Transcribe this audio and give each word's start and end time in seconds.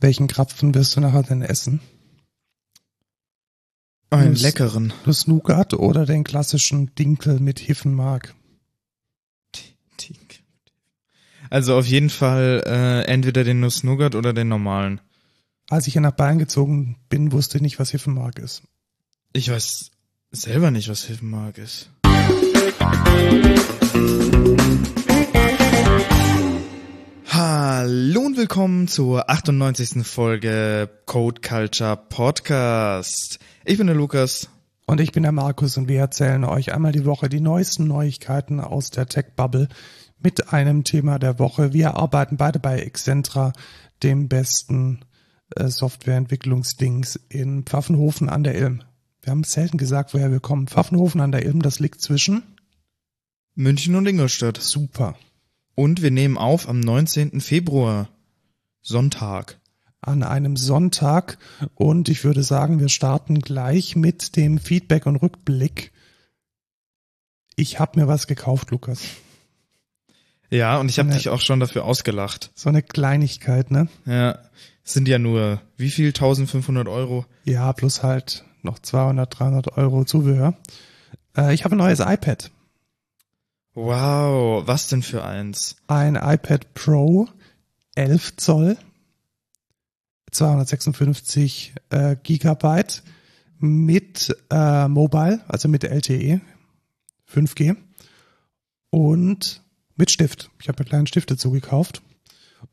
Welchen 0.00 0.28
Krapfen 0.28 0.74
wirst 0.74 0.96
du 0.96 1.00
nachher 1.00 1.22
denn 1.22 1.42
essen? 1.42 1.80
Einen 4.10 4.32
Nuss- 4.32 4.42
leckeren. 4.42 4.92
Das 5.04 5.26
Nougat 5.26 5.74
oder 5.74 6.06
den 6.06 6.24
klassischen 6.24 6.94
Dinkel 6.94 7.40
mit 7.40 7.58
Hiffenmark? 7.58 8.34
Also 11.50 11.76
auf 11.76 11.86
jeden 11.86 12.10
Fall 12.10 12.62
äh, 12.66 13.02
entweder 13.10 13.42
den 13.42 13.60
Nuss-Nougat 13.60 14.14
oder 14.14 14.34
den 14.34 14.48
normalen. 14.48 15.00
Als 15.70 15.86
ich 15.86 15.94
hier 15.94 16.02
nach 16.02 16.12
Bayern 16.12 16.38
gezogen 16.38 16.96
bin, 17.08 17.32
wusste 17.32 17.56
ich 17.58 17.62
nicht, 17.62 17.78
was 17.78 17.90
Hiffenmark 17.90 18.38
ist. 18.38 18.62
Ich 19.32 19.50
weiß 19.50 19.90
selber 20.30 20.70
nicht, 20.70 20.88
was 20.88 21.04
Hilfenmark 21.04 21.56
ist. 21.58 21.90
Hallo 27.50 28.20
und 28.20 28.36
willkommen 28.36 28.88
zur 28.88 29.30
98. 29.30 30.06
Folge 30.06 30.90
Code 31.06 31.40
Culture 31.40 31.96
Podcast. 31.96 33.38
Ich 33.64 33.78
bin 33.78 33.86
der 33.86 33.96
Lukas. 33.96 34.50
Und 34.84 35.00
ich 35.00 35.12
bin 35.12 35.22
der 35.22 35.32
Markus 35.32 35.78
und 35.78 35.88
wir 35.88 35.98
erzählen 35.98 36.44
euch 36.44 36.74
einmal 36.74 36.92
die 36.92 37.06
Woche 37.06 37.30
die 37.30 37.40
neuesten 37.40 37.86
Neuigkeiten 37.86 38.60
aus 38.60 38.90
der 38.90 39.06
Tech-Bubble 39.06 39.68
mit 40.18 40.52
einem 40.52 40.84
Thema 40.84 41.18
der 41.18 41.38
Woche. 41.38 41.72
Wir 41.72 41.94
arbeiten 41.94 42.36
beide 42.36 42.58
bei 42.58 42.80
Excentra, 42.80 43.54
dem 44.02 44.28
besten 44.28 45.00
äh, 45.56 45.68
Softwareentwicklungsdings 45.68 47.18
in 47.30 47.62
Pfaffenhofen 47.62 48.28
an 48.28 48.44
der 48.44 48.56
Ilm. 48.56 48.82
Wir 49.22 49.30
haben 49.30 49.44
selten 49.44 49.78
gesagt, 49.78 50.12
woher 50.12 50.30
wir 50.30 50.40
kommen. 50.40 50.68
Pfaffenhofen 50.68 51.22
an 51.22 51.32
der 51.32 51.46
Ilm, 51.46 51.62
das 51.62 51.80
liegt 51.80 52.02
zwischen. 52.02 52.42
München 53.54 53.94
und 53.94 54.06
Ingolstadt. 54.06 54.58
Super. 54.58 55.16
Und 55.78 56.02
wir 56.02 56.10
nehmen 56.10 56.36
auf 56.38 56.68
am 56.68 56.80
19. 56.80 57.40
Februar. 57.40 58.08
Sonntag. 58.82 59.60
An 60.00 60.24
einem 60.24 60.56
Sonntag. 60.56 61.38
Und 61.76 62.08
ich 62.08 62.24
würde 62.24 62.42
sagen, 62.42 62.80
wir 62.80 62.88
starten 62.88 63.38
gleich 63.38 63.94
mit 63.94 64.34
dem 64.34 64.58
Feedback 64.58 65.06
und 65.06 65.14
Rückblick. 65.14 65.92
Ich 67.54 67.78
habe 67.78 68.00
mir 68.00 68.08
was 68.08 68.26
gekauft, 68.26 68.72
Lukas. 68.72 69.04
Ja, 70.50 70.80
und 70.80 70.88
ich 70.88 70.98
habe 70.98 71.10
dich 71.10 71.28
auch 71.28 71.40
schon 71.40 71.60
dafür 71.60 71.84
ausgelacht. 71.84 72.50
So 72.56 72.68
eine 72.68 72.82
Kleinigkeit, 72.82 73.70
ne? 73.70 73.86
Ja, 74.04 74.36
es 74.84 74.94
sind 74.94 75.06
ja 75.06 75.20
nur, 75.20 75.62
wie 75.76 75.90
viel? 75.90 76.08
1500 76.08 76.88
Euro? 76.88 77.24
Ja, 77.44 77.72
plus 77.72 78.02
halt 78.02 78.44
noch 78.62 78.80
200, 78.80 79.38
300 79.38 79.76
Euro 79.76 80.04
Zubehör. 80.04 80.54
Äh, 81.36 81.54
ich 81.54 81.62
habe 81.64 81.76
ein 81.76 81.78
neues 81.78 82.00
iPad. 82.00 82.50
Wow, 83.74 84.66
was 84.66 84.88
denn 84.88 85.02
für 85.02 85.24
eins? 85.24 85.76
Ein 85.86 86.16
iPad 86.16 86.74
Pro 86.74 87.28
11 87.94 88.36
Zoll, 88.36 88.76
256 90.30 91.74
äh, 91.90 92.16
Gigabyte 92.22 93.02
mit 93.58 94.36
äh, 94.50 94.88
Mobile, 94.88 95.40
also 95.48 95.68
mit 95.68 95.84
LTE 95.84 96.40
5G 97.32 97.76
und 98.90 99.62
mit 99.96 100.10
Stift. 100.10 100.50
Ich 100.60 100.68
habe 100.68 100.82
mir 100.82 100.88
kleinen 100.88 101.06
Stift 101.06 101.30
dazu 101.30 101.50
gekauft 101.50 102.02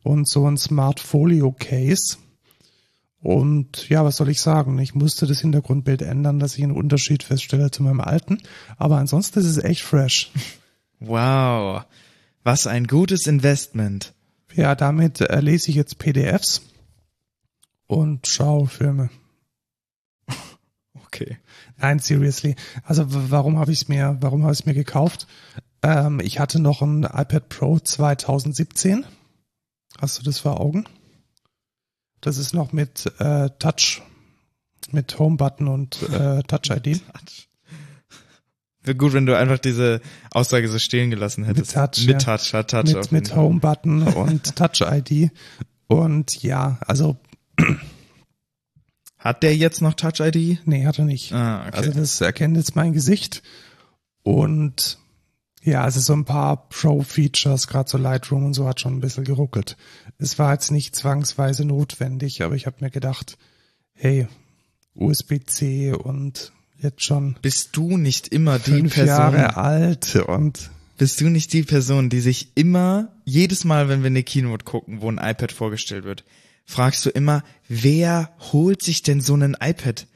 und 0.04 0.28
so 0.30 0.48
ein 0.50 0.58
Smart 0.58 1.00
Folio 1.00 1.52
Case. 1.52 2.18
Und 3.20 3.90
ja, 3.90 4.06
was 4.06 4.18
soll 4.18 4.30
ich 4.30 4.40
sagen? 4.40 4.78
Ich 4.78 4.94
musste 4.94 5.26
das 5.26 5.42
Hintergrundbild 5.42 6.04
ändern, 6.04 6.38
dass 6.38 6.56
ich 6.58 6.64
einen 6.64 6.78
Unterschied 6.78 7.24
feststelle 7.24 7.72
zu 7.72 7.82
meinem 7.82 8.02
alten. 8.02 8.38
Aber 8.78 8.98
ansonsten 8.98 9.40
ist 9.40 9.48
es 9.48 9.58
echt 9.58 9.82
fresh. 9.82 10.32
Wow, 11.00 11.86
was 12.44 12.68
ein 12.68 12.88
gutes 12.88 13.28
Investment. 13.28 14.14
Ja, 14.54 14.76
damit 14.76 15.22
äh, 15.22 15.42
lese 15.42 15.70
ich 15.70 15.76
jetzt 15.76 15.98
PDFs 15.98 16.62
und 17.88 18.28
schaue 18.28 18.68
Filme. 18.68 19.10
Okay. 21.08 21.38
Nein, 21.78 22.00
seriously. 22.00 22.58
Also 22.84 23.06
warum 23.08 23.58
habe 23.58 23.72
ich 23.72 23.84
es 23.84 23.88
mir, 23.88 24.18
warum 24.20 24.44
habe 24.44 24.52
ich 24.52 24.60
es 24.60 24.66
mir 24.66 24.74
gekauft? 24.74 25.28
Ähm, 25.82 26.20
ich 26.20 26.40
hatte 26.40 26.60
noch 26.60 26.82
ein 26.82 27.04
iPad 27.04 27.48
Pro 27.48 27.80
2017. 27.80 29.06
Hast 29.98 30.20
du 30.20 30.24
das 30.24 30.40
vor 30.40 30.60
Augen? 30.60 30.86
Das 32.20 32.38
ist 32.38 32.54
noch 32.54 32.74
mit 32.74 33.06
äh, 33.20 33.50
Touch, 33.60 34.02
mit 34.92 35.18
Home 35.20 35.38
Button 35.38 35.68
und 35.70 36.02
äh, 36.10 36.44
Touch 36.44 36.70
ID. 36.70 37.02
Wäre 38.86 38.96
gut, 38.96 39.14
wenn 39.14 39.26
du 39.26 39.36
einfach 39.38 39.60
diese 39.60 40.02
Aussage 40.32 40.68
so 40.70 40.80
stehen 40.80 41.10
gelassen 41.10 41.44
hättest. 41.44 41.74
Touch, 41.74 42.06
Mit 42.06 42.24
ja. 42.24 42.38
Touch, 42.38 42.54
hat 42.54 42.72
Touch. 42.72 42.94
mit 42.94 43.12
mit 43.12 43.28
Fall. 43.30 43.38
Home 43.38 43.60
Button 43.60 44.04
und 44.04 44.56
Touch 44.56 44.82
ID. 44.82 45.32
Und 45.88 46.42
ja, 46.44 46.78
also 46.86 47.18
Hat 49.18 49.42
der 49.42 49.58
jetzt 49.58 49.82
noch 49.82 49.96
Touch 49.96 50.20
ID? 50.20 50.60
nee, 50.66 50.86
hat 50.86 51.00
er 51.00 51.06
nicht. 51.06 51.34
Ah, 51.34 51.66
okay. 51.68 51.78
Also 51.78 51.92
das 51.94 52.22
erkennt 52.22 52.58
jetzt 52.58 52.76
mein 52.76 52.94
Gesicht. 52.94 53.42
Und 54.22 55.00
ja, 55.64 55.82
also 55.82 56.00
so 56.00 56.14
ein 56.14 56.26
paar 56.26 56.70
Pro-Features, 56.70 57.68
gerade 57.68 57.90
so 57.90 57.98
Lightroom 57.98 58.46
und 58.46 58.54
so, 58.54 58.68
hat 58.68 58.82
schon 58.82 58.94
ein 58.94 59.02
bisschen 59.02 59.24
geruckelt. 59.24 59.78
Es 60.20 60.38
war 60.38 60.54
jetzt 60.54 60.70
nicht 60.70 60.96
zwangsweise 60.96 61.66
notwendig, 61.66 62.44
aber 62.44 62.54
ich 62.54 62.68
habe 62.68 62.78
mir 62.82 62.92
gedacht, 62.92 63.40
hey, 63.94 64.28
USB-C 64.94 65.94
und 65.94 66.52
jetzt 66.80 67.04
schon 67.04 67.36
bist 67.42 67.70
du 67.74 67.98
nicht 67.98 68.28
immer 68.30 68.60
die 68.60 68.72
fünf 68.72 68.94
Person, 68.94 69.08
Jahre 69.08 69.58
alt 69.58 70.16
und 70.16 70.70
bist 70.98 71.20
du 71.20 71.30
nicht 71.30 71.52
die 71.54 71.64
Person, 71.64 72.10
die 72.10 72.22
sich 72.22 72.50
immer, 72.56 73.10
jedes 73.26 73.66
Mal, 73.66 73.90
wenn 73.90 74.02
wir 74.02 74.08
eine 74.08 74.24
Keynote 74.24 74.64
gucken, 74.64 75.02
wo 75.02 75.12
ein 75.12 75.18
iPad 75.18 75.52
vorgestellt 75.52 76.06
wird, 76.06 76.24
fragst 76.66 77.06
du 77.06 77.10
immer, 77.10 77.44
wer 77.68 78.32
holt 78.52 78.82
sich 78.82 79.02
denn 79.02 79.22
so 79.22 79.34
einen 79.34 79.58
iPad? 79.60 80.08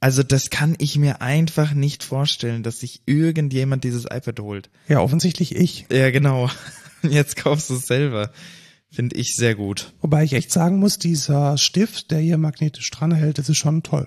Also 0.00 0.22
das 0.22 0.50
kann 0.50 0.74
ich 0.78 0.98
mir 0.98 1.22
einfach 1.22 1.72
nicht 1.72 2.02
vorstellen, 2.02 2.62
dass 2.62 2.80
sich 2.80 3.02
irgendjemand 3.06 3.84
dieses 3.84 4.04
iPad 4.04 4.40
holt. 4.40 4.70
ja, 4.88 5.00
offensichtlich 5.00 5.54
ich. 5.54 5.86
Ja, 5.90 6.10
genau. 6.10 6.50
Jetzt 7.02 7.36
kaufst 7.36 7.70
du 7.70 7.74
es 7.76 7.86
selber. 7.86 8.30
Finde 8.90 9.16
ich 9.16 9.34
sehr 9.34 9.54
gut. 9.54 9.92
Wobei 10.00 10.24
ich 10.24 10.34
echt 10.34 10.52
sagen 10.52 10.78
muss, 10.78 10.98
dieser 10.98 11.58
Stift, 11.58 12.10
der 12.10 12.20
hier 12.20 12.38
magnetisch 12.38 12.90
dran 12.90 13.12
hält, 13.12 13.38
das 13.38 13.48
ist 13.48 13.56
schon 13.56 13.82
toll. 13.82 14.06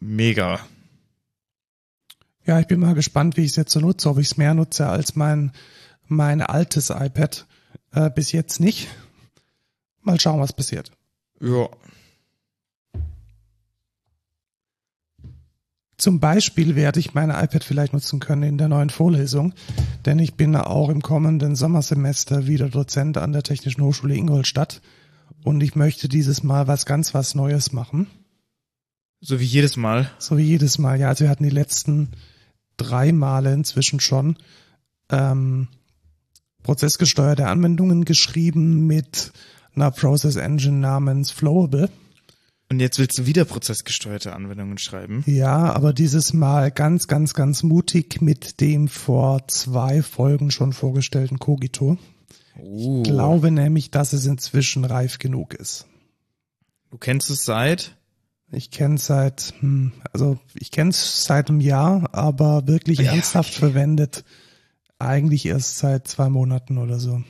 Mega. 0.00 0.60
Ja, 2.46 2.58
ich 2.58 2.66
bin 2.66 2.80
mal 2.80 2.94
gespannt, 2.94 3.36
wie 3.36 3.42
ich 3.42 3.50
es 3.50 3.56
jetzt 3.56 3.72
so 3.72 3.80
nutze, 3.80 4.08
ob 4.08 4.18
ich 4.18 4.28
es 4.28 4.36
mehr 4.36 4.54
nutze 4.54 4.88
als 4.88 5.14
mein, 5.14 5.52
mein 6.08 6.42
altes 6.42 6.90
iPad. 6.90 7.46
Äh, 7.92 8.10
bis 8.10 8.32
jetzt 8.32 8.60
nicht. 8.60 8.88
Mal 10.02 10.18
schauen, 10.18 10.40
was 10.40 10.54
passiert. 10.54 10.90
Ja. 11.40 11.68
Zum 15.98 16.18
Beispiel 16.18 16.76
werde 16.76 16.98
ich 16.98 17.12
mein 17.12 17.28
iPad 17.28 17.62
vielleicht 17.62 17.92
nutzen 17.92 18.20
können 18.20 18.42
in 18.42 18.58
der 18.58 18.68
neuen 18.68 18.88
Vorlesung, 18.88 19.52
denn 20.06 20.18
ich 20.18 20.34
bin 20.34 20.56
auch 20.56 20.88
im 20.88 21.02
kommenden 21.02 21.56
Sommersemester 21.56 22.46
wieder 22.46 22.70
Dozent 22.70 23.18
an 23.18 23.32
der 23.32 23.42
Technischen 23.42 23.82
Hochschule 23.82 24.14
Ingolstadt 24.14 24.80
und 25.44 25.60
ich 25.60 25.76
möchte 25.76 26.08
dieses 26.08 26.42
Mal 26.42 26.66
was 26.68 26.86
ganz 26.86 27.12
was 27.12 27.34
Neues 27.34 27.72
machen. 27.72 28.06
So 29.20 29.38
wie 29.38 29.44
jedes 29.44 29.76
Mal. 29.76 30.10
So 30.18 30.38
wie 30.38 30.44
jedes 30.44 30.78
Mal. 30.78 30.98
Ja, 30.98 31.08
also 31.08 31.24
wir 31.24 31.30
hatten 31.30 31.44
die 31.44 31.50
letzten 31.50 32.12
drei 32.76 33.12
Male 33.12 33.52
inzwischen 33.52 34.00
schon 34.00 34.36
ähm, 35.10 35.68
prozessgesteuerte 36.62 37.46
Anwendungen 37.46 38.04
geschrieben 38.04 38.86
mit 38.86 39.32
einer 39.74 39.90
Process 39.90 40.36
Engine 40.36 40.78
namens 40.78 41.30
Flowable. 41.30 41.90
Und 42.70 42.78
jetzt 42.78 42.98
willst 42.98 43.18
du 43.18 43.26
wieder 43.26 43.44
prozessgesteuerte 43.44 44.32
Anwendungen 44.32 44.78
schreiben? 44.78 45.24
Ja, 45.26 45.72
aber 45.72 45.92
dieses 45.92 46.32
Mal 46.32 46.70
ganz, 46.70 47.08
ganz, 47.08 47.34
ganz 47.34 47.62
mutig 47.64 48.22
mit 48.22 48.60
dem 48.60 48.86
vor 48.86 49.46
zwei 49.48 50.02
Folgen 50.02 50.52
schon 50.52 50.72
vorgestellten 50.72 51.40
Cogito. 51.40 51.98
Uh. 52.56 53.02
Ich 53.02 53.10
glaube 53.10 53.50
nämlich, 53.50 53.90
dass 53.90 54.12
es 54.12 54.24
inzwischen 54.24 54.84
reif 54.84 55.18
genug 55.18 55.54
ist. 55.54 55.86
Du 56.90 56.98
kennst 56.98 57.28
es 57.30 57.44
seit? 57.44 57.96
Ich 58.52 58.70
kenne 58.70 58.96
es 58.96 59.06
seit, 59.06 59.54
hm, 59.60 59.92
also 60.12 60.38
ich 60.54 60.70
kenne 60.70 60.90
es 60.90 61.24
seit 61.24 61.48
einem 61.48 61.60
Jahr, 61.60 62.08
aber 62.12 62.66
wirklich 62.66 62.98
Ja, 62.98 63.12
ernsthaft 63.12 63.50
okay. 63.50 63.60
verwendet 63.60 64.24
eigentlich 64.98 65.46
erst 65.46 65.78
seit 65.78 66.08
zwei 66.08 66.28
Monaten 66.28 66.78
oder 66.78 66.98
so. 66.98 67.22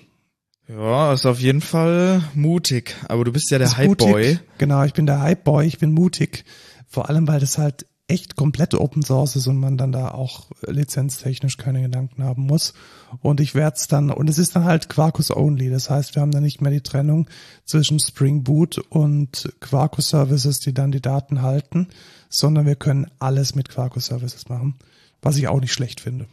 Ja, 0.69 1.13
ist 1.13 1.27
auf 1.27 1.41
jeden 1.41 1.61
Fall 1.61 2.23
mutig. 2.35 2.95
Aber 3.09 3.25
du 3.25 3.33
bist 3.33 3.51
ja 3.51 3.59
der. 3.59 3.77
Hype-Boy. 3.77 4.39
Genau, 4.59 4.85
ich 4.85 4.93
bin 4.93 5.07
der 5.07 5.21
Hype-Boy, 5.21 5.67
ich 5.67 5.79
bin 5.79 5.93
mutig. 5.93 6.45
Vor 6.89 7.09
allem, 7.09 7.27
weil 7.29 7.41
das 7.41 7.59
halt 7.59 7.87
echt 8.11 8.37
komplett 8.37 8.75
Open 8.75 9.03
Source 9.03 9.37
ist 9.37 9.47
und 9.47 9.59
man 9.59 9.77
dann 9.77 9.93
da 9.93 10.11
auch 10.11 10.51
lizenztechnisch 10.67 11.57
keine 11.57 11.81
Gedanken 11.81 12.25
haben 12.25 12.43
muss. 12.43 12.75
Und 13.23 13.41
ich 13.41 13.55
werde 13.55 13.77
es 13.77 13.87
dann, 13.87 14.11
und 14.11 14.29
es 14.29 14.39
ist 14.39 14.57
dann 14.57 14.65
halt 14.65 14.89
Quarkus 14.89 15.31
only. 15.31 15.71
Das 15.71 15.89
heißt, 15.89 16.15
wir 16.15 16.23
haben 16.23 16.33
dann 16.33 16.43
nicht 16.43 16.61
mehr 16.61 16.73
die 16.73 16.81
Trennung 16.81 17.29
zwischen 17.65 18.01
Spring 18.01 18.43
Boot 18.43 18.79
und 18.79 19.53
Quarkus 19.61 20.09
Services, 20.09 20.59
die 20.61 20.75
dann 20.75 20.91
die 20.93 21.01
Daten 21.01 21.43
halten, 21.43 21.89
sondern 22.29 22.67
wir 22.67 22.77
können 22.77 23.07
alles 23.21 23.55
mit 23.55 23.69
Quarkus 23.69 24.07
Services 24.07 24.49
machen, 24.49 24.75
was 25.23 25.37
ich 25.37 25.49
auch 25.49 25.61
nicht 25.61 25.73
schlecht 25.73 26.01
finde. 26.01 26.27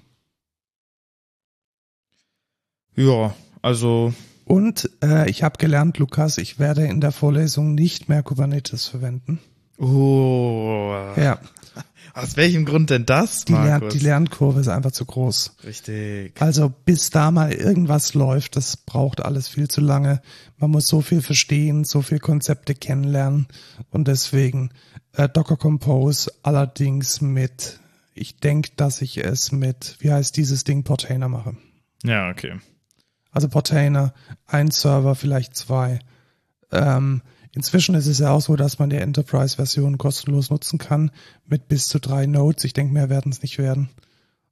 Ja, 2.95 3.35
also 3.61 4.13
Und 4.45 4.89
äh, 5.03 5.29
ich 5.29 5.43
habe 5.43 5.57
gelernt, 5.57 5.97
Lukas, 5.97 6.37
ich 6.37 6.57
werde 6.57 6.85
in 6.85 7.01
der 7.01 7.11
Vorlesung 7.11 7.75
nicht 7.75 8.09
mehr 8.09 8.23
Kubernetes 8.23 8.87
verwenden. 8.87 9.39
Oh. 9.77 10.95
Ja, 11.17 11.39
Aus 12.17 12.35
welchem 12.35 12.65
Grund 12.65 12.89
denn 12.89 13.05
das, 13.05 13.45
die, 13.45 13.53
Lern 13.53 13.89
die 13.89 13.99
Lernkurve 13.99 14.59
ist 14.59 14.69
einfach 14.69 14.91
zu 14.91 15.05
groß. 15.05 15.55
Richtig. 15.63 16.41
Also 16.41 16.73
bis 16.83 17.11
da 17.11 17.29
mal 17.29 17.53
irgendwas 17.53 18.15
läuft, 18.15 18.55
das 18.55 18.75
braucht 18.75 19.23
alles 19.23 19.47
viel 19.47 19.67
zu 19.67 19.81
lange. 19.81 20.23
Man 20.57 20.71
muss 20.71 20.87
so 20.87 21.01
viel 21.01 21.21
verstehen, 21.21 21.83
so 21.83 22.01
viel 22.01 22.17
Konzepte 22.17 22.73
kennenlernen 22.73 23.45
und 23.91 24.07
deswegen 24.07 24.71
äh, 25.13 25.29
Docker 25.29 25.57
Compose 25.57 26.31
allerdings 26.41 27.21
mit, 27.21 27.79
ich 28.15 28.39
denke, 28.39 28.71
dass 28.75 29.03
ich 29.03 29.23
es 29.23 29.51
mit, 29.51 29.97
wie 29.99 30.11
heißt 30.11 30.35
dieses 30.37 30.63
Ding, 30.63 30.83
Portainer 30.83 31.29
mache. 31.29 31.55
Ja, 32.03 32.31
okay. 32.31 32.55
Also 33.29 33.47
Portainer, 33.47 34.15
ein 34.47 34.71
Server, 34.71 35.13
vielleicht 35.13 35.55
zwei. 35.55 35.99
Ähm, 36.71 37.21
inzwischen 37.57 37.95
ist 37.95 38.05
es 38.07 38.19
ja 38.19 38.31
auch 38.31 38.41
so, 38.41 38.55
dass 38.55 38.77
man 38.79 38.89
die 38.91 38.97
Enterprise-Version 38.97 39.97
kostenlos 39.97 40.49
nutzen 40.51 40.77
kann 40.77 41.11
mit 41.45 41.67
bis 41.67 41.87
zu 41.87 41.99
drei 41.99 42.27
Nodes. 42.27 42.63
Ich 42.63 42.73
denke, 42.73 42.93
mehr 42.93 43.09
werden 43.09 43.31
es 43.31 43.41
nicht 43.41 43.57
werden. 43.57 43.89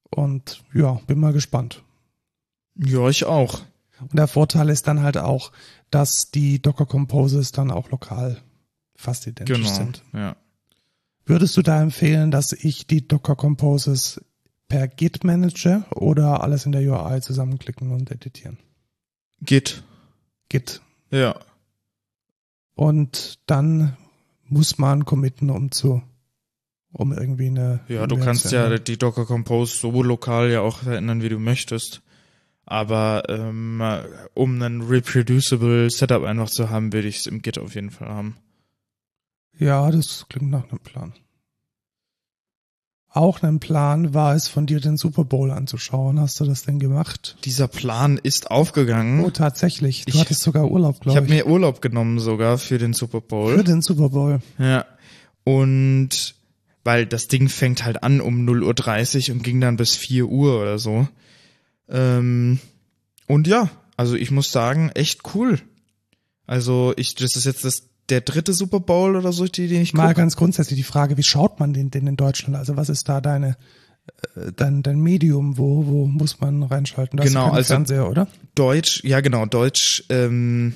Und 0.09 0.63
ja, 0.73 0.99
bin 1.07 1.19
mal 1.19 1.31
gespannt. 1.31 1.83
Ja, 2.75 3.07
ich 3.07 3.23
auch. 3.25 3.61
Und 4.01 4.15
der 4.17 4.27
Vorteil 4.27 4.69
ist 4.69 4.87
dann 4.87 5.01
halt 5.03 5.17
auch, 5.17 5.51
dass 5.91 6.31
die 6.31 6.61
Docker 6.61 6.85
Composes 6.85 7.51
dann 7.51 7.71
auch 7.71 7.91
lokal 7.91 8.41
fast 8.95 9.27
identisch 9.27 9.57
Genau. 9.57 9.73
sind. 9.73 10.03
Ja. 10.13 10.35
Würdest 11.25 11.55
du 11.57 11.61
da 11.61 11.81
empfehlen, 11.81 12.31
dass 12.31 12.51
ich 12.53 12.87
die 12.87 13.07
Docker 13.07 13.35
Composes 13.35 14.19
per 14.67 14.87
Git 14.87 15.23
manage 15.23 15.85
oder 15.95 16.43
alles 16.43 16.65
in 16.65 16.71
der 16.71 16.81
UI 16.81 17.21
zusammenklicken 17.21 17.91
und 17.91 18.11
editieren? 18.11 18.57
Git. 19.41 19.83
Git. 20.49 20.81
Ja. 21.11 21.35
Und 22.75 23.39
dann 23.47 23.97
muss 24.47 24.77
man 24.77 25.05
committen, 25.05 25.49
um 25.49 25.71
zu, 25.71 26.03
um 26.91 27.13
irgendwie 27.13 27.47
eine. 27.47 27.81
Ja, 27.87 28.05
du 28.05 28.17
kannst 28.17 28.51
ja 28.51 28.77
die 28.77 28.97
Docker 28.97 29.25
Compose 29.25 29.75
so 29.75 30.03
lokal 30.03 30.51
ja 30.51 30.61
auch 30.61 30.79
verändern, 30.79 31.21
wie 31.21 31.29
du 31.29 31.39
möchtest. 31.39 32.01
Aber 32.65 33.23
ähm, 33.29 33.81
um 34.33 34.61
einen 34.61 34.81
reproducible 34.81 35.89
Setup 35.89 36.23
einfach 36.23 36.49
zu 36.49 36.69
haben, 36.69 36.93
würde 36.93 37.07
ich 37.07 37.17
es 37.17 37.25
im 37.27 37.41
Git 37.41 37.59
auf 37.59 37.75
jeden 37.75 37.91
Fall 37.91 38.07
haben. 38.07 38.37
Ja, 39.57 39.89
das 39.91 40.25
klingt 40.29 40.49
nach 40.49 40.67
einem 40.69 40.79
Plan. 40.79 41.13
Auch 43.15 43.41
ein 43.43 43.59
Plan 43.61 44.13
war 44.13 44.35
es, 44.35 44.47
von 44.49 44.65
dir 44.65 44.79
den 44.81 44.97
Super 44.97 45.23
Bowl 45.23 45.49
anzuschauen. 45.51 46.19
Hast 46.19 46.39
du 46.39 46.45
das 46.45 46.63
denn 46.63 46.79
gemacht? 46.79 47.37
Dieser 47.45 47.67
Plan 47.69 48.19
ist 48.21 48.51
aufgegangen. 48.51 49.23
Oh, 49.23 49.29
tatsächlich. 49.29 50.03
Du 50.05 50.09
Ich- 50.13 50.19
hattest 50.19 50.41
sogar 50.41 50.69
Urlaub, 50.69 50.95
ich 50.95 51.01
glaube 51.01 51.15
habe 51.17 51.27
ich. 51.27 51.31
mir 51.31 51.47
Urlaub 51.47 51.81
genommen 51.81 52.19
sogar 52.19 52.57
für 52.57 52.77
den 52.77 52.91
Super 52.93 53.21
Bowl. 53.21 53.55
Für 53.57 53.63
den 53.63 53.81
Super 53.81 54.09
Bowl. 54.09 54.39
Ja. 54.59 54.85
Und 55.45 56.35
weil 56.83 57.05
das 57.05 57.27
Ding 57.27 57.47
fängt 57.49 57.85
halt 57.85 58.03
an 58.03 58.19
um 58.21 58.45
0.30 58.45 59.29
Uhr 59.29 59.35
und 59.37 59.43
ging 59.43 59.61
dann 59.61 59.77
bis 59.77 59.95
4 59.95 60.27
Uhr 60.27 60.61
oder 60.61 60.77
so. 60.77 61.07
Ähm, 61.89 62.59
und 63.27 63.47
ja, 63.47 63.69
also 63.97 64.15
ich 64.15 64.29
muss 64.31 64.51
sagen, 64.51 64.89
echt 64.93 65.21
cool. 65.35 65.59
Also 66.47 66.93
ich, 66.97 67.15
das 67.15 67.35
ist 67.35 67.45
jetzt 67.45 67.63
das, 67.65 67.83
der 68.09 68.21
dritte 68.21 68.53
Super 68.53 68.79
Bowl 68.79 69.15
oder 69.15 69.31
so, 69.33 69.45
die, 69.45 69.67
den 69.67 69.81
ich 69.81 69.93
Mal 69.93 70.03
gucke. 70.09 70.15
ganz 70.21 70.35
grundsätzlich 70.35 70.77
die 70.77 70.83
Frage, 70.83 71.17
wie 71.17 71.23
schaut 71.23 71.59
man 71.59 71.73
den 71.73 71.89
denn 71.91 72.07
in 72.07 72.15
Deutschland? 72.17 72.55
Also 72.55 72.77
was 72.77 72.89
ist 72.89 73.09
da 73.09 73.19
deine, 73.21 73.57
äh, 74.35 74.51
dein, 74.55 74.83
dein 74.83 74.99
Medium? 74.99 75.57
Wo, 75.57 75.85
wo 75.87 76.05
muss 76.05 76.39
man 76.39 76.63
reinschalten? 76.63 77.17
Das 77.17 77.27
Genau, 77.27 77.47
ist 77.49 77.53
also- 77.55 77.73
Fernseher, 77.73 78.09
oder? 78.09 78.27
Deutsch, 78.53 79.03
ja 79.03 79.21
genau, 79.21 79.45
Deutsch. 79.45 80.03
Ähm, 80.09 80.73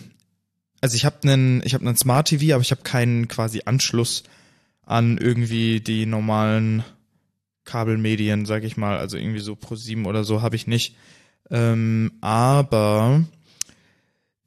also 0.81 0.95
ich 0.95 1.05
habe 1.05 1.17
einen, 1.23 1.61
ich 1.65 1.73
habe 1.73 1.85
einen 1.85 1.97
Smart 1.97 2.29
TV, 2.29 2.55
aber 2.55 2.61
ich 2.61 2.71
habe 2.71 2.81
keinen 2.81 3.27
quasi 3.27 3.61
Anschluss 3.65 4.23
an 4.85 5.17
irgendwie 5.19 5.81
die 5.81 6.05
normalen 6.07 6.83
Kabelmedien, 7.65 8.45
sag 8.45 8.63
ich 8.63 8.77
mal. 8.77 8.97
Also 8.97 9.17
irgendwie 9.17 9.39
so 9.39 9.55
Pro 9.55 9.75
7 9.75 10.05
oder 10.05 10.23
so 10.23 10.41
habe 10.41 10.55
ich 10.55 10.65
nicht. 10.67 10.95
Ähm, 11.51 12.11
aber 12.21 13.23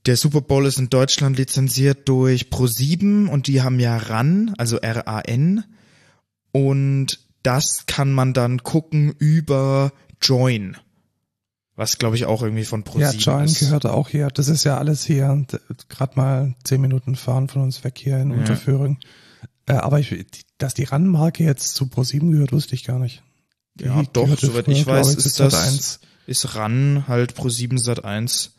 der 0.06 0.16
Super 0.16 0.40
Bowl 0.40 0.66
ist 0.66 0.78
in 0.78 0.90
Deutschland 0.90 1.38
lizenziert 1.38 2.08
durch 2.08 2.46
Pro7 2.50 3.28
und 3.28 3.46
die 3.46 3.62
haben 3.62 3.78
ja 3.78 3.96
RAN, 3.96 4.54
also 4.58 4.78
R-A-N. 4.78 5.64
Und 6.52 7.19
das 7.43 7.84
kann 7.87 8.12
man 8.12 8.34
dann 8.34 8.62
gucken 8.62 9.14
über 9.19 9.93
Join. 10.20 10.76
Was 11.76 11.99
glaube 11.99 12.16
ich 12.16 12.26
auch 12.26 12.43
irgendwie 12.43 12.64
von 12.64 12.84
Pro7 12.84 12.99
Ja, 13.00 13.10
Join 13.12 13.44
ist. 13.44 13.60
gehört 13.60 13.87
auch 13.87 14.08
hier. 14.08 14.28
Das 14.28 14.49
ist 14.49 14.64
ja 14.64 14.76
alles 14.78 15.04
hier, 15.04 15.46
gerade 15.88 16.16
mal 16.16 16.55
zehn 16.64 16.81
Minuten 16.81 17.16
fahren 17.16 17.48
von 17.48 17.62
uns 17.62 17.82
weg 17.84 17.94
hier 17.98 18.19
in 18.19 18.31
Ja. 18.31 18.37
Unterföhring. 18.37 18.98
Äh, 19.66 19.75
aber 19.75 20.00
ich, 20.00 20.26
dass 20.58 20.75
die 20.75 20.84
RAN-Marke 20.84 21.44
jetzt 21.44 21.75
zu 21.75 21.84
Pro7 21.84 22.31
gehört, 22.31 22.52
wusste 22.52 22.75
ich 22.75 22.84
gar 22.84 22.98
nicht. 22.98 23.22
Die 23.76 23.84
Ja, 23.84 24.02
doch, 24.12 24.28
soweit 24.38 24.66
früher, 24.66 24.75
ich 24.76 24.87
weiß, 24.87 25.14
bis 25.16 25.26
ist 25.26 25.40
das, 25.40 25.52
Sat.1. 25.55 25.98
ist 26.26 26.55
RAN 26.56 27.05
halt 27.08 27.34
Pro7 27.34 27.78
Sat 27.78 28.05
1. 28.05 28.52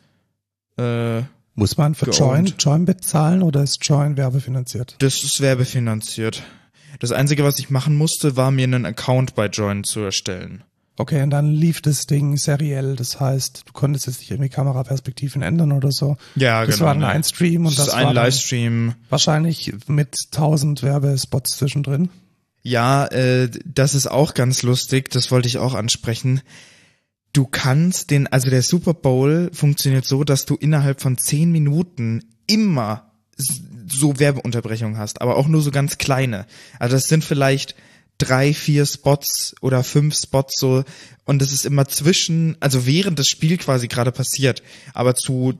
Äh, 0.76 1.22
Muss 1.54 1.76
man 1.76 1.94
für. 1.94 2.10
Join, 2.10 2.46
Join 2.58 2.84
bezahlen 2.84 3.42
oder 3.42 3.62
ist 3.62 3.78
Join 3.82 4.16
werbefinanziert? 4.16 4.96
das 4.98 5.22
ist 5.22 5.40
werbefinanziert. 5.40 6.42
Das 7.00 7.12
einzige, 7.12 7.44
was 7.44 7.58
ich 7.58 7.70
machen 7.70 7.96
musste, 7.96 8.36
war 8.36 8.50
mir 8.50 8.64
einen 8.64 8.86
Account 8.86 9.34
bei 9.34 9.46
Join 9.46 9.84
zu 9.84 10.00
erstellen. 10.00 10.64
Okay, 10.96 11.22
und 11.22 11.30
dann 11.30 11.50
lief 11.50 11.80
das 11.82 12.06
Ding 12.06 12.36
seriell. 12.36 12.94
Das 12.94 13.18
heißt, 13.18 13.64
du 13.66 13.72
konntest 13.72 14.06
jetzt 14.06 14.20
nicht 14.20 14.30
irgendwie 14.30 14.48
Kameraperspektiven 14.48 15.42
ändern 15.42 15.72
oder 15.72 15.90
so. 15.90 16.16
Ja, 16.36 16.64
das 16.64 16.76
genau. 16.76 16.86
war 16.86 16.94
dann 16.94 17.00
ne. 17.00 17.08
ein 17.08 17.24
Stream 17.24 17.66
und 17.66 17.76
das 17.76 17.86
das, 17.86 17.88
ist 17.88 17.94
ein 17.94 18.06
war 18.06 18.14
Livestream. 18.14 18.94
wahrscheinlich 19.08 19.74
mit 19.88 20.16
tausend 20.30 20.84
Werbespots 20.84 21.56
zwischendrin. 21.56 22.10
Ja, 22.62 23.06
äh, 23.06 23.50
das 23.64 23.94
ist 23.94 24.06
auch 24.06 24.34
ganz 24.34 24.62
lustig, 24.62 25.10
das 25.10 25.30
wollte 25.32 25.48
ich 25.48 25.58
auch 25.58 25.74
ansprechen. 25.74 26.42
Du 27.34 27.46
kannst 27.46 28.10
den, 28.10 28.28
also 28.28 28.48
der 28.48 28.62
Super 28.62 28.94
Bowl 28.94 29.50
funktioniert 29.52 30.06
so, 30.06 30.24
dass 30.24 30.46
du 30.46 30.54
innerhalb 30.54 31.02
von 31.02 31.18
zehn 31.18 31.52
Minuten 31.52 32.22
immer 32.46 33.10
so 33.86 34.18
Werbeunterbrechungen 34.18 34.96
hast, 34.96 35.20
aber 35.20 35.36
auch 35.36 35.48
nur 35.48 35.60
so 35.60 35.72
ganz 35.72 35.98
kleine. 35.98 36.46
Also 36.78 36.94
das 36.94 37.08
sind 37.08 37.24
vielleicht 37.24 37.74
drei, 38.18 38.54
vier 38.54 38.86
Spots 38.86 39.56
oder 39.60 39.82
fünf 39.82 40.14
Spots 40.16 40.60
so 40.60 40.84
und 41.24 41.42
das 41.42 41.52
ist 41.52 41.66
immer 41.66 41.88
zwischen, 41.88 42.56
also 42.60 42.86
während 42.86 43.18
das 43.18 43.26
Spiel 43.26 43.58
quasi 43.58 43.88
gerade 43.88 44.12
passiert, 44.12 44.62
aber 44.92 45.16
zu, 45.16 45.58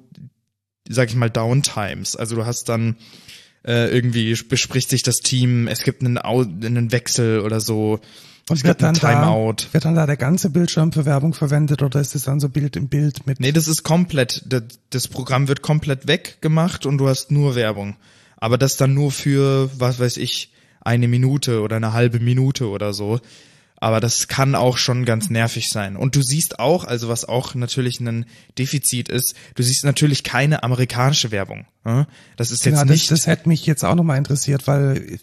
sag 0.89 1.09
ich 1.09 1.17
mal, 1.17 1.29
Downtimes. 1.29 2.15
Also 2.15 2.37
du 2.37 2.47
hast 2.47 2.69
dann 2.69 2.97
äh, 3.67 3.89
irgendwie 3.89 4.35
bespricht 4.49 4.91
sich 4.91 5.03
das 5.03 5.17
Team, 5.17 5.67
es 5.67 5.83
gibt 5.83 6.03
einen, 6.03 6.19
Au 6.19 6.43
einen 6.43 6.93
Wechsel 6.93 7.41
oder 7.41 7.61
so. 7.61 7.99
Und 8.51 8.63
wird 8.63 8.83
dann, 8.83 8.95
da, 8.95 9.13
Timeout. 9.15 9.73
wird 9.73 9.87
dann 9.87 9.95
da 9.95 10.07
der 10.07 10.19
ganze 10.19 10.51
Bildschirm 10.51 10.93
für 10.93 11.07
Werbung 11.07 11.33
verwendet 11.33 11.83
oder 11.83 12.01
ist 12.01 12.15
es 12.15 12.25
dann 12.25 12.41
so 12.41 12.51
Bild 12.51 12.77
im 12.77 12.89
Bild 12.89 13.27
mit? 13.27 13.41
Nee, 13.41 13.53
das 13.53 13.69
ist 13.69 13.85
komplett, 13.85 14.43
das, 14.47 14.65
das 14.91 15.09
Programm 15.09 15.49
wird 15.49 15.63
komplett 15.63 16.07
weggemacht 16.07 16.85
und 16.85 16.99
du 16.99 17.09
hast 17.09 17.31
nur 17.31 17.55
Werbung. 17.55 17.97
Aber 18.37 18.59
das 18.59 18.77
dann 18.77 18.93
nur 18.93 19.13
für, 19.13 19.71
was 19.79 19.99
weiß 19.99 20.19
ich, 20.19 20.53
eine 20.83 21.09
Minute 21.09 21.63
oder 21.63 21.77
eine 21.77 21.95
halbe 21.95 22.21
Minute 22.21 22.69
oder 22.69 22.93
so. 22.93 23.21
Aber 23.77 24.01
das 24.01 24.29
kann 24.29 24.55
auch 24.55 24.79
schon 24.79 25.05
ganz 25.05 25.31
nervig 25.31 25.69
sein. 25.69 25.97
Und 25.97 26.17
du 26.17 26.23
siehst 26.23 26.59
auch, 26.59 26.85
also 26.85 27.09
was 27.09 27.25
auch 27.25 27.55
natürlich 27.55 28.01
ein 28.01 28.25
Defizit 28.59 29.09
ist, 29.09 29.35
du 29.57 29.63
siehst 29.63 29.85
natürlich 29.85 30.23
keine 30.23 30.63
amerikanische 30.63 31.31
Werbung. 31.31 31.67
Das 32.37 32.51
ist 32.51 32.65
jetzt 32.65 32.77
Ja, 32.77 32.85
das, 32.85 32.91
nicht. 32.91 33.11
das 33.11 33.27
hätte 33.27 33.49
mich 33.49 33.67
jetzt 33.67 33.85
auch 33.85 33.95
nochmal 33.95 34.17
interessiert, 34.17 34.67
weil 34.67 35.19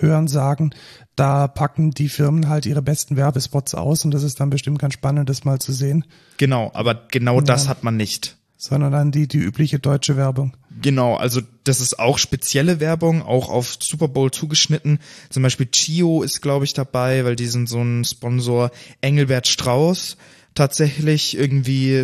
Hören 0.00 0.26
sagen, 0.26 0.70
da 1.14 1.46
packen 1.46 1.92
die 1.92 2.08
Firmen 2.08 2.48
halt 2.48 2.66
ihre 2.66 2.82
besten 2.82 3.16
Werbespots 3.16 3.74
aus 3.74 4.04
und 4.04 4.10
das 4.10 4.24
ist 4.24 4.40
dann 4.40 4.50
bestimmt 4.50 4.80
ganz 4.80 4.94
spannend, 4.94 5.28
das 5.28 5.44
mal 5.44 5.60
zu 5.60 5.72
sehen, 5.72 6.04
genau, 6.36 6.72
aber 6.74 7.06
genau 7.12 7.40
das 7.40 7.68
hat 7.68 7.84
man 7.84 7.96
nicht. 7.96 8.38
Sondern 8.60 8.92
dann 8.92 9.10
die, 9.10 9.26
die 9.26 9.38
übliche 9.38 9.78
deutsche 9.78 10.18
Werbung. 10.18 10.54
Genau, 10.82 11.16
also 11.16 11.40
das 11.64 11.80
ist 11.80 11.98
auch 11.98 12.18
spezielle 12.18 12.78
Werbung, 12.78 13.22
auch 13.22 13.48
auf 13.48 13.78
Super 13.80 14.06
Bowl 14.06 14.30
zugeschnitten. 14.30 14.98
Zum 15.30 15.42
Beispiel 15.42 15.66
Chio 15.66 16.22
ist, 16.22 16.42
glaube 16.42 16.66
ich, 16.66 16.74
dabei, 16.74 17.24
weil 17.24 17.36
die 17.36 17.46
sind 17.46 17.70
so 17.70 17.80
ein 17.80 18.04
Sponsor. 18.04 18.70
Engelbert 19.00 19.48
Strauß 19.48 20.18
tatsächlich 20.54 21.38
irgendwie 21.38 22.02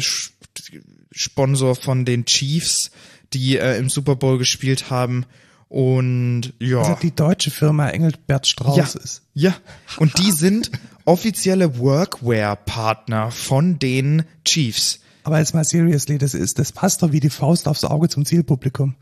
Sponsor 1.12 1.76
von 1.76 2.06
den 2.06 2.24
Chiefs, 2.24 2.90
die 3.34 3.58
äh, 3.58 3.76
im 3.76 3.90
Super 3.90 4.16
Bowl 4.16 4.38
gespielt 4.38 4.88
haben. 4.88 5.26
Und 5.68 6.54
ja. 6.58 6.78
Also 6.78 6.96
die 7.02 7.14
deutsche 7.14 7.50
Firma 7.50 7.90
Engelbert 7.90 8.46
Strauß 8.46 8.76
ja, 8.78 9.00
ist. 9.02 9.22
ja, 9.34 9.54
und 9.98 10.16
die 10.16 10.30
sind 10.30 10.70
offizielle 11.04 11.78
Workwear-Partner 11.78 13.30
von 13.30 13.78
den 13.78 14.24
Chiefs. 14.46 15.00
Aber 15.26 15.40
jetzt 15.40 15.54
mal 15.54 15.64
seriously, 15.64 16.18
das 16.18 16.34
ist, 16.34 16.60
das 16.60 16.70
passt 16.70 17.02
doch 17.02 17.10
wie 17.10 17.18
die 17.18 17.30
Faust 17.30 17.66
aufs 17.66 17.82
Auge 17.82 18.08
zum 18.08 18.24
Zielpublikum. 18.24 18.94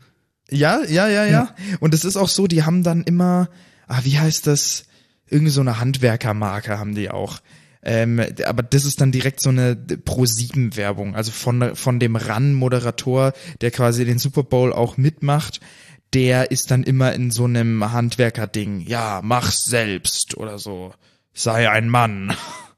Ja, 0.49 0.81
ja, 0.83 1.07
ja, 1.07 1.23
ja. 1.23 1.53
Und 1.79 1.93
es 1.93 2.03
ist 2.03 2.17
auch 2.17 2.29
so, 2.29 2.47
die 2.47 2.63
haben 2.63 2.81
dann 2.81 3.03
immer, 3.03 3.47
ah, 3.85 3.99
wie 4.01 4.17
heißt 4.17 4.47
das? 4.47 4.85
Irgendwie 5.29 5.51
so 5.51 5.61
eine 5.61 5.79
Handwerkermarke 5.79 6.79
haben 6.79 6.95
die 6.95 7.11
auch. 7.11 7.41
Ähm, 7.83 8.25
aber 8.43 8.63
das 8.63 8.85
ist 8.85 9.01
dann 9.01 9.11
direkt 9.11 9.39
so 9.39 9.49
eine 9.49 9.75
Pro-7-Werbung, 9.75 11.15
also 11.15 11.31
von, 11.31 11.75
von 11.75 11.99
dem 11.99 12.15
RAN-Moderator, 12.15 13.33
der 13.61 13.69
quasi 13.69 14.03
den 14.03 14.17
Super 14.17 14.41
Bowl 14.41 14.73
auch 14.73 14.97
mitmacht, 14.97 15.59
der 16.15 16.49
ist 16.49 16.71
dann 16.71 16.81
immer 16.81 17.13
in 17.13 17.29
so 17.29 17.43
einem 17.43 17.91
Handwerker-Ding. 17.91 18.79
Ja, 18.87 19.21
mach's 19.23 19.65
selbst 19.65 20.35
oder 20.37 20.57
so. 20.57 20.91
Sei 21.35 21.69
ein 21.69 21.87
Mann. 21.87 22.33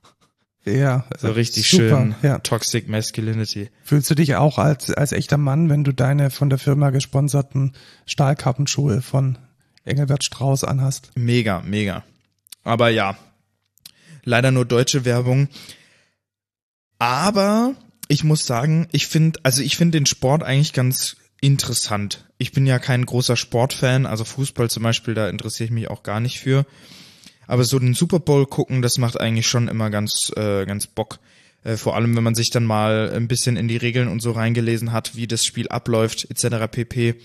Ja, 0.76 1.06
So 1.18 1.32
richtig 1.32 1.70
super, 1.70 1.84
schön 1.84 2.16
Ja. 2.22 2.40
Toxic 2.40 2.88
Masculinity. 2.88 3.70
Fühlst 3.84 4.10
du 4.10 4.16
dich 4.16 4.36
auch 4.36 4.58
als, 4.58 4.92
als 4.92 5.12
echter 5.12 5.38
Mann, 5.38 5.70
wenn 5.70 5.84
du 5.84 5.92
deine 5.94 6.30
von 6.30 6.50
der 6.50 6.60
Firma 6.60 6.90
gesponserten 6.90 7.74
Stahlkappenschuhe 8.06 9.02
von 9.02 9.38
Engelbert 9.86 10.24
Strauß 10.24 10.64
anhast? 10.64 11.12
Mega, 11.16 11.62
mega. 11.66 12.04
Aber 12.64 12.90
ja, 12.90 13.18
leider 14.24 14.52
nur 14.52 14.66
deutsche 14.66 15.06
Werbung. 15.06 15.48
Aber 17.00 17.76
ich 18.08 18.24
muss 18.24 18.46
sagen, 18.46 18.88
ich 18.92 19.08
finde, 19.08 19.40
also 19.44 19.62
ich 19.62 19.78
finde 19.78 19.98
den 19.98 20.06
Sport 20.06 20.44
eigentlich 20.44 20.74
ganz 20.74 21.16
interessant. 21.42 22.26
Ich 22.38 22.52
bin 22.52 22.66
ja 22.66 22.80
kein 22.80 23.06
großer 23.06 23.36
Sportfan, 23.36 24.06
also 24.06 24.24
Fußball 24.24 24.70
zum 24.70 24.84
Beispiel, 24.84 25.14
da 25.14 25.30
interessiere 25.30 25.66
ich 25.66 25.72
mich 25.72 25.90
auch 25.90 26.04
gar 26.04 26.20
nicht 26.20 26.40
für. 26.40 26.66
Aber 27.48 27.64
so 27.64 27.80
den 27.80 27.94
Super 27.94 28.20
Bowl 28.20 28.46
gucken, 28.46 28.82
das 28.82 28.98
macht 28.98 29.20
eigentlich 29.20 29.48
schon 29.48 29.68
immer 29.68 29.90
ganz, 29.90 30.32
äh, 30.36 30.66
ganz 30.66 30.88
Bock. 30.88 31.20
Äh, 31.64 31.78
vor 31.78 31.96
allem, 31.96 32.16
wenn 32.16 32.24
man 32.24 32.36
sich 32.36 32.50
dann 32.50 32.66
mal 32.66 33.12
ein 33.14 33.28
bisschen 33.28 33.58
in 33.58 33.68
die 33.68 33.78
Regeln 33.78 34.08
und 34.08 34.22
so 34.22 34.32
reingelesen 34.32 34.92
hat, 34.92 35.16
wie 35.16 35.28
das 35.28 35.46
Spiel 35.46 35.68
abläuft, 35.70 36.30
etc. 36.30 36.70
pp 36.70 37.16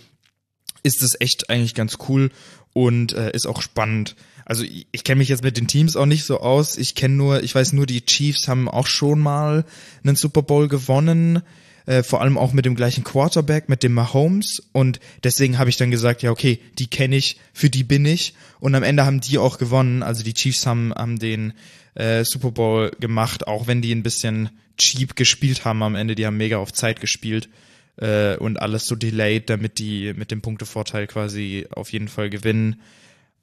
ist 0.82 1.02
es 1.02 1.20
echt 1.20 1.50
eigentlich 1.50 1.74
ganz 1.74 1.98
cool 2.08 2.30
und 2.72 3.12
äh, 3.12 3.30
ist 3.32 3.46
auch 3.46 3.62
spannend. 3.62 4.16
Also 4.44 4.64
ich, 4.64 4.86
ich 4.90 5.04
kenne 5.04 5.18
mich 5.18 5.28
jetzt 5.28 5.44
mit 5.44 5.56
den 5.56 5.68
Teams 5.68 5.96
auch 5.96 6.06
nicht 6.06 6.24
so 6.24 6.40
aus. 6.40 6.76
Ich 6.76 6.94
kenne 6.94 7.14
nur, 7.14 7.42
ich 7.42 7.54
weiß 7.54 7.72
nur, 7.72 7.86
die 7.86 8.04
Chiefs 8.04 8.48
haben 8.48 8.68
auch 8.68 8.86
schon 8.86 9.20
mal 9.20 9.64
einen 10.02 10.16
Super 10.16 10.42
Bowl 10.42 10.68
gewonnen, 10.68 11.42
äh, 11.86 12.02
vor 12.02 12.20
allem 12.20 12.38
auch 12.38 12.52
mit 12.52 12.64
dem 12.64 12.74
gleichen 12.74 13.04
Quarterback, 13.04 13.68
mit 13.68 13.82
dem 13.82 13.94
Mahomes. 13.94 14.62
Und 14.72 15.00
deswegen 15.24 15.58
habe 15.58 15.70
ich 15.70 15.76
dann 15.76 15.90
gesagt, 15.90 16.22
ja 16.22 16.30
okay, 16.30 16.58
die 16.78 16.86
kenne 16.86 17.16
ich, 17.16 17.38
für 17.52 17.70
die 17.70 17.84
bin 17.84 18.04
ich. 18.04 18.34
Und 18.60 18.74
am 18.74 18.82
Ende 18.82 19.04
haben 19.04 19.20
die 19.20 19.38
auch 19.38 19.58
gewonnen. 19.58 20.02
Also 20.02 20.22
die 20.22 20.34
Chiefs 20.34 20.66
haben, 20.66 20.92
haben 20.94 21.18
den 21.18 21.52
äh, 21.94 22.24
Super 22.24 22.50
Bowl 22.50 22.90
gemacht, 23.00 23.46
auch 23.46 23.66
wenn 23.66 23.82
die 23.82 23.94
ein 23.94 24.02
bisschen 24.02 24.50
cheap 24.78 25.16
gespielt 25.16 25.64
haben 25.64 25.82
am 25.82 25.94
Ende. 25.94 26.14
Die 26.14 26.26
haben 26.26 26.36
mega 26.36 26.58
auf 26.58 26.72
Zeit 26.72 27.00
gespielt 27.00 27.48
äh, 27.96 28.36
und 28.36 28.60
alles 28.60 28.86
so 28.86 28.94
delayed, 28.94 29.50
damit 29.50 29.78
die 29.78 30.12
mit 30.14 30.30
dem 30.30 30.42
Punktevorteil 30.42 31.06
quasi 31.06 31.66
auf 31.70 31.92
jeden 31.92 32.08
Fall 32.08 32.30
gewinnen. 32.30 32.80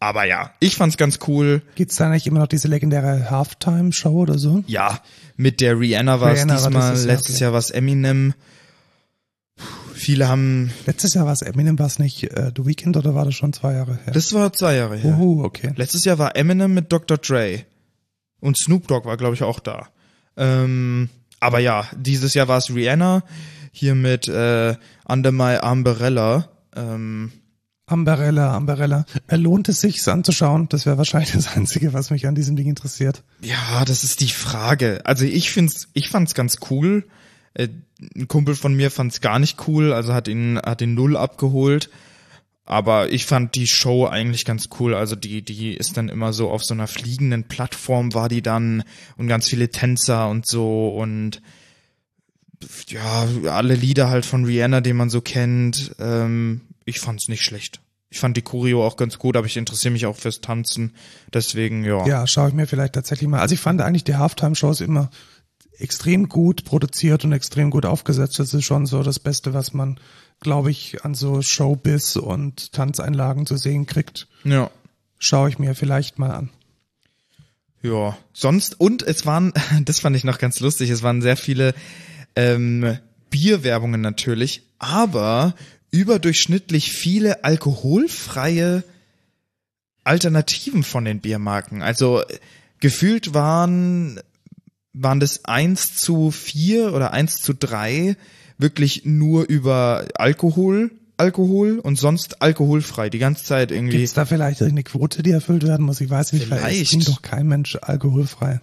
Aber 0.02 0.24
ja, 0.24 0.54
ich 0.62 0.76
fand's 0.78 0.96
ganz 0.96 1.20
cool. 1.28 1.62
Gibt's 1.76 1.98
da 1.98 2.08
nicht 2.10 2.26
immer 2.26 2.40
noch 2.40 2.48
diese 2.48 2.70
legendäre 2.70 3.30
Halftime-Show 3.30 4.12
oder 4.12 4.38
so? 4.38 4.64
Ja, 4.66 5.02
mit 5.36 5.60
der 5.60 5.78
Rihanna 5.78 6.22
war 6.22 6.32
es 6.32 6.38
Rihanna 6.38 6.54
war 6.54 6.70
diesmal, 6.70 6.92
dieses 6.92 7.06
Jahr, 7.06 7.16
letztes. 7.16 7.40
Jahr 7.40 7.52
war 7.52 7.60
es 7.60 7.70
Eminem. 7.70 8.34
Puh, 9.58 9.64
Viele 9.94 10.30
haben, 10.30 10.72
Letztes 10.86 11.14
Jahr 11.16 11.26
war 11.26 11.34
es 11.34 11.42
Eminem, 11.42 11.78
war 11.78 11.88
es 11.88 12.00
nicht 12.00 12.24
äh, 12.24 12.52
The 12.56 12.66
Weeknd 12.66 12.96
oder 12.96 13.14
war 13.14 13.26
das 13.26 13.36
schon 13.36 13.52
zwei 13.52 13.74
Jahre 13.74 14.00
her? 14.06 14.14
das 14.14 14.32
war 14.34 14.54
zwei 14.54 14.76
Jahre 14.78 14.96
her. 14.96 15.18
Uhu, 15.18 15.44
okay. 15.44 15.74
Letztes 15.76 16.06
Jahr 16.06 16.18
war 16.18 16.38
Eminem 16.38 16.74
mit 16.74 16.94
Dr. 16.94 17.18
Dre. 17.18 17.66
Und 18.40 18.58
Snoop 18.58 18.88
Dogg 18.88 19.06
war, 19.06 19.18
glaube 19.18 19.36
ich, 19.36 19.44
auch 19.44 19.60
da. 19.60 19.90
Ähm, 20.38 21.10
aber 21.42 21.60
ja, 21.60 21.86
dieses 21.98 22.34
Jahr 22.34 22.48
war 22.48 22.58
es 22.58 22.74
Rihanna. 22.74 23.24
Hier 23.74 23.96
mit 23.96 24.30
äh, 24.30 24.76
Under 25.06 25.34
My 25.34 25.58
Umbrella. 25.62 26.48
Ähm, 26.74 27.34
Amberella, 27.90 28.56
Amberella. 28.56 29.06
Äh, 29.28 29.36
lohnt 29.36 29.68
es 29.70 29.82
sich, 29.82 29.98
es 29.98 30.08
anzuschauen? 30.08 30.70
Das 30.70 30.86
wäre 30.86 30.98
wahrscheinlich 30.98 31.32
das 31.32 31.56
Einzige, 31.56 31.94
was 31.94 32.12
mich 32.12 32.28
an 32.28 32.36
diesem 32.36 32.56
Ding 32.56 32.68
interessiert. 32.68 33.24
Ja, 33.42 33.84
das 33.86 34.04
ist 34.04 34.22
die 34.22 34.30
Frage. 34.30 35.02
Also 35.06 35.26
ich 35.26 35.52
find's, 35.52 35.88
ich 35.94 36.10
fand's 36.10 36.34
ganz 36.34 36.58
cool. 36.70 37.08
Äh, 37.54 37.70
Ein 38.16 38.28
Kumpel 38.28 38.56
von 38.56 38.76
mir 38.76 38.92
fand's 38.92 39.22
gar 39.22 39.40
nicht 39.40 39.68
cool, 39.68 39.92
also 39.92 40.14
hat 40.14 40.28
ihn, 40.28 40.60
hat 40.64 40.82
ihn 40.82 40.94
null 40.94 41.18
abgeholt. 41.18 41.90
Aber 42.66 43.12
ich 43.12 43.26
fand 43.26 43.56
die 43.56 43.66
Show 43.66 44.06
eigentlich 44.06 44.46
ganz 44.46 44.70
cool. 44.80 44.94
Also 44.94 45.16
die, 45.16 45.42
die 45.42 45.74
ist 45.74 45.98
dann 45.98 46.08
immer 46.08 46.34
so 46.34 46.52
auf 46.52 46.64
so 46.64 46.76
einer 46.76 46.86
fliegenden 46.86 47.46
Plattform 47.46 48.14
war 48.14 48.30
die 48.30 48.44
dann 48.44 48.84
und 49.18 49.28
ganz 49.28 49.48
viele 49.48 49.70
Tänzer 49.70 50.30
und 50.30 50.46
so 50.48 50.90
und 50.90 51.42
ja, 52.88 53.28
alle 53.50 53.74
Lieder 53.74 54.10
halt 54.10 54.26
von 54.26 54.46
Rihanna, 54.46 54.82
die 54.82 54.94
man 54.94 55.10
so 55.10 55.22
kennt. 55.22 55.96
Ähm, 56.00 56.62
ich 56.90 57.00
fand's 57.00 57.28
nicht 57.28 57.44
schlecht. 57.44 57.82
Ich 58.12 58.20
fand 58.20 58.36
die 58.38 58.42
Choreo 58.42 58.86
auch 58.86 58.98
ganz 58.98 59.20
gut, 59.20 59.38
aber 59.38 59.46
ich 59.46 59.56
interessiere 59.56 59.92
mich 59.92 60.08
auch 60.08 60.16
fürs 60.16 60.42
Tanzen. 60.42 60.96
Deswegen, 61.32 61.84
ja. 61.84 62.06
Ja, 62.08 62.26
schaue 62.26 62.50
ich 62.50 62.56
mir 62.56 62.66
vielleicht 62.66 62.94
tatsächlich 62.94 63.30
mal. 63.30 63.40
Also 63.40 63.54
ich 63.54 63.62
fand 63.62 63.82
eigentlich 63.82 64.04
die 64.04 64.16
Halftime-Shows 64.16 64.82
immer 64.82 65.12
extrem 65.78 66.28
gut 66.28 66.66
produziert 66.66 67.24
und 67.24 67.32
extrem 67.32 67.70
gut 67.70 67.86
aufgesetzt. 67.86 68.40
Das 68.40 68.54
ist 68.54 68.66
schon 68.66 68.86
so 68.86 69.04
das 69.04 69.20
Beste, 69.20 69.54
was 69.54 69.74
man, 69.74 70.00
glaube 70.40 70.72
ich, 70.72 71.06
an 71.06 71.14
so 71.14 71.42
Showbiz 71.42 72.16
und 72.16 72.74
Tanzeinlagen 72.74 73.46
zu 73.46 73.58
sehen 73.58 73.86
kriegt. 73.86 74.28
ja. 74.44 74.70
Schaue 75.22 75.50
ich 75.50 75.60
mir 75.60 75.76
vielleicht 75.76 76.18
mal 76.18 76.32
an. 76.32 76.50
Ja, 77.82 78.18
sonst, 78.32 78.80
und 78.80 79.04
es 79.04 79.26
waren, 79.26 79.52
das 79.84 80.00
fand 80.00 80.16
ich 80.16 80.24
noch 80.24 80.38
ganz 80.38 80.62
lustig, 80.62 80.90
es 80.90 81.04
waren 81.04 81.22
sehr 81.22 81.36
viele 81.36 81.74
ähm, 82.38 82.98
Bierwerbungen 83.30 84.00
natürlich, 84.00 84.64
aber 84.80 85.56
überdurchschnittlich 85.92 86.92
viele 86.92 87.44
alkoholfreie 87.44 88.84
Alternativen 90.04 90.84
von 90.84 91.06
den 91.06 91.20
Biermarken. 91.20 91.82
Also 91.82 92.24
gefühlt 92.80 93.34
waren, 93.34 94.20
waren 94.94 95.20
das 95.20 95.46
eins 95.46 95.96
zu 95.96 96.32
vier 96.32 96.94
oder 96.94 97.14
eins 97.14 97.38
zu 97.42 97.54
drei 97.54 98.16
wirklich 98.58 99.06
nur 99.06 99.48
über 99.48 100.06
Alkohol, 100.16 100.92
Alkohol 101.18 101.80
und 101.80 101.98
sonst 101.98 102.42
alkoholfrei, 102.42 103.10
die 103.10 103.20
ganze 103.20 103.44
Zeit 103.44 103.72
irgendwie. 103.72 103.98
Gibt 103.98 104.08
es 104.08 104.14
da 104.14 104.26
vielleicht 104.26 104.62
irgendeine 104.62 104.84
Quote, 104.84 105.22
die 105.22 105.32
erfüllt 105.32 105.64
werden 105.64 105.86
muss? 105.86 106.00
Ich 106.00 106.10
weiß 106.10 106.32
nicht, 106.34 106.50
weil 106.50 106.60
Vielleicht. 106.60 106.92
trinkt 106.92 107.08
doch 107.10 107.22
kein 107.22 107.48
Mensch 107.48 107.78
alkoholfrei. 107.82 108.62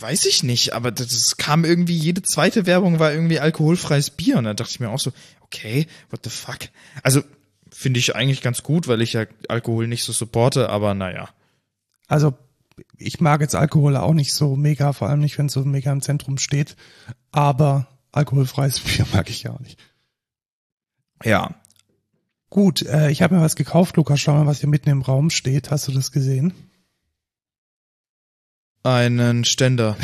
Weiß 0.00 0.24
ich 0.24 0.42
nicht, 0.42 0.72
aber 0.72 0.92
das, 0.92 1.08
das 1.08 1.36
kam 1.36 1.66
irgendwie, 1.66 1.96
jede 1.96 2.22
zweite 2.22 2.64
Werbung 2.64 2.98
war 2.98 3.12
irgendwie 3.12 3.38
alkoholfreies 3.38 4.10
Bier. 4.10 4.38
Und 4.38 4.44
da 4.44 4.54
dachte 4.54 4.70
ich 4.70 4.80
mir 4.80 4.88
auch 4.88 4.98
so, 4.98 5.12
okay, 5.52 5.86
what 6.10 6.20
the 6.24 6.30
fuck? 6.30 6.58
Also, 7.02 7.22
finde 7.70 7.98
ich 7.98 8.14
eigentlich 8.14 8.42
ganz 8.42 8.62
gut, 8.62 8.88
weil 8.88 9.00
ich 9.00 9.12
ja 9.12 9.24
Alkohol 9.48 9.86
nicht 9.86 10.04
so 10.04 10.12
supporte, 10.12 10.68
aber 10.68 10.94
naja. 10.94 11.28
Also 12.08 12.34
ich 12.96 13.20
mag 13.20 13.40
jetzt 13.40 13.54
Alkohol 13.54 13.96
auch 13.96 14.14
nicht 14.14 14.32
so 14.34 14.56
mega, 14.56 14.92
vor 14.92 15.08
allem 15.08 15.20
nicht, 15.20 15.38
wenn 15.38 15.46
es 15.46 15.52
so 15.52 15.64
mega 15.64 15.92
im 15.92 16.02
Zentrum 16.02 16.38
steht. 16.38 16.76
Aber 17.30 17.86
alkoholfreies 18.12 18.80
Bier 18.84 19.06
mag 19.12 19.30
ich 19.30 19.44
ja 19.44 19.52
auch 19.52 19.60
nicht. 19.60 19.78
Ja. 21.24 21.54
Gut, 22.48 22.82
äh, 22.82 23.10
ich 23.10 23.22
habe 23.22 23.36
mir 23.36 23.42
was 23.42 23.54
gekauft, 23.54 23.96
Lukas. 23.96 24.20
Schau 24.20 24.34
mal, 24.34 24.46
was 24.46 24.60
hier 24.60 24.68
mitten 24.68 24.90
im 24.90 25.02
Raum 25.02 25.30
steht. 25.30 25.70
Hast 25.70 25.86
du 25.86 25.92
das 25.92 26.10
gesehen? 26.10 26.52
Einen 28.82 29.44
Ständer. 29.44 29.96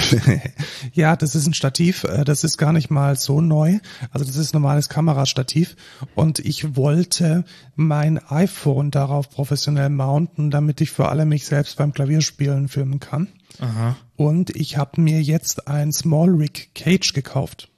ja, 0.93 1.17
das 1.17 1.35
ist 1.35 1.47
ein 1.47 1.55
Stativ. 1.55 2.05
äh, 2.05 2.25
Das 2.25 2.45
ist 2.45 2.59
gar 2.59 2.75
nicht 2.75 2.91
mal 2.91 3.17
so 3.17 3.41
neu. 3.41 3.79
Also 4.11 4.27
das 4.27 4.37
ist 4.37 4.53
ein 4.53 4.61
normales 4.61 4.91
Kamerastativ. 4.91 5.77
Und 6.15 6.41
ich 6.41 6.77
wollte 6.77 7.45
mein 7.75 8.19
iPhone 8.29 8.91
darauf 8.91 9.31
professionell 9.31 9.89
mounten, 9.89 10.51
damit 10.51 10.83
ich 10.83 10.91
vor 10.91 11.11
allem 11.11 11.31
mich 11.31 11.47
selbst 11.47 11.79
beim 11.79 11.95
Klavierspielen 11.95 12.69
filmen 12.69 13.01
kann. 13.01 13.29
Aha. 13.61 13.97
Und 14.15 14.55
ich 14.55 14.77
habe 14.77 15.01
mir 15.01 15.23
jetzt 15.23 15.69
ein 15.69 15.91
Small 15.93 16.31
Rig 16.35 16.75
Cage 16.75 17.15
gekauft. 17.15 17.71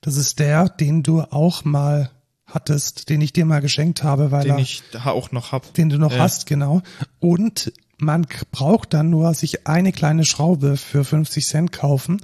Das 0.00 0.16
ist 0.16 0.40
der, 0.40 0.68
den 0.68 1.04
du 1.04 1.20
auch 1.20 1.64
mal 1.64 2.10
hattest, 2.44 3.08
den 3.08 3.20
ich 3.20 3.32
dir 3.32 3.44
mal 3.46 3.60
geschenkt 3.60 4.02
habe, 4.02 4.32
weil 4.32 4.42
Den 4.42 4.54
er, 4.54 4.58
ich 4.58 4.82
auch 5.04 5.30
noch 5.30 5.52
hab. 5.52 5.72
den 5.74 5.90
du 5.90 5.98
noch 5.98 6.12
Ja. 6.12 6.18
hast, 6.18 6.46
genau. 6.46 6.82
Und 7.20 7.72
man 8.02 8.26
braucht 8.50 8.94
dann 8.94 9.10
nur 9.10 9.32
sich 9.34 9.66
eine 9.66 9.92
kleine 9.92 10.24
Schraube 10.24 10.76
für 10.76 11.04
50 11.04 11.46
Cent 11.46 11.72
kaufen 11.72 12.20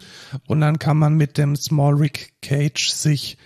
und 0.46 0.60
dann 0.60 0.78
kann 0.78 0.96
man 0.96 1.14
mit 1.14 1.38
dem 1.38 1.56
Small 1.56 1.94
Rig 1.94 2.34
Cage 2.42 2.88
sich 2.88 3.38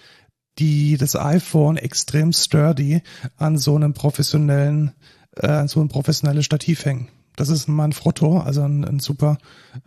die, 0.59 0.97
das 0.97 1.15
iPhone 1.17 1.77
extrem 1.77 2.33
sturdy 2.33 3.03
an 3.37 3.59
so 3.59 3.77
einem 3.77 3.95
professionellen, 3.95 4.93
äh, 5.37 5.47
an 5.47 5.69
so 5.69 5.81
ein 5.81 5.89
professionelles 5.89 6.45
Stativ 6.45 6.85
hängen. 6.85 7.09
Das 7.37 7.49
ist 7.49 7.69
ein 7.69 7.75
Manfrotto, 7.75 8.39
also 8.39 8.63
ein, 8.63 8.85
ein 8.85 8.99
super, 8.99 9.39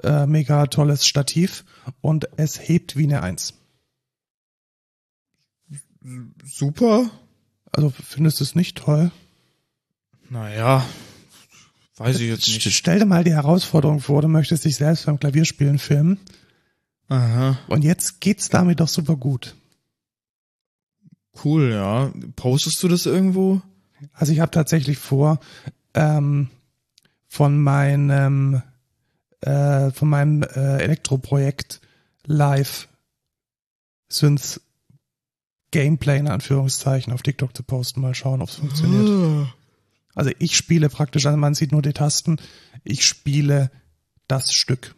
äh, 0.04 0.26
mega 0.26 0.66
tolles 0.68 1.06
Stativ 1.06 1.66
und 2.02 2.28
es 2.38 2.60
hebt 2.68 2.96
wie 2.96 3.04
eine 3.04 3.22
Eins. 3.22 3.54
Super. 6.44 7.10
Also 7.72 7.90
findest 7.90 8.40
du 8.40 8.44
es 8.44 8.56
nicht 8.56 8.78
toll? 8.78 9.12
Naja. 10.30 10.86
Weiß 11.98 12.20
ich 12.20 12.28
jetzt 12.28 12.48
nicht. 12.48 12.72
Stell 12.72 13.00
dir 13.00 13.06
mal 13.06 13.24
die 13.24 13.34
Herausforderung 13.34 14.02
vor, 14.02 14.22
du 14.22 14.28
möchtest 14.28 14.66
dich 14.66 14.76
selbst 14.76 15.06
beim 15.06 15.20
Klavierspielen 15.20 15.80
filmen 15.80 16.20
Aha. 17.08 17.58
und 17.68 17.84
jetzt 17.84 18.20
geht's 18.20 18.50
damit 18.50 18.80
doch 18.80 18.90
super 18.90 19.16
gut. 19.16 19.56
Cool, 21.44 21.72
ja. 21.72 22.12
Postest 22.36 22.82
du 22.84 22.88
das 22.88 23.06
irgendwo? 23.06 23.62
Also 24.14 24.34
ich 24.34 24.40
habe 24.40 24.52
tatsächlich 24.52 24.98
vor, 24.98 25.40
ähm, 25.94 26.50
von 27.28 27.62
meinem 27.62 28.62
äh, 29.42 29.92
von 29.92 30.10
meinem 30.10 30.44
äh, 30.44 30.82
Elektroprojekt 30.82 31.82
live 32.26 32.88
Synth 34.08 34.62
Gameplay 35.72 36.20
in 36.20 36.28
Anführungszeichen 36.28 37.12
auf 37.14 37.22
TikTok 37.22 37.56
zu 37.56 37.64
posten. 37.64 38.02
Mal 38.02 38.16
schauen, 38.16 38.42
ob 38.42 38.50
es 38.50 38.56
funktioniert. 38.56 39.50
Also 40.16 40.32
ich 40.40 40.58
spiele 40.58 40.90
praktisch, 40.90 41.26
also 41.26 41.38
man 41.38 41.54
sieht 41.54 41.72
nur 41.72 41.82
die 41.84 41.94
Tasten, 41.94 42.38
ich 42.84 43.06
spiele 43.06 43.70
das 44.28 44.52
Stück 44.54 44.96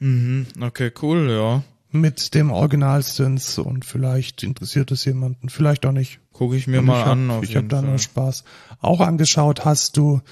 Mhm, 0.00 0.46
okay, 0.62 0.90
cool, 1.02 1.30
ja. 1.30 1.62
mit 1.90 2.34
dem 2.34 2.50
Original 2.50 3.02
Synth 3.02 3.58
und 3.58 3.84
vielleicht 3.84 4.42
interessiert 4.42 4.90
es 4.92 5.04
jemanden, 5.04 5.50
vielleicht 5.50 5.84
auch 5.84 5.92
nicht. 5.92 6.20
Gucke 6.32 6.56
ich 6.56 6.66
mir 6.66 6.78
Und 6.78 6.86
mal 6.86 7.00
ich 7.00 7.04
hab, 7.04 7.12
an. 7.12 7.30
Auf 7.30 7.44
ich 7.44 7.54
habe 7.54 7.68
da 7.68 7.82
nur 7.82 7.98
Spaß. 7.98 8.44
Auch 8.80 9.00
angeschaut 9.00 9.66
hast 9.66 9.98
du 9.98 10.22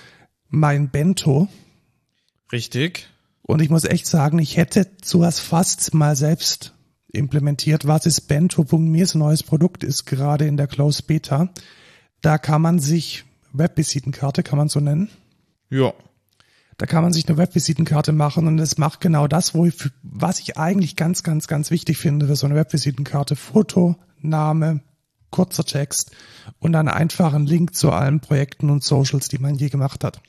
mein 0.49 0.89
Bento 0.89 1.49
Richtig. 2.51 3.09
und 3.43 3.61
ich 3.61 3.69
muss 3.69 3.85
echt 3.85 4.07
sagen, 4.07 4.39
ich 4.39 4.57
hätte 4.57 4.87
sowas 5.05 5.39
fast 5.39 5.93
mal 5.93 6.17
selbst 6.17 6.73
implementiert. 7.13 7.87
Was 7.87 8.07
ist 8.07 8.23
Bento.me? 8.23 9.03
Ist 9.03 9.15
ein 9.15 9.19
neues 9.19 9.43
Produkt, 9.43 9.85
ist 9.85 10.07
gerade 10.07 10.47
in 10.47 10.57
der 10.57 10.67
Closed 10.67 11.07
Beta. 11.07 11.51
Da 12.23 12.39
kann 12.39 12.63
man 12.63 12.79
sich 12.79 13.25
Webvisitenkarte, 13.53 14.43
kann 14.43 14.59
man 14.59 14.69
so 14.69 14.81
nennen. 14.81 15.11
Ja. 15.71 15.93
Da 16.77 16.87
kann 16.87 17.03
man 17.03 17.13
sich 17.13 17.29
eine 17.29 17.39
Webvisitenkarte 17.39 18.13
machen 18.13 18.47
und 18.47 18.59
es 18.61 18.79
macht 18.79 19.01
genau 19.01 19.27
das, 19.27 19.55
wo 19.55 19.67
ich, 19.67 19.75
was 20.03 20.39
ich 20.39 20.57
eigentlich 20.57 20.95
ganz, 20.95 21.25
ganz, 21.25 21.49
ganz 21.49 21.71
wichtig 21.73 21.99
finde 21.99 22.29
für 22.29 22.37
so 22.37 22.47
eine 22.47 22.55
Webvisitenkarte. 22.55 23.35
Foto, 23.35 23.97
Name, 24.21 24.81
kurzer 25.31 25.65
Text 25.65 26.13
und 26.61 26.73
dann 26.73 26.89
einfach 26.89 27.35
ein 27.35 27.47
Link 27.47 27.75
zu 27.75 27.91
allen 27.91 28.21
Projekten 28.21 28.71
und 28.71 28.85
Socials, 28.85 29.29
die 29.29 29.39
man 29.39 29.57
je 29.57 29.69
gemacht 29.69 30.05
hat. 30.05 30.21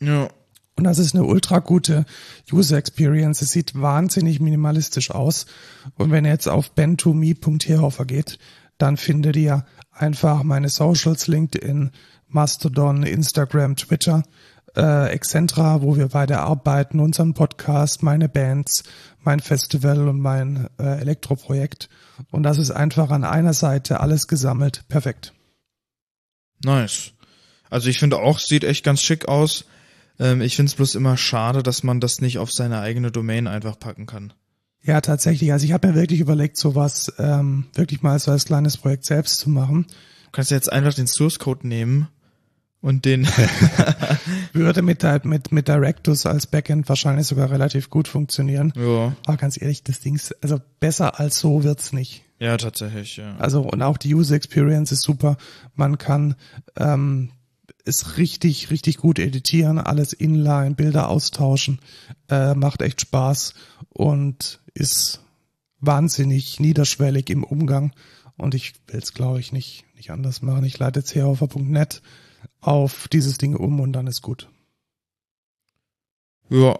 Ja. 0.00 0.28
Und 0.76 0.84
das 0.84 0.98
ist 0.98 1.14
eine 1.14 1.24
ultra 1.24 1.58
gute 1.58 2.04
User 2.52 2.76
Experience. 2.76 3.42
Es 3.42 3.50
sieht 3.50 3.80
wahnsinnig 3.80 4.38
minimalistisch 4.38 5.10
aus. 5.10 5.46
Und 5.96 6.12
wenn 6.12 6.24
ihr 6.24 6.30
jetzt 6.30 6.48
auf 6.48 6.70
bentome.herhofer 6.70 8.04
geht, 8.04 8.38
dann 8.78 8.96
findet 8.96 9.34
ihr 9.34 9.66
einfach 9.90 10.44
meine 10.44 10.68
Socials, 10.68 11.26
LinkedIn, 11.26 11.90
Mastodon, 12.28 13.02
Instagram, 13.02 13.76
Twitter, 13.76 14.22
äh, 14.76 15.10
Excentra, 15.10 15.82
wo 15.82 15.96
wir 15.96 16.08
beide 16.08 16.38
arbeiten, 16.40 17.00
unseren 17.00 17.34
Podcast, 17.34 18.02
meine 18.02 18.28
Bands, 18.28 18.84
mein 19.20 19.40
Festival 19.40 20.08
und 20.08 20.20
mein 20.20 20.68
äh, 20.78 21.00
Elektroprojekt. 21.00 21.88
Und 22.30 22.42
das 22.42 22.58
ist 22.58 22.70
einfach 22.70 23.10
an 23.10 23.24
einer 23.24 23.54
Seite 23.54 24.00
alles 24.00 24.28
gesammelt. 24.28 24.84
Perfekt. 24.88 25.32
Nice. 26.64 27.12
Also 27.70 27.88
ich 27.88 27.98
finde 27.98 28.18
auch, 28.18 28.38
sieht 28.38 28.64
echt 28.64 28.84
ganz 28.84 29.02
schick 29.02 29.28
aus. 29.28 29.64
Ähm, 30.18 30.40
ich 30.40 30.56
finde 30.56 30.70
es 30.70 30.76
bloß 30.76 30.94
immer 30.94 31.16
schade, 31.16 31.62
dass 31.62 31.82
man 31.82 32.00
das 32.00 32.20
nicht 32.20 32.38
auf 32.38 32.52
seine 32.52 32.80
eigene 32.80 33.10
Domain 33.10 33.46
einfach 33.46 33.78
packen 33.78 34.06
kann. 34.06 34.32
Ja, 34.82 35.00
tatsächlich. 35.00 35.52
Also 35.52 35.66
ich 35.66 35.72
habe 35.72 35.88
mir 35.88 35.94
wirklich 35.94 36.20
überlegt, 36.20 36.56
sowas 36.56 37.12
ähm, 37.18 37.66
wirklich 37.74 38.02
mal 38.02 38.18
so 38.18 38.30
als 38.30 38.44
kleines 38.44 38.76
Projekt 38.76 39.04
selbst 39.04 39.38
zu 39.38 39.50
machen. 39.50 39.86
Du 40.26 40.30
kannst 40.32 40.50
jetzt 40.50 40.72
einfach 40.72 40.94
den 40.94 41.06
Source 41.06 41.38
Code 41.38 41.66
nehmen 41.66 42.08
und 42.80 43.04
den. 43.04 43.26
Würde 44.52 44.82
mit, 44.82 45.02
Di- 45.02 45.20
mit, 45.24 45.52
mit 45.52 45.68
Directus 45.68 46.26
als 46.26 46.46
Backend 46.46 46.88
wahrscheinlich 46.88 47.26
sogar 47.26 47.50
relativ 47.50 47.90
gut 47.90 48.08
funktionieren. 48.08 48.72
ja. 48.76 49.14
Aber 49.26 49.36
ganz 49.36 49.60
ehrlich, 49.60 49.82
das 49.84 50.00
Ding 50.00 50.14
ist, 50.14 50.36
also 50.42 50.60
besser 50.80 51.18
als 51.20 51.38
so 51.38 51.64
wird's 51.64 51.92
nicht. 51.92 52.22
Ja, 52.40 52.56
tatsächlich, 52.56 53.16
ja. 53.16 53.36
Also 53.38 53.62
und 53.62 53.82
auch 53.82 53.96
die 53.98 54.14
User 54.14 54.36
Experience 54.36 54.92
ist 54.92 55.02
super. 55.02 55.36
Man 55.74 55.98
kann 55.98 56.36
ähm, 56.76 57.30
es 57.84 58.16
richtig, 58.16 58.70
richtig 58.70 58.98
gut 58.98 59.18
editieren, 59.18 59.78
alles 59.78 60.12
inline, 60.12 60.74
Bilder 60.74 61.08
austauschen, 61.08 61.80
äh, 62.30 62.54
macht 62.54 62.82
echt 62.82 63.00
Spaß 63.00 63.54
und 63.90 64.60
ist 64.74 65.20
wahnsinnig 65.80 66.60
niederschwellig 66.60 67.30
im 67.30 67.42
Umgang. 67.44 67.92
Und 68.36 68.54
ich 68.54 68.74
will 68.86 69.00
es, 69.00 69.14
glaube 69.14 69.40
ich, 69.40 69.52
nicht, 69.52 69.84
nicht 69.96 70.10
anders 70.12 70.42
machen. 70.42 70.64
Ich 70.64 70.78
leite 70.78 71.00
jetzt 71.00 71.16
auf 71.16 71.40
dieses 73.12 73.38
Ding 73.38 73.54
um 73.56 73.80
und 73.80 73.92
dann 73.92 74.06
ist 74.06 74.22
gut. 74.22 74.48
Ja. 76.50 76.78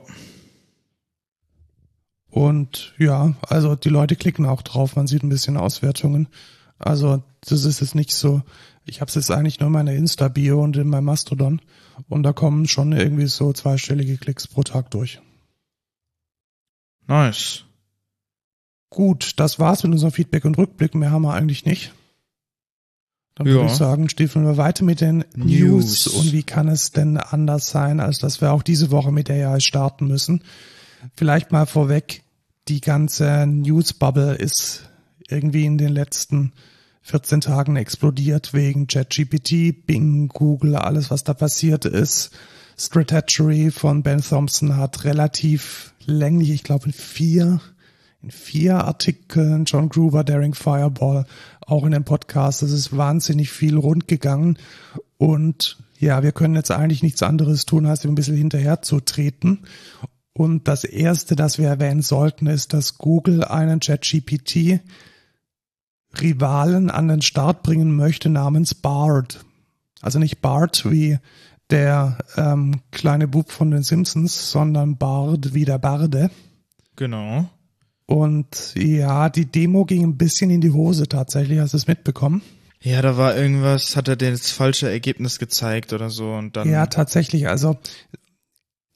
Und 2.31 2.95
ja, 2.99 3.35
also 3.43 3.75
die 3.75 3.89
Leute 3.89 4.17
klicken 4.17 4.47
auch 4.47 4.63
drauf, 4.63 4.97
man 4.97 5.07
sieht 5.07 5.23
ein 5.23 5.29
bisschen 5.29 5.57
Auswertungen. 5.57 6.29
Also 6.79 7.23
das 7.41 7.65
ist 7.65 7.81
jetzt 7.81 7.95
nicht 7.95 8.13
so, 8.13 8.43
ich 8.85 9.01
habe 9.01 9.09
es 9.09 9.15
jetzt 9.15 9.31
eigentlich 9.31 9.61
nur 9.61 9.69
in 9.69 9.73
meiner 9.73 9.93
Insta-Bio 9.93 10.63
und 10.63 10.77
in 10.77 10.89
meinem 10.89 11.07
Mastodon 11.07 11.61
und 12.09 12.23
da 12.23 12.33
kommen 12.33 12.69
schon 12.69 12.93
irgendwie 12.93 13.27
so 13.27 13.53
zweistellige 13.53 14.19
Klicks 14.19 14.47
pro 14.47 14.63
Tag 14.63 14.91
durch. 14.91 15.21
Nice. 17.07 17.65
Gut, 18.91 19.35
das 19.37 19.59
war's 19.59 19.83
mit 19.83 19.93
unserem 19.93 20.13
Feedback 20.13 20.45
und 20.45 20.59
Rückblick, 20.59 20.95
mehr 20.95 21.11
haben 21.11 21.23
wir 21.23 21.35
eigentlich 21.35 21.65
nicht. 21.65 21.93
Dann 23.39 23.47
würde 23.47 23.61
Ja. 23.61 23.67
ich 23.67 23.73
sagen, 23.73 24.09
stiefeln 24.09 24.45
wir 24.45 24.57
weiter 24.57 24.85
mit 24.85 25.01
den 25.01 25.25
News. 25.37 26.07
News. 26.07 26.07
Und 26.09 26.33
wie 26.33 26.43
kann 26.43 26.69
es 26.69 26.91
denn 26.91 27.17
anders 27.17 27.71
sein, 27.71 28.01
als 28.01 28.19
dass 28.19 28.41
wir 28.41 28.53
auch 28.53 28.63
diese 28.63 28.91
Woche 28.91 29.13
mit 29.13 29.31
AI 29.31 29.61
starten 29.61 30.09
müssen? 30.09 30.43
Vielleicht 31.17 31.53
mal 31.53 31.67
vorweg, 31.67 32.25
die 32.67 32.81
ganze 32.81 33.47
News-Bubble 33.47 34.35
ist 34.35 34.83
irgendwie 35.29 35.65
in 35.65 35.79
den 35.79 35.93
letzten 35.93 36.53
14 37.03 37.41
Tagen 37.41 37.77
explodiert 37.77 38.53
wegen 38.53 38.87
ChatGPT, 38.89 39.87
Bing, 39.87 40.29
Google, 40.29 40.77
alles 40.77 41.11
was 41.11 41.23
da 41.25 41.33
passiert 41.33 41.85
ist. 41.85 42.31
Strategy 42.77 43.71
von 43.71 44.03
Ben 44.03 44.21
Thompson 44.21 44.77
hat 44.77 45.05
relativ 45.05 45.95
länglich, 46.05 46.51
ich 46.51 46.63
glaube 46.65 46.87
in 46.87 46.93
vier, 46.93 47.61
in 48.23 48.31
vier 48.31 48.85
Artikeln, 48.85 49.65
John 49.65 49.89
Gruber, 49.89 50.25
Daring 50.25 50.55
Fireball, 50.55 51.27
auch 51.61 51.85
in 51.85 51.93
dem 51.93 52.05
Podcast, 52.05 52.63
es 52.63 52.73
ist 52.73 52.97
wahnsinnig 52.97 53.51
viel 53.51 53.77
rundgegangen 53.77 54.59
und 55.19 55.79
ja, 55.99 56.23
wir 56.23 56.33
können 56.33 56.55
jetzt 56.55 56.71
eigentlich 56.71 57.03
nichts 57.03 57.23
anderes 57.23 57.67
tun, 57.67 57.87
als 57.87 58.05
ihm 58.05 58.13
ein 58.13 58.15
bisschen 58.15 58.37
hinterher 58.37 58.83
zu 58.83 59.01
treten. 59.01 59.65
Und 60.33 60.69
das 60.69 60.85
erste, 60.85 61.35
das 61.35 61.59
wir 61.59 61.67
erwähnen 61.67 62.03
sollten, 62.03 62.47
ist, 62.47 62.73
dass 62.73 62.99
Google 62.99 63.43
einen 63.43 63.81
ChatGPT 63.81 64.81
Rivalen 66.21 66.91
an 66.91 67.09
den 67.09 67.23
Start 67.23 67.65
bringen 67.65 67.97
möchte 67.97 68.29
namens 68.29 68.75
Bard. 68.75 69.45
Also 70.01 70.21
nicht 70.21 70.41
Bart 70.41 70.89
wie 70.89 71.19
der 71.71 72.19
ähm, 72.37 72.81
kleine 72.93 73.27
Bub 73.27 73.51
von 73.51 73.73
den 73.73 73.83
Simpsons, 73.83 74.51
sondern 74.51 74.97
Bard 74.97 75.53
wie 75.55 75.65
der 75.65 75.79
Barde. 75.79 76.31
Genau. 76.95 77.51
Und 78.09 78.73
ja, 78.75 79.29
die 79.29 79.45
Demo 79.45 79.85
ging 79.85 80.03
ein 80.03 80.17
bisschen 80.17 80.49
in 80.49 80.63
die 80.63 80.71
Hose 80.71 81.09
tatsächlich, 81.09 81.59
hast 81.59 81.75
du 81.75 81.77
es 81.77 81.87
mitbekommen? 81.87 82.41
Ja, 82.81 83.03
da 83.03 83.19
war 83.19 83.37
irgendwas, 83.37 83.97
hat 83.97 84.09
er 84.09 84.17
dir 84.17 84.31
das 84.31 84.51
falsche 84.51 84.91
Ergebnis 84.91 85.39
gezeigt 85.39 85.93
oder 85.93 86.09
so 86.09 86.33
und 86.33 86.57
dann. 86.57 86.71
Ja, 86.71 86.87
tatsächlich. 86.87 87.49
Also 87.49 87.77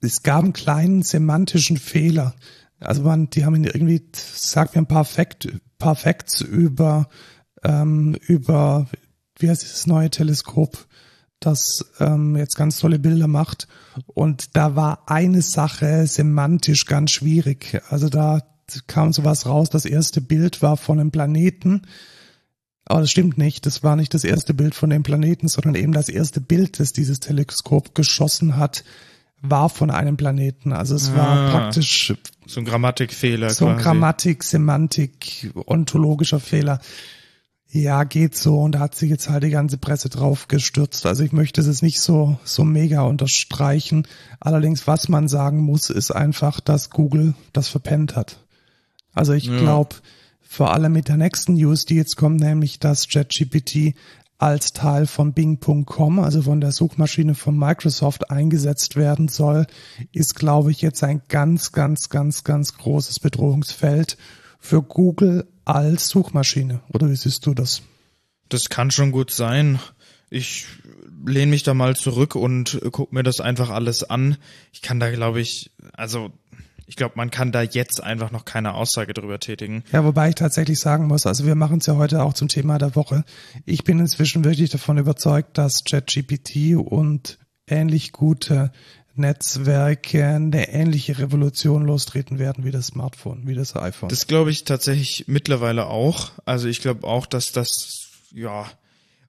es 0.00 0.22
gab 0.22 0.44
einen 0.44 0.54
kleinen 0.54 1.02
semantischen 1.02 1.76
Fehler. 1.76 2.34
Also 2.80 3.02
man, 3.02 3.28
die 3.28 3.44
haben 3.44 3.54
ihn 3.54 3.64
irgendwie, 3.64 4.02
sagt 4.14 4.76
mir 4.76 4.80
ein 4.80 4.88
paar, 4.88 5.04
Fact, 5.04 5.46
paar 5.78 5.94
Facts 5.94 6.40
über, 6.40 7.10
ähm, 7.62 8.16
über, 8.26 8.86
wie 9.38 9.50
heißt 9.50 9.62
dieses 9.62 9.86
neue 9.86 10.08
Teleskop, 10.08 10.86
das 11.38 11.84
ähm, 12.00 12.34
jetzt 12.34 12.56
ganz 12.56 12.78
tolle 12.78 12.98
Bilder 12.98 13.28
macht. 13.28 13.68
Und 14.06 14.56
da 14.56 14.74
war 14.74 15.02
eine 15.10 15.42
Sache 15.42 16.06
semantisch 16.06 16.86
ganz 16.86 17.10
schwierig. 17.10 17.82
Also 17.90 18.08
da 18.08 18.40
kam 18.86 19.12
sowas 19.12 19.46
raus, 19.46 19.70
das 19.70 19.84
erste 19.84 20.20
Bild 20.20 20.62
war 20.62 20.76
von 20.76 20.98
einem 21.00 21.10
Planeten. 21.10 21.82
Aber 22.84 23.00
das 23.00 23.10
stimmt 23.10 23.38
nicht. 23.38 23.64
Das 23.66 23.82
war 23.84 23.96
nicht 23.96 24.12
das 24.12 24.24
erste 24.24 24.54
Bild 24.54 24.74
von 24.74 24.90
dem 24.90 25.02
Planeten, 25.02 25.48
sondern 25.48 25.76
eben 25.76 25.92
das 25.92 26.08
erste 26.08 26.40
Bild, 26.40 26.80
das 26.80 26.92
dieses 26.92 27.20
Teleskop 27.20 27.94
geschossen 27.94 28.56
hat, 28.56 28.84
war 29.40 29.68
von 29.68 29.90
einem 29.90 30.16
Planeten. 30.16 30.72
Also 30.72 30.94
es 30.96 31.14
war 31.14 31.28
Ah, 31.28 31.50
praktisch 31.50 32.14
so 32.46 32.60
ein 32.60 32.64
Grammatikfehler. 32.64 33.50
so 33.50 33.66
ein 33.66 33.74
quasi. 33.74 33.84
Grammatik, 33.84 34.42
Semantik, 34.44 35.52
ontologischer 35.66 36.40
Fehler. 36.40 36.80
Ja, 37.70 38.04
geht 38.04 38.36
so. 38.36 38.60
Und 38.60 38.72
da 38.72 38.80
hat 38.80 38.94
sich 38.94 39.08
jetzt 39.10 39.30
halt 39.30 39.44
die 39.44 39.50
ganze 39.50 39.78
Presse 39.78 40.10
drauf 40.10 40.46
gestürzt. 40.48 41.06
Also 41.06 41.22
ich 41.22 41.32
möchte 41.32 41.60
es 41.60 41.66
jetzt 41.68 41.82
nicht 41.82 42.00
so, 42.00 42.38
so 42.44 42.64
mega 42.64 43.02
unterstreichen. 43.02 44.06
Allerdings, 44.40 44.86
was 44.86 45.08
man 45.08 45.26
sagen 45.28 45.60
muss, 45.60 45.88
ist 45.88 46.10
einfach, 46.10 46.60
dass 46.60 46.90
Google 46.90 47.34
das 47.52 47.68
verpennt 47.68 48.14
hat. 48.14 48.38
Also 49.14 49.32
ich 49.32 49.46
Ja. 49.46 49.56
glaube, 49.58 49.96
vor 50.40 50.72
allem 50.72 50.92
mit 50.92 51.08
der 51.08 51.16
nächsten 51.16 51.54
News, 51.54 51.84
die 51.84 51.94
jetzt 51.96 52.16
kommt, 52.16 52.40
nämlich 52.40 52.78
dass 52.78 53.08
ChatGPT 53.08 53.94
als 54.38 54.72
Teil 54.72 55.06
von 55.06 55.32
Bing.com, 55.32 56.18
also 56.18 56.42
von 56.42 56.60
der 56.60 56.72
Suchmaschine 56.72 57.34
von 57.36 57.56
Microsoft 57.56 58.30
eingesetzt 58.30 58.96
werden 58.96 59.28
soll, 59.28 59.66
ist, 60.10 60.34
glaube 60.34 60.72
ich, 60.72 60.82
jetzt 60.82 61.04
ein 61.04 61.22
ganz, 61.28 61.70
ganz, 61.70 62.08
ganz, 62.08 62.42
ganz 62.42 62.76
großes 62.76 63.20
Bedrohungsfeld 63.20 64.16
für 64.58 64.82
Google 64.82 65.46
als 65.64 66.08
Suchmaschine. 66.08 66.80
Oder 66.92 67.08
wie 67.08 67.16
siehst 67.16 67.46
du 67.46 67.54
das? 67.54 67.82
Das 68.48 68.68
kann 68.68 68.90
schon 68.90 69.12
gut 69.12 69.30
sein. 69.30 69.78
Ich 70.28 70.66
lehne 71.24 71.50
mich 71.50 71.62
da 71.62 71.72
mal 71.72 71.94
zurück 71.94 72.34
und 72.34 72.80
guck 72.90 73.12
mir 73.12 73.22
das 73.22 73.40
einfach 73.40 73.70
alles 73.70 74.02
an. 74.02 74.36
Ich 74.72 74.82
kann 74.82 74.98
da, 74.98 75.10
glaube 75.12 75.40
ich, 75.40 75.70
also 75.92 76.32
ich 76.86 76.96
glaube, 76.96 77.14
man 77.16 77.30
kann 77.30 77.52
da 77.52 77.62
jetzt 77.62 78.02
einfach 78.02 78.30
noch 78.30 78.44
keine 78.44 78.74
Aussage 78.74 79.14
drüber 79.14 79.38
tätigen. 79.38 79.84
Ja, 79.92 80.04
wobei 80.04 80.30
ich 80.30 80.34
tatsächlich 80.34 80.78
sagen 80.80 81.06
muss, 81.06 81.26
also 81.26 81.46
wir 81.46 81.54
machen 81.54 81.78
es 81.78 81.86
ja 81.86 81.96
heute 81.96 82.22
auch 82.22 82.34
zum 82.34 82.48
Thema 82.48 82.78
der 82.78 82.96
Woche. 82.96 83.24
Ich 83.64 83.84
bin 83.84 83.98
inzwischen 83.98 84.44
wirklich 84.44 84.70
davon 84.70 84.98
überzeugt, 84.98 85.58
dass 85.58 85.84
ChatGPT 85.84 86.76
und 86.76 87.38
ähnlich 87.66 88.12
gute 88.12 88.72
Netzwerke 89.14 90.24
eine 90.24 90.68
ähnliche 90.70 91.18
Revolution 91.18 91.84
lostreten 91.84 92.38
werden 92.38 92.64
wie 92.64 92.70
das 92.70 92.86
Smartphone, 92.86 93.46
wie 93.46 93.54
das 93.54 93.76
iPhone. 93.76 94.08
Das 94.08 94.26
glaube 94.26 94.50
ich 94.50 94.64
tatsächlich 94.64 95.24
mittlerweile 95.28 95.86
auch. 95.86 96.32
Also 96.44 96.68
ich 96.68 96.80
glaube 96.80 97.06
auch, 97.06 97.26
dass 97.26 97.52
das, 97.52 98.08
ja, 98.32 98.66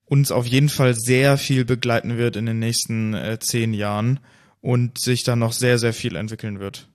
uns 0.05 0.31
auf 0.31 0.45
jeden 0.45 0.69
Fall 0.69 0.95
sehr 0.95 1.37
viel 1.37 1.65
begleiten 1.65 2.17
wird 2.17 2.35
in 2.35 2.45
den 2.45 2.59
nächsten 2.59 3.13
äh, 3.13 3.39
zehn 3.39 3.73
Jahren 3.73 4.19
und 4.61 4.99
sich 4.99 5.23
dann 5.23 5.39
noch 5.39 5.53
sehr, 5.53 5.79
sehr 5.79 5.93
viel 5.93 6.15
entwickeln 6.15 6.59
wird. 6.59 6.87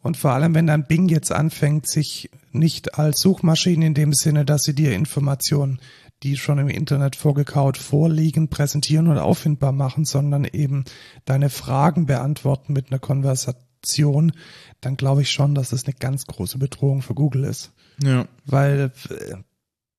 Und 0.00 0.16
vor 0.16 0.32
allem, 0.32 0.54
wenn 0.54 0.66
dann 0.66 0.86
Bing 0.86 1.08
jetzt 1.08 1.32
anfängt, 1.32 1.88
sich 1.88 2.30
nicht 2.52 2.98
als 2.98 3.20
Suchmaschine 3.20 3.86
in 3.86 3.94
dem 3.94 4.12
Sinne, 4.12 4.44
dass 4.44 4.62
sie 4.62 4.74
dir 4.74 4.94
Informationen, 4.94 5.80
die 6.22 6.36
schon 6.36 6.58
im 6.58 6.68
Internet 6.68 7.16
vorgekaut 7.16 7.76
vorliegen, 7.76 8.48
präsentieren 8.48 9.08
oder 9.08 9.24
auffindbar 9.24 9.72
machen, 9.72 10.04
sondern 10.04 10.44
eben 10.44 10.84
deine 11.24 11.50
Fragen 11.50 12.06
beantworten 12.06 12.72
mit 12.72 12.90
einer 12.90 12.98
Konversation, 12.98 14.32
dann 14.80 14.96
glaube 14.96 15.22
ich 15.22 15.30
schon, 15.30 15.54
dass 15.54 15.70
das 15.70 15.84
eine 15.84 15.94
ganz 15.94 16.26
große 16.26 16.58
Bedrohung 16.58 17.02
für 17.02 17.14
Google 17.14 17.44
ist. 17.44 17.72
Ja. 18.02 18.26
Weil 18.44 18.92
äh, 19.10 19.36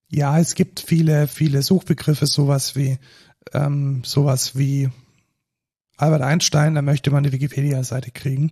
ja, 0.09 0.39
es 0.39 0.55
gibt 0.55 0.79
viele, 0.79 1.27
viele 1.27 1.62
Suchbegriffe, 1.62 2.25
sowas 2.25 2.75
wie 2.75 2.97
ähm, 3.53 4.01
sowas 4.03 4.57
wie 4.57 4.89
Albert 5.99 6.21
Einstein, 6.21 6.75
da 6.75 6.81
möchte 6.81 7.12
man 7.12 7.23
die 7.23 7.31
Wikipedia-Seite 7.31 8.12
kriegen. 8.12 8.51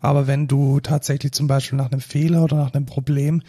Aber 0.00 0.26
wenn 0.26 0.48
du 0.48 0.80
tatsächlich 0.80 1.32
zum 1.32 1.46
Beispiel 1.46 1.76
nach 1.76 1.92
einem 1.92 2.00
Fehler 2.00 2.42
oder 2.42 2.56
nach 2.56 2.72
einem 2.72 2.86
Problem, 2.86 3.42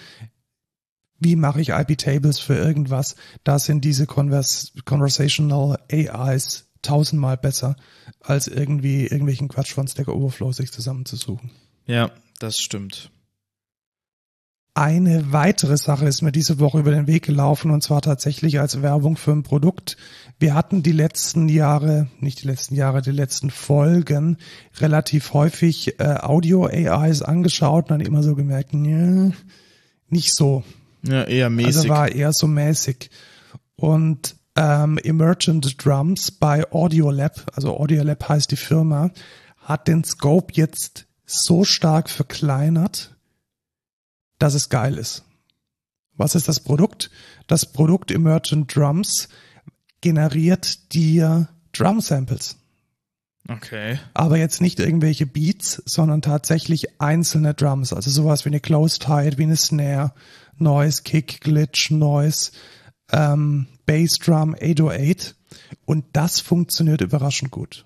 wie 1.19 1.35
mache 1.35 1.61
ich 1.61 1.69
IP-Tables 1.69 2.39
für 2.39 2.55
irgendwas, 2.55 3.15
da 3.43 3.57
sind 3.57 3.85
diese 3.85 4.05
Convers 4.05 4.73
Conversational 4.85 5.79
AIs 5.91 6.67
tausendmal 6.81 7.37
besser, 7.37 7.75
als 8.21 8.47
irgendwie 8.47 9.03
irgendwelchen 9.03 9.47
Quatsch 9.47 9.73
von 9.73 9.87
Stack 9.87 10.09
Overflow 10.09 10.51
sich 10.51 10.71
zusammenzusuchen. 10.71 11.51
Ja, 11.85 12.11
das 12.39 12.59
stimmt. 12.59 13.11
Eine 14.77 15.33
weitere 15.33 15.75
Sache 15.75 16.05
ist 16.05 16.21
mir 16.21 16.31
diese 16.31 16.59
Woche 16.59 16.77
über 16.77 16.91
den 16.91 17.07
Weg 17.07 17.25
gelaufen 17.25 17.71
und 17.71 17.81
zwar 17.81 18.03
tatsächlich 18.03 18.59
als 18.59 18.83
Werbung 18.83 19.17
für 19.17 19.31
ein 19.31 19.41
Produkt. 19.41 19.97
Wir 20.37 20.53
hatten 20.53 20.83
die 20.83 20.91
letzten 20.91 21.49
Jahre, 21.49 22.09
nicht 22.19 22.43
die 22.43 22.47
letzten 22.47 22.75
Jahre, 22.75 23.01
die 23.01 23.09
letzten 23.09 23.49
Folgen 23.49 24.37
relativ 24.79 25.33
häufig 25.33 25.99
äh, 25.99 26.19
Audio-AIs 26.21 27.23
angeschaut 27.23 27.85
und 27.85 27.89
dann 27.89 28.01
immer 28.01 28.21
so 28.21 28.35
gemerkt, 28.35 28.71
ja, 28.73 29.31
nicht 30.09 30.35
so. 30.35 30.63
Ja, 31.01 31.23
eher 31.23 31.49
mäßig. 31.49 31.75
Also 31.75 31.89
war 31.89 32.11
eher 32.11 32.31
so 32.31 32.45
mäßig. 32.45 33.09
Und 33.77 34.35
ähm, 34.55 34.99
Emergent 34.99 35.83
Drums 35.83 36.29
bei 36.29 36.71
Audiolab, 36.71 37.51
also 37.55 37.75
Audiolab 37.79 38.29
heißt 38.29 38.51
die 38.51 38.57
Firma, 38.57 39.09
hat 39.57 39.87
den 39.87 40.03
Scope 40.03 40.53
jetzt 40.53 41.07
so 41.25 41.63
stark 41.63 42.11
verkleinert, 42.11 43.16
dass 44.39 44.53
es 44.53 44.69
geil 44.69 44.97
ist. 44.97 45.23
Was 46.15 46.35
ist 46.35 46.47
das 46.47 46.59
Produkt? 46.59 47.11
Das 47.47 47.65
Produkt 47.65 48.11
Emergent 48.11 48.75
Drums 48.75 49.29
generiert 50.01 50.93
dir 50.93 51.47
Drum 51.73 52.01
Samples. 52.01 52.57
Okay. 53.47 53.99
Aber 54.13 54.37
jetzt 54.37 54.61
nicht 54.61 54.79
irgendwelche 54.79 55.25
Beats, 55.25 55.81
sondern 55.85 56.21
tatsächlich 56.21 56.99
einzelne 56.99 57.53
Drums. 57.53 57.93
Also 57.93 58.09
sowas 58.09 58.43
wie 58.45 58.49
eine 58.49 58.59
Closed 58.59 59.07
Hide, 59.07 59.37
wie 59.37 59.43
eine 59.43 59.55
Snare, 59.55 60.11
Noise, 60.57 61.03
Kick, 61.03 61.41
Glitch, 61.41 61.91
Noise, 61.91 62.51
ähm, 63.11 63.67
Bass 63.85 64.17
Drum, 64.17 64.53
808. 64.53 65.35
Und 65.85 66.05
das 66.13 66.41
funktioniert 66.41 67.01
überraschend 67.01 67.51
gut. 67.51 67.85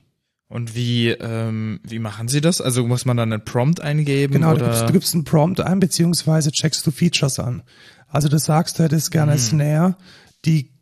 Und 0.52 0.76
wie, 0.76 1.08
ähm, 1.08 1.80
wie 1.82 2.00
machen 2.00 2.28
Sie 2.28 2.42
das? 2.42 2.60
Also 2.60 2.86
muss 2.86 3.06
man 3.06 3.16
dann 3.16 3.32
einen 3.32 3.46
Prompt 3.46 3.80
eingeben? 3.80 4.34
Genau, 4.34 4.52
oder? 4.52 4.60
Du, 4.60 4.66
gibst, 4.66 4.82
du 4.82 4.94
gibst 4.94 5.14
einen 5.14 5.24
Prompt 5.24 5.62
ein, 5.62 5.80
beziehungsweise 5.80 6.52
checkst 6.52 6.86
du 6.86 6.92
Features 6.92 7.40
an. 7.40 7.64
Also 8.10 8.28
du 8.28 8.38
sagst, 8.38 8.78
du 8.78 8.84
hättest 8.84 9.12
gerne 9.12 9.36
Mhm. 9.36 9.40
Snare, 9.40 9.98
die, 10.44 10.74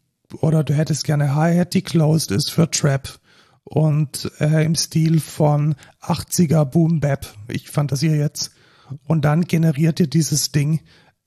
oder 0.41 0.63
du 0.63 0.73
hättest 0.73 1.03
gerne 1.03 1.35
Hi-Hat, 1.35 1.75
die 1.75 1.83
closed 1.83 2.31
ist 2.31 2.49
für 2.49 2.71
Trap 2.71 3.19
und 3.63 4.31
äh, 4.39 4.65
im 4.65 4.73
Stil 4.73 5.19
von 5.19 5.75
80er 6.01 6.65
Boom 6.65 6.99
Bap. 6.99 7.27
Ich 7.47 7.69
fantasiere 7.69 8.15
jetzt. 8.15 8.51
Und 9.05 9.23
dann 9.23 9.43
generiert 9.43 9.99
dir 9.99 10.07
dieses 10.07 10.51
Ding 10.51 10.79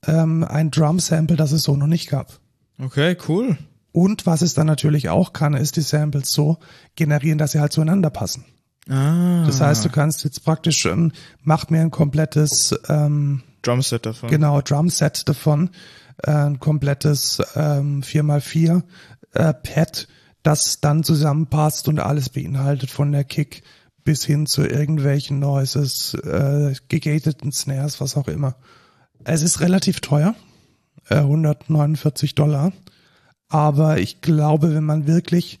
ähm, 0.05 0.43
ein 0.43 0.69
Drum-Sample, 0.69 1.37
das 1.37 1.53
es 1.53 1.63
so 1.63 1.77
noch 1.77 1.87
nicht 1.87 2.09
gab. 2.09 2.41
Okay, 2.77 3.15
cool. 3.29 3.57
Und 3.93 4.25
was 4.25 4.41
es 4.41 4.55
dann 4.55 4.67
natürlich 4.67 5.07
auch 5.07 5.31
kann, 5.31 5.53
ist 5.53 5.77
die 5.77 5.81
Samples 5.81 6.31
so 6.31 6.57
generieren, 6.95 7.37
dass 7.37 7.53
sie 7.53 7.61
halt 7.61 7.71
zueinander 7.71 8.09
passen. 8.09 8.43
Ah. 8.89 9.45
Das 9.45 9.61
heißt, 9.61 9.85
du 9.85 9.89
kannst 9.89 10.25
jetzt 10.25 10.43
praktisch, 10.43 10.85
ähm, 10.85 11.13
mach 11.41 11.69
mir 11.69 11.79
ein 11.79 11.91
komplettes, 11.91 12.75
ähm, 12.89 13.43
Drumset 13.61 14.05
davon. 14.05 14.29
genau, 14.29 14.61
Drumset 14.61 15.29
davon, 15.29 15.69
äh, 16.23 16.31
ein 16.31 16.59
komplettes 16.59 17.41
ähm, 17.55 18.01
4x4 18.01 18.81
äh, 19.33 19.53
Pad, 19.53 20.07
das 20.41 20.81
dann 20.81 21.03
zusammenpasst 21.03 21.87
und 21.87 21.99
alles 21.99 22.29
beinhaltet 22.29 22.89
von 22.89 23.11
der 23.11 23.23
Kick 23.23 23.63
bis 24.03 24.25
hin 24.25 24.47
zu 24.47 24.63
irgendwelchen 24.63 25.39
Noises, 25.39 26.13
äh, 26.15 26.73
gegateten 26.89 27.51
Snares, 27.51 28.01
was 28.01 28.17
auch 28.17 28.27
immer. 28.27 28.55
Es 29.23 29.41
ist 29.41 29.61
relativ 29.61 30.01
teuer, 30.01 30.35
äh, 31.09 31.19
149 31.19 32.35
Dollar. 32.35 32.73
Aber 33.53 33.99
ich 33.99 34.19
glaube, 34.21 34.73
wenn 34.73 34.83
man 34.83 35.05
wirklich 35.05 35.59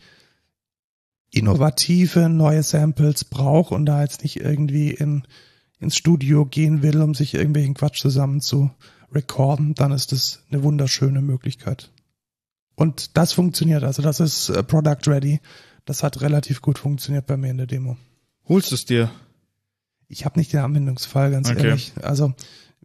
innovative 1.29 2.27
neue 2.27 2.63
Samples 2.63 3.23
braucht 3.23 3.71
und 3.71 3.85
da 3.85 4.01
jetzt 4.01 4.23
nicht 4.23 4.39
irgendwie 4.39 4.89
in, 4.89 5.21
ins 5.79 5.95
Studio 5.95 6.43
gehen 6.43 6.81
will, 6.81 6.99
um 7.03 7.13
sich 7.13 7.35
irgendwelchen 7.35 7.75
Quatsch 7.75 8.01
zusammen 8.01 8.41
zu 8.41 8.71
recorden, 9.11 9.75
dann 9.75 9.91
ist 9.91 10.11
das 10.11 10.39
eine 10.49 10.63
wunderschöne 10.63 11.21
Möglichkeit. 11.21 11.91
Und 12.73 13.15
das 13.15 13.31
funktioniert, 13.33 13.83
also 13.83 14.01
das 14.01 14.19
ist 14.19 14.49
äh, 14.49 14.63
Product 14.63 15.05
Ready. 15.05 15.39
Das 15.85 16.01
hat 16.01 16.21
relativ 16.21 16.63
gut 16.63 16.79
funktioniert 16.79 17.27
bei 17.27 17.37
mir 17.37 17.51
in 17.51 17.57
der 17.57 17.67
Demo. 17.67 17.95
Holst 18.49 18.71
du 18.71 18.75
es 18.75 18.85
dir? 18.85 19.11
Ich 20.07 20.25
habe 20.25 20.39
nicht 20.39 20.51
den 20.51 20.61
Anwendungsfall, 20.61 21.29
ganz 21.29 21.47
Okay. 21.51 21.67
ehrlich. 21.67 21.93
Also 22.01 22.33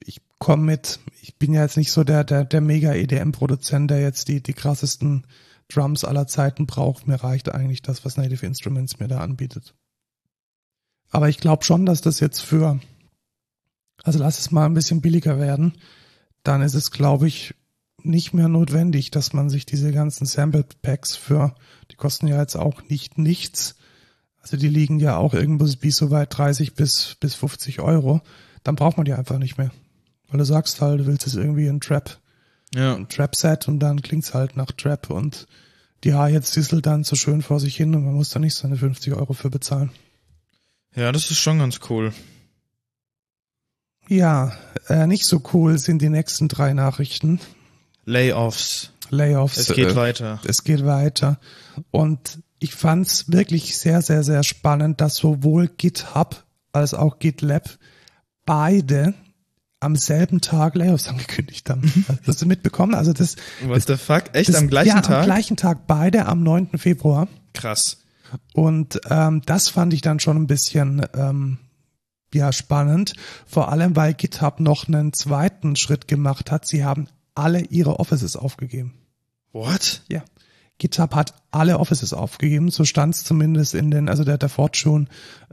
ich 0.08 0.22
komme 0.38 0.64
mit, 0.64 1.00
ich 1.20 1.36
bin 1.36 1.52
ja 1.52 1.62
jetzt 1.62 1.76
nicht 1.76 1.92
so 1.92 2.02
der, 2.02 2.24
der, 2.24 2.44
der 2.44 2.62
mega 2.62 2.94
EDM-Produzent, 2.94 3.90
der 3.90 4.00
jetzt 4.00 4.28
die, 4.28 4.42
die 4.42 4.54
krassesten 4.54 5.26
Drums 5.68 6.02
aller 6.02 6.26
Zeiten 6.26 6.66
braucht. 6.66 7.06
Mir 7.06 7.16
reicht 7.16 7.50
eigentlich 7.50 7.82
das, 7.82 8.06
was 8.06 8.16
Native 8.16 8.46
Instruments 8.46 8.98
mir 8.98 9.08
da 9.08 9.18
anbietet. 9.18 9.74
Aber 11.10 11.28
ich 11.28 11.38
glaube 11.38 11.62
schon, 11.64 11.84
dass 11.84 12.00
das 12.00 12.20
jetzt 12.20 12.40
für, 12.40 12.80
also 14.02 14.18
lass 14.18 14.38
es 14.38 14.50
mal 14.50 14.64
ein 14.64 14.74
bisschen 14.74 15.02
billiger 15.02 15.38
werden, 15.38 15.74
dann 16.42 16.62
ist 16.62 16.74
es, 16.74 16.90
glaube 16.90 17.28
ich, 17.28 17.54
nicht 18.02 18.32
mehr 18.32 18.48
notwendig, 18.48 19.10
dass 19.10 19.34
man 19.34 19.50
sich 19.50 19.66
diese 19.66 19.92
ganzen 19.92 20.24
Sample 20.24 20.64
Packs 20.80 21.16
für, 21.16 21.54
die 21.90 21.96
kosten 21.96 22.28
ja 22.28 22.40
jetzt 22.40 22.56
auch 22.56 22.82
nicht 22.88 23.18
nichts, 23.18 23.76
also 24.40 24.56
die 24.56 24.68
liegen 24.68 25.00
ja 25.00 25.18
auch 25.18 25.34
irgendwo 25.34 25.66
wie 25.80 25.90
so 25.90 26.10
weit 26.10 26.38
30 26.38 26.74
bis, 26.74 27.16
bis 27.20 27.34
50 27.34 27.80
Euro. 27.80 28.22
Dann 28.62 28.76
braucht 28.76 28.96
man 28.96 29.04
die 29.04 29.12
einfach 29.12 29.38
nicht 29.38 29.58
mehr. 29.58 29.70
Weil 30.28 30.38
du 30.38 30.44
sagst 30.44 30.80
halt, 30.80 31.00
du 31.00 31.06
willst 31.06 31.26
jetzt 31.26 31.36
irgendwie 31.36 31.66
ein 31.68 31.80
Trap, 31.80 32.18
Ja. 32.74 32.94
ein 32.94 33.08
Trap-Set 33.08 33.68
und 33.68 33.78
dann 33.80 34.02
klingt's 34.02 34.34
halt 34.34 34.56
nach 34.56 34.72
Trap 34.72 35.10
und 35.10 35.46
die 36.04 36.14
Hi-Hats 36.14 36.52
disselt 36.52 36.86
dann 36.86 37.02
so 37.04 37.16
schön 37.16 37.42
vor 37.42 37.58
sich 37.60 37.76
hin 37.76 37.94
und 37.94 38.04
man 38.04 38.14
muss 38.14 38.30
da 38.30 38.38
nicht 38.38 38.54
seine 38.54 38.76
50 38.76 39.14
Euro 39.14 39.32
für 39.32 39.50
bezahlen. 39.50 39.90
Ja, 40.94 41.12
das 41.12 41.30
ist 41.30 41.38
schon 41.38 41.58
ganz 41.58 41.80
cool. 41.90 42.12
Ja, 44.08 44.52
äh, 44.88 45.06
nicht 45.06 45.24
so 45.24 45.42
cool 45.52 45.78
sind 45.78 46.00
die 46.00 46.08
nächsten 46.08 46.48
drei 46.48 46.72
Nachrichten. 46.72 47.40
Layoffs. 48.04 48.92
Layoffs. 49.10 49.58
Es 49.58 49.74
geht 49.74 49.88
äh, 49.90 49.96
weiter. 49.96 50.40
es 50.46 50.64
geht 50.64 50.84
weiter. 50.86 51.38
Und 51.90 52.38
ich 52.58 52.74
fand's 52.74 53.30
wirklich 53.30 53.76
sehr, 53.76 54.02
sehr, 54.02 54.22
sehr 54.22 54.42
spannend, 54.42 55.00
dass 55.00 55.16
sowohl 55.16 55.68
GitHub 55.68 56.44
als 56.72 56.94
auch 56.94 57.18
GitLab 57.18 57.68
beide 58.46 59.14
am 59.80 59.96
selben 59.96 60.40
Tag 60.40 60.74
Layoffs 60.74 61.08
angekündigt 61.08 61.70
haben. 61.70 62.04
Hast 62.26 62.42
du 62.42 62.46
mitbekommen? 62.46 62.94
Also 62.94 63.12
das, 63.12 63.36
What 63.64 63.86
the 63.86 63.96
fuck? 63.96 64.24
Echt 64.32 64.48
das 64.48 64.56
am 64.56 64.68
gleichen 64.68 64.88
ja, 64.96 65.00
Tag? 65.00 65.18
am 65.20 65.24
gleichen 65.24 65.56
Tag 65.56 65.86
beide 65.86 66.26
am 66.26 66.42
9. 66.42 66.78
Februar. 66.78 67.28
Krass. 67.54 67.98
Und 68.54 69.00
ähm, 69.08 69.42
das 69.46 69.68
fand 69.68 69.94
ich 69.94 70.02
dann 70.02 70.20
schon 70.20 70.36
ein 70.36 70.46
bisschen 70.46 71.06
ähm, 71.14 71.58
ja 72.34 72.52
spannend, 72.52 73.14
vor 73.46 73.70
allem 73.70 73.96
weil 73.96 74.14
GitHub 74.14 74.60
noch 74.60 74.86
einen 74.86 75.12
zweiten 75.12 75.76
Schritt 75.76 76.08
gemacht 76.08 76.50
hat. 76.50 76.66
Sie 76.66 76.84
haben 76.84 77.08
alle 77.34 77.60
ihre 77.60 78.00
Offices 78.00 78.36
aufgegeben. 78.36 78.94
What? 79.52 80.02
Ja. 80.08 80.24
GitHub 80.78 81.14
hat 81.14 81.34
alle 81.50 81.78
Offices 81.78 82.12
aufgegeben, 82.12 82.70
so 82.70 82.84
stand 82.84 83.14
es 83.14 83.24
zumindest 83.24 83.74
in 83.74 83.90
den, 83.90 84.08
also 84.08 84.22
der, 84.22 84.38
der 84.38 84.48
Fortune, 84.48 85.06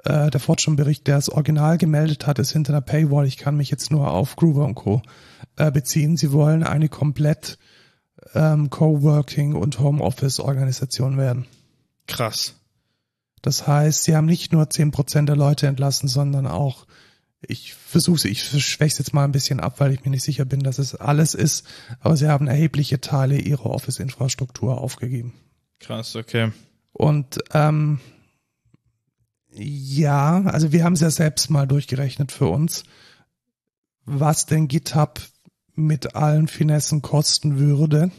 äh, 0.03 0.29
der 0.29 0.39
Fortune-Bericht, 0.39 1.07
der 1.07 1.15
das 1.15 1.29
Original 1.29 1.77
gemeldet 1.77 2.27
hat, 2.27 2.37
ist 2.37 2.51
hinter 2.51 2.73
einer 2.73 2.81
Paywall. 2.81 3.25
Ich 3.25 3.37
kann 3.37 3.57
mich 3.57 3.71
jetzt 3.71 3.91
nur 3.91 4.11
auf 4.11 4.35
Groover 4.35 4.65
und 4.65 4.75
Co. 4.75 5.01
Äh, 5.57 5.71
beziehen. 5.71 6.15
Sie 6.15 6.31
wollen 6.31 6.63
eine 6.63 6.89
komplett 6.89 7.57
ähm, 8.33 8.69
Coworking 8.69 9.55
und 9.55 9.79
Homeoffice-Organisation 9.79 11.17
werden. 11.17 11.45
Krass. 12.07 12.55
Das 13.41 13.67
heißt, 13.67 14.03
sie 14.03 14.15
haben 14.15 14.25
nicht 14.25 14.53
nur 14.53 14.69
zehn 14.69 14.91
Prozent 14.91 15.29
der 15.29 15.35
Leute 15.35 15.67
entlassen, 15.67 16.07
sondern 16.07 16.45
auch 16.45 16.85
ich 17.47 17.73
versuche 17.73 18.27
ich 18.27 18.43
schwäch's 18.43 18.97
jetzt 18.97 19.13
mal 19.13 19.23
ein 19.23 19.31
bisschen 19.31 19.59
ab, 19.59 19.79
weil 19.79 19.93
ich 19.93 20.03
mir 20.03 20.11
nicht 20.11 20.23
sicher 20.23 20.45
bin, 20.45 20.61
dass 20.61 20.79
es 20.79 20.95
alles 20.95 21.33
ist, 21.33 21.65
aber 21.99 22.17
sie 22.17 22.27
haben 22.27 22.47
erhebliche 22.47 23.01
Teile 23.01 23.37
ihrer 23.37 23.67
Office-Infrastruktur 23.67 24.79
aufgegeben. 24.79 25.33
Krass, 25.79 26.15
okay. 26.15 26.51
Und 26.93 27.39
ähm, 27.53 27.99
ja, 29.51 30.43
also 30.43 30.71
wir 30.71 30.83
haben 30.83 30.93
es 30.93 31.01
ja 31.01 31.09
selbst 31.09 31.49
mal 31.49 31.67
durchgerechnet 31.67 32.31
für 32.31 32.47
uns, 32.47 32.83
was 34.05 34.45
denn 34.45 34.67
GitHub 34.67 35.19
mit 35.75 36.15
allen 36.15 36.47
Finessen 36.47 37.01
kosten 37.01 37.57
würde. 37.57 38.11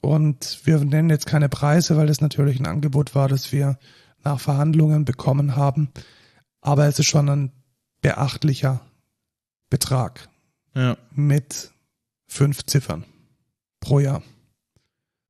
Und 0.00 0.60
wir 0.64 0.78
nennen 0.78 1.10
jetzt 1.10 1.26
keine 1.26 1.48
Preise, 1.48 1.96
weil 1.96 2.08
das 2.08 2.20
natürlich 2.20 2.58
ein 2.58 2.66
Angebot 2.66 3.14
war, 3.14 3.28
das 3.28 3.52
wir 3.52 3.78
nach 4.24 4.40
Verhandlungen 4.40 5.04
bekommen 5.04 5.54
haben. 5.54 5.90
Aber 6.60 6.86
es 6.86 6.98
ist 6.98 7.06
schon 7.06 7.28
ein 7.28 7.52
beachtlicher 8.02 8.80
Betrag. 9.70 10.28
Ja. 10.74 10.98
Mit 11.14 11.70
fünf 12.26 12.66
Ziffern 12.66 13.04
pro 13.80 14.00
Jahr. 14.00 14.22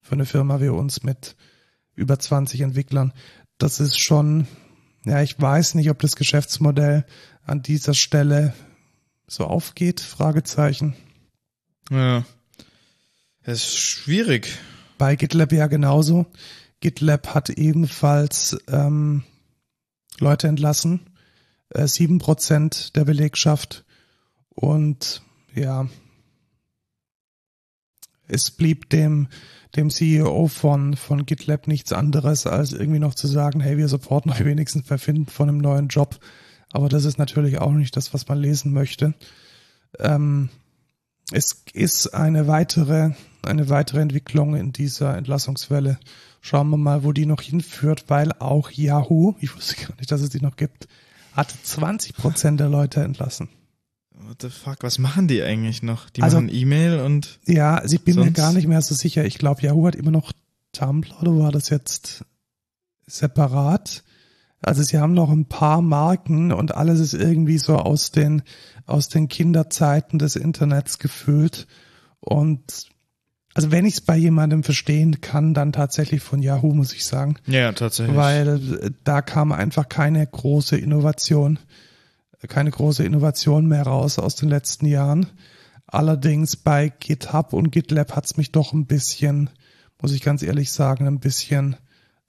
Für 0.00 0.12
eine 0.12 0.26
Firma 0.26 0.60
wie 0.60 0.68
uns 0.68 1.04
mit 1.04 1.36
über 1.94 2.18
20 2.18 2.60
Entwicklern. 2.62 3.12
Das 3.58 3.78
ist 3.78 4.00
schon, 4.00 4.48
ja, 5.04 5.22
ich 5.22 5.40
weiß 5.40 5.74
nicht, 5.74 5.90
ob 5.90 6.00
das 6.00 6.16
Geschäftsmodell 6.16 7.04
an 7.44 7.62
dieser 7.62 7.94
Stelle 7.94 8.54
so 9.26 9.46
aufgeht, 9.46 10.00
Fragezeichen. 10.00 10.96
Ja. 11.90 12.24
Es 13.42 13.64
ist 13.64 13.76
schwierig. 13.76 14.58
Bei 14.98 15.16
GitLab 15.16 15.52
ja 15.52 15.66
genauso. 15.66 16.26
GitLab 16.80 17.34
hat 17.34 17.50
ebenfalls 17.50 18.56
ähm, 18.68 19.24
Leute 20.18 20.48
entlassen 20.48 21.11
sieben 21.74 22.18
Prozent 22.18 22.96
der 22.96 23.04
Belegschaft 23.04 23.84
und 24.50 25.22
ja, 25.54 25.88
es 28.28 28.50
blieb 28.50 28.90
dem 28.90 29.28
dem 29.76 29.90
CEO 29.90 30.48
von 30.48 30.96
von 30.96 31.24
GitLab 31.24 31.66
nichts 31.66 31.92
anderes 31.92 32.46
als 32.46 32.72
irgendwie 32.72 32.98
noch 32.98 33.14
zu 33.14 33.26
sagen, 33.26 33.60
hey, 33.60 33.78
wir 33.78 33.88
supporten 33.88 34.30
euch 34.30 34.44
wenigstens 34.44 34.86
bei 34.86 34.98
Finden 34.98 35.26
von 35.26 35.48
einem 35.48 35.58
neuen 35.58 35.88
Job. 35.88 36.18
Aber 36.72 36.88
das 36.88 37.04
ist 37.04 37.18
natürlich 37.18 37.58
auch 37.58 37.72
nicht 37.72 37.96
das, 37.96 38.14
was 38.14 38.26
man 38.28 38.38
lesen 38.38 38.72
möchte. 38.72 39.14
Ähm, 39.98 40.48
es 41.30 41.64
ist 41.74 42.14
eine 42.14 42.46
weitere 42.46 43.12
eine 43.44 43.68
weitere 43.68 44.00
Entwicklung 44.00 44.54
in 44.54 44.72
dieser 44.72 45.16
Entlassungswelle. 45.16 45.98
Schauen 46.40 46.70
wir 46.70 46.76
mal, 46.76 47.04
wo 47.04 47.12
die 47.12 47.26
noch 47.26 47.40
hinführt, 47.40 48.04
weil 48.08 48.32
auch 48.38 48.70
Yahoo, 48.70 49.34
ich 49.40 49.54
wusste 49.54 49.76
gar 49.86 49.96
nicht, 49.96 50.10
dass 50.10 50.20
es 50.20 50.30
die 50.30 50.40
noch 50.40 50.56
gibt, 50.56 50.88
hat 51.32 51.54
20 51.62 52.14
Prozent 52.16 52.60
der 52.60 52.68
Leute 52.68 53.02
entlassen. 53.02 53.48
What 54.14 54.42
the 54.42 54.50
fuck, 54.50 54.82
was 54.82 54.98
machen 54.98 55.26
die 55.28 55.42
eigentlich 55.42 55.82
noch? 55.82 56.08
Die 56.10 56.22
Also- 56.22 56.36
machen 56.40 56.54
E-Mail 56.54 57.00
und 57.00 57.40
Ja, 57.46 57.76
also 57.76 57.94
ich 57.96 58.02
bin 58.04 58.14
mir 58.16 58.24
Sonst- 58.24 58.36
gar 58.36 58.52
nicht 58.52 58.68
mehr 58.68 58.82
so 58.82 58.94
sicher. 58.94 59.24
Ich 59.24 59.38
glaube, 59.38 59.62
Yahoo 59.62 59.86
hat 59.86 59.96
immer 59.96 60.10
noch 60.10 60.32
Tumblr 60.72 61.20
oder 61.20 61.36
war 61.38 61.52
das 61.52 61.70
jetzt 61.70 62.24
separat? 63.06 64.02
Also 64.60 64.82
sie 64.82 64.98
haben 64.98 65.14
noch 65.14 65.30
ein 65.30 65.46
paar 65.46 65.82
Marken 65.82 66.52
und 66.52 66.74
alles 66.74 67.00
ist 67.00 67.14
irgendwie 67.14 67.58
so 67.58 67.76
aus 67.78 68.12
den, 68.12 68.42
aus 68.86 69.08
den 69.08 69.28
Kinderzeiten 69.28 70.18
des 70.20 70.36
Internets 70.36 70.98
gefühlt. 70.98 71.66
Und 72.20 72.86
also 73.54 73.70
wenn 73.70 73.84
ich 73.84 73.94
es 73.94 74.00
bei 74.00 74.16
jemandem 74.16 74.62
verstehen 74.62 75.20
kann, 75.20 75.54
dann 75.54 75.72
tatsächlich 75.72 76.22
von 76.22 76.42
Yahoo, 76.42 76.72
muss 76.72 76.92
ich 76.92 77.04
sagen. 77.04 77.36
ja, 77.46 77.72
tatsächlich. 77.72 78.16
weil 78.16 78.60
äh, 78.80 78.90
da 79.04 79.22
kam 79.22 79.52
einfach 79.52 79.88
keine 79.88 80.26
große 80.26 80.76
Innovation, 80.76 81.58
keine 82.48 82.70
große 82.70 83.04
Innovation 83.04 83.66
mehr 83.66 83.82
raus 83.82 84.18
aus 84.18 84.36
den 84.36 84.48
letzten 84.48 84.86
Jahren. 84.86 85.26
Allerdings 85.86 86.56
bei 86.56 86.88
GitHub 86.88 87.52
und 87.52 87.70
GitLab 87.70 88.16
hat's 88.16 88.36
mich 88.36 88.50
doch 88.50 88.72
ein 88.72 88.86
bisschen, 88.86 89.50
muss 90.00 90.12
ich 90.12 90.22
ganz 90.22 90.42
ehrlich 90.42 90.72
sagen, 90.72 91.06
ein 91.06 91.20
bisschen 91.20 91.76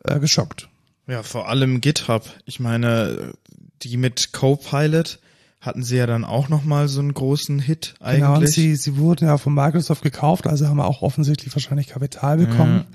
äh, 0.04 0.20
geschockt. 0.20 0.68
Ja, 1.08 1.24
vor 1.24 1.48
allem 1.48 1.82
GitHub. 1.82 2.30
Ich 2.46 2.60
meine, 2.60 3.34
die 3.82 3.98
mit 3.98 4.34
Copilot 4.34 5.20
hatten 5.63 5.82
sie 5.82 5.95
ja 5.95 6.06
dann 6.06 6.26
auch 6.26 6.49
noch 6.49 6.65
mal 6.65 6.89
so 6.89 6.99
einen 6.99 7.13
großen 7.13 7.58
Hit 7.58 7.95
eigentlich. 8.02 8.19
Genau, 8.19 8.38
und 8.38 8.47
sie, 8.47 8.76
sie 8.76 8.97
wurden 8.97 9.26
ja 9.26 9.38
von 9.38 9.54
Microsoft 9.54 10.04
gekauft, 10.04 10.45
also 10.45 10.67
haben 10.67 10.78
wir 10.78 10.86
auch 10.86 11.02
offensichtlich 11.02 11.56
wahrscheinlich 11.56 11.88
Kapital 11.88 12.38
bekommen. 12.38 12.86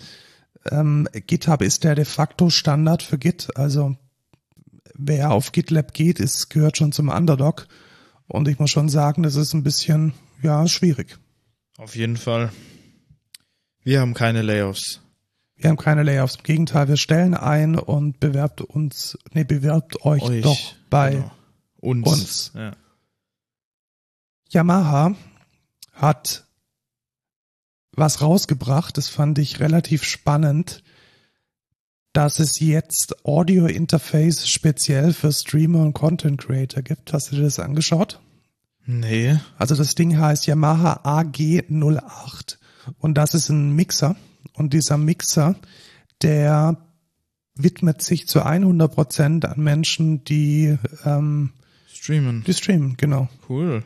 Ähm, 0.71 1.09
GitHub 1.27 1.63
ist 1.63 1.85
der 1.85 1.95
de 1.95 2.05
facto 2.05 2.51
Standard 2.51 3.03
für 3.03 3.17
Git, 3.17 3.49
also 3.57 3.97
wer 4.95 5.31
auf 5.31 5.53
GitLab 5.53 5.95
geht, 5.95 6.21
ist, 6.21 6.51
gehört 6.51 6.77
schon 6.77 6.93
zum 6.93 7.09
Underdog. 7.09 7.69
Und 8.27 8.49
ich 8.49 8.59
muss 8.59 8.71
schon 8.71 8.91
sagen, 8.91 9.23
das 9.23 9.37
ist 9.37 9.55
ein 9.55 9.63
bisschen, 9.63 10.13
ja, 10.43 10.69
schwierig. 10.69 11.19
Auf 11.79 11.97
jeden 11.97 12.19
Fall. 12.19 12.53
Wir 13.83 14.01
haben 14.01 14.13
keine 14.13 14.43
Layoffs. 14.43 15.01
Wir 15.57 15.71
haben 15.71 15.79
keine 15.79 16.03
Layoffs. 16.03 16.37
Im 16.37 16.43
Gegenteil, 16.43 16.89
wir 16.89 16.99
stellen 16.99 17.33
ein 17.33 17.77
und 17.77 18.21
bewerbt 18.21 18.61
uns, 18.61 19.17
nee, 19.33 19.45
bewerbt 19.45 20.05
euch, 20.05 20.23
Euch. 20.23 20.43
doch 20.43 20.75
bei 20.91 21.13
Genau. 21.13 21.31
Uns. 21.81 22.09
uns. 22.09 22.53
Ja. 22.55 22.73
Yamaha 24.51 25.15
hat 25.93 26.45
was 27.93 28.21
rausgebracht, 28.21 28.97
das 28.97 29.09
fand 29.09 29.39
ich 29.39 29.61
relativ 29.61 30.05
spannend, 30.05 30.83
dass 32.13 32.39
es 32.39 32.61
jetzt 32.61 33.25
Audio 33.25 33.67
Interface 33.67 34.49
speziell 34.49 35.13
für 35.13 35.33
Streamer 35.33 35.81
und 35.81 35.93
Content 35.93 36.41
Creator 36.41 36.83
gibt. 36.83 37.13
Hast 37.13 37.33
du 37.33 37.37
dir 37.37 37.43
das 37.43 37.59
angeschaut? 37.59 38.21
Nee. 38.87 39.39
Also 39.59 39.75
das 39.75 39.95
Ding 39.95 40.19
heißt 40.19 40.47
Yamaha 40.47 41.03
AG08 41.05 42.57
und 42.99 43.15
das 43.19 43.35
ist 43.35 43.51
ein 43.51 43.75
Mixer 43.75 44.17
und 44.55 44.73
dieser 44.73 44.97
Mixer, 44.97 45.57
der 46.23 46.77
widmet 47.55 48.03
sich 48.03 48.27
zu 48.27 48.45
100 48.45 48.95
Prozent 48.95 49.45
an 49.45 49.61
Menschen, 49.61 50.25
die, 50.25 50.79
ähm, 51.05 51.53
Streamen. 51.99 52.45
die 52.45 52.55
streamen, 52.55 52.97
genau. 52.97 53.29
Cool. 53.49 53.83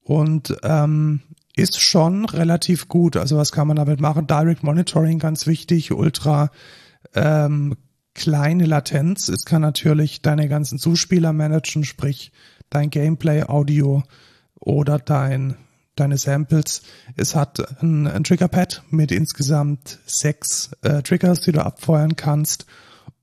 Und 0.00 0.56
ähm, 0.62 1.20
ist 1.56 1.80
schon 1.80 2.24
relativ 2.24 2.88
gut. 2.88 3.16
Also 3.16 3.36
was 3.36 3.52
kann 3.52 3.68
man 3.68 3.76
damit 3.76 4.00
machen? 4.00 4.26
Direct 4.26 4.62
Monitoring 4.64 5.18
ganz 5.18 5.46
wichtig, 5.46 5.92
ultra 5.92 6.50
ähm, 7.14 7.76
kleine 8.14 8.66
Latenz. 8.66 9.28
Es 9.28 9.44
kann 9.44 9.62
natürlich 9.62 10.20
deine 10.20 10.48
ganzen 10.48 10.78
Zuspieler 10.78 11.32
managen, 11.32 11.84
sprich 11.84 12.32
dein 12.70 12.90
Gameplay, 12.90 13.44
Audio 13.44 14.02
oder 14.58 14.98
dein 14.98 15.56
deine 15.96 16.18
Samples. 16.18 16.82
Es 17.16 17.36
hat 17.36 17.80
ein, 17.80 18.08
ein 18.08 18.24
Triggerpad 18.24 18.82
mit 18.90 19.12
insgesamt 19.12 20.00
sechs 20.06 20.72
äh, 20.82 21.02
Triggers, 21.02 21.40
die 21.42 21.52
du 21.52 21.64
abfeuern 21.64 22.16
kannst 22.16 22.66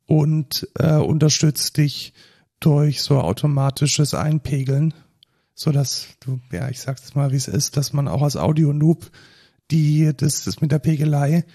und 0.05 0.69
äh, 0.79 0.93
unterstützt 0.93 1.75
dich 1.75 2.13
durch 2.61 3.01
so 3.01 3.19
automatisches 3.19 4.13
Einpegeln 4.13 4.93
so 5.61 5.71
dass 5.71 6.07
du, 6.21 6.39
ja, 6.51 6.69
ich 6.69 6.79
sag's 6.79 7.13
mal, 7.13 7.31
wie 7.31 7.35
es 7.35 7.47
ist, 7.47 7.77
dass 7.77 7.93
man 7.93 8.07
auch 8.07 8.23
als 8.23 8.35
Audio-Noob 8.35 9.11
die, 9.69 10.11
das, 10.15 10.43
das 10.43 10.59
mit 10.59 10.71
der 10.71 10.79
Pegelei 10.79 11.45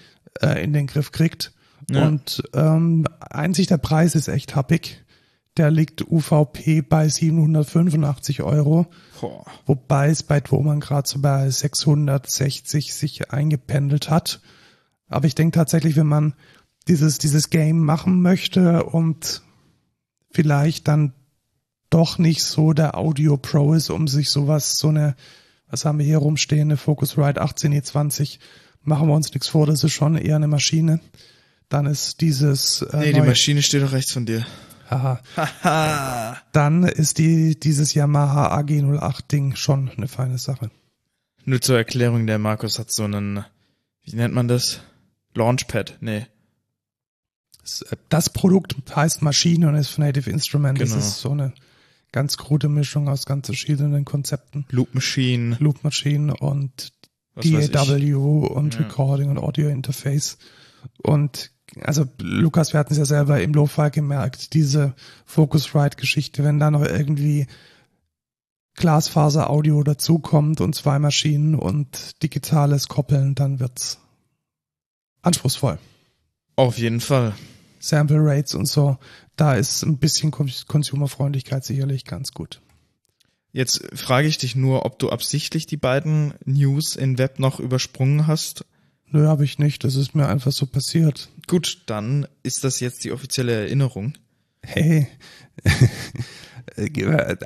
äh, 0.41 0.63
in 0.63 0.71
den 0.71 0.87
Griff 0.87 1.11
kriegt. 1.11 1.53
Ja. 1.89 2.07
Und 2.07 2.41
ähm, 2.53 3.05
einzig 3.19 3.67
der 3.67 3.77
Preis 3.77 4.15
ist 4.15 4.29
echt 4.29 4.55
happig. 4.55 5.03
Der 5.57 5.71
liegt 5.71 6.09
UVP 6.09 6.83
bei 6.83 7.09
785 7.09 8.43
Euro, 8.43 8.87
Boah. 9.19 9.43
wobei 9.65 10.09
es 10.09 10.23
bei 10.23 10.39
Thomann 10.39 10.79
gerade 10.79 11.07
so 11.07 11.19
bei 11.19 11.49
660 11.49 12.93
sich 12.93 13.31
eingependelt 13.31 14.09
hat. 14.09 14.39
Aber 15.09 15.25
ich 15.25 15.35
denke 15.35 15.57
tatsächlich, 15.57 15.95
wenn 15.95 16.07
man 16.07 16.33
dieses, 16.87 17.17
dieses 17.17 17.49
Game 17.49 17.79
machen 17.79 18.21
möchte 18.21 18.83
und 18.83 19.41
vielleicht 20.31 20.87
dann 20.87 21.13
doch 21.89 22.17
nicht 22.17 22.43
so 22.43 22.73
der 22.73 22.97
Audio 22.97 23.37
Pro 23.37 23.73
ist, 23.73 23.89
um 23.89 24.07
sich 24.07 24.29
sowas, 24.29 24.77
so 24.77 24.89
eine, 24.89 25.15
was 25.69 25.85
haben 25.85 25.99
wir 25.99 26.05
hier 26.05 26.17
rumstehen, 26.17 26.69
eine 26.69 26.77
Focusrite 26.77 27.41
18E20, 27.41 28.39
machen 28.81 29.07
wir 29.07 29.15
uns 29.15 29.31
nichts 29.33 29.47
vor, 29.47 29.65
das 29.65 29.83
ist 29.83 29.93
schon 29.93 30.17
eher 30.17 30.35
eine 30.35 30.47
Maschine. 30.47 30.99
Dann 31.69 31.85
ist 31.85 32.21
dieses, 32.21 32.81
äh, 32.81 32.97
Nee, 32.97 33.13
die 33.13 33.21
Maschine 33.21 33.61
steht 33.61 33.83
doch 33.83 33.91
rechts 33.91 34.13
von 34.13 34.25
dir. 34.25 34.45
haha, 34.89 35.19
Haha. 35.35 36.37
dann 36.53 36.83
ist 36.83 37.17
die, 37.17 37.59
dieses 37.59 37.93
Yamaha 37.93 38.57
AG08 38.57 39.27
Ding 39.31 39.55
schon 39.55 39.89
eine 39.97 40.07
feine 40.07 40.37
Sache. 40.37 40.71
Nur 41.43 41.61
zur 41.61 41.77
Erklärung, 41.77 42.25
der 42.27 42.39
Markus 42.39 42.79
hat 42.79 42.91
so 42.91 43.03
einen, 43.03 43.43
wie 44.03 44.15
nennt 44.15 44.33
man 44.33 44.47
das? 44.47 44.81
Launchpad, 45.35 45.97
nee. 46.01 46.25
Das 48.09 48.29
Produkt 48.29 48.75
heißt 48.95 49.21
Maschine 49.21 49.69
und 49.69 49.75
ist 49.75 49.89
von 49.89 50.05
Native 50.05 50.29
Instrument. 50.29 50.79
Genau. 50.79 50.95
Das 50.95 51.05
ist 51.05 51.19
so 51.19 51.31
eine 51.31 51.53
ganz 52.11 52.37
krude 52.37 52.69
Mischung 52.69 53.09
aus 53.09 53.25
ganz 53.25 53.47
verschiedenen 53.47 54.05
Konzepten. 54.05 54.65
Loop 54.69 54.93
Machine, 54.93 55.57
Loop 55.59 55.83
Machine 55.83 56.35
und 56.35 56.93
was. 57.35 57.69
DAW 57.69 58.15
und 58.47 58.73
Ja. 58.73 58.81
Recording 58.81 59.29
und 59.29 59.37
Audio 59.37 59.69
Interface. 59.69 60.37
Und 61.03 61.51
also 61.81 62.05
Lukas, 62.19 62.73
wir 62.73 62.79
hatten 62.79 62.93
es 62.93 62.99
ja 62.99 63.05
selber 63.05 63.41
im 63.41 63.53
Lo-Fi 63.53 63.89
gemerkt, 63.91 64.53
diese 64.53 64.95
Focusrite-Geschichte, 65.25 66.43
wenn 66.43 66.59
da 66.59 66.71
noch 66.71 66.83
irgendwie 66.83 67.47
Glasfaser-Audio 68.75 69.83
dazukommt 69.83 70.61
und 70.61 70.75
zwei 70.75 70.99
Maschinen 70.99 71.55
und 71.55 72.21
digitales 72.23 72.87
Koppeln, 72.87 73.35
dann 73.35 73.59
wird's 73.59 73.99
anspruchsvoll. 75.21 75.77
Auf 76.55 76.77
jeden 76.77 77.01
Fall. 77.01 77.33
Sample 77.87 78.19
Rates 78.19 78.53
und 78.55 78.67
so, 78.67 78.97
da 79.35 79.55
ist 79.55 79.83
ein 79.83 79.97
bisschen 79.97 80.31
Cons- 80.31 80.65
Consumerfreundlichkeit 80.67 81.63
sicherlich 81.63 82.05
ganz 82.05 82.31
gut. 82.31 82.61
Jetzt 83.51 83.87
frage 83.93 84.27
ich 84.27 84.37
dich 84.37 84.55
nur, 84.55 84.85
ob 84.85 84.99
du 84.99 85.09
absichtlich 85.09 85.65
die 85.65 85.77
beiden 85.77 86.33
News 86.45 86.95
in 86.95 87.17
Web 87.17 87.39
noch 87.39 87.59
übersprungen 87.59 88.27
hast. 88.27 88.65
Nö, 89.09 89.25
habe 89.27 89.45
ich 89.45 89.57
nicht. 89.57 89.83
Das 89.83 89.95
ist 89.95 90.15
mir 90.15 90.27
einfach 90.27 90.51
so 90.51 90.65
passiert. 90.65 91.29
Gut, 91.47 91.83
dann 91.85 92.27
ist 92.43 92.63
das 92.63 92.79
jetzt 92.81 93.03
die 93.05 93.11
offizielle 93.11 93.53
Erinnerung. 93.53 94.13
Hey, 94.61 95.07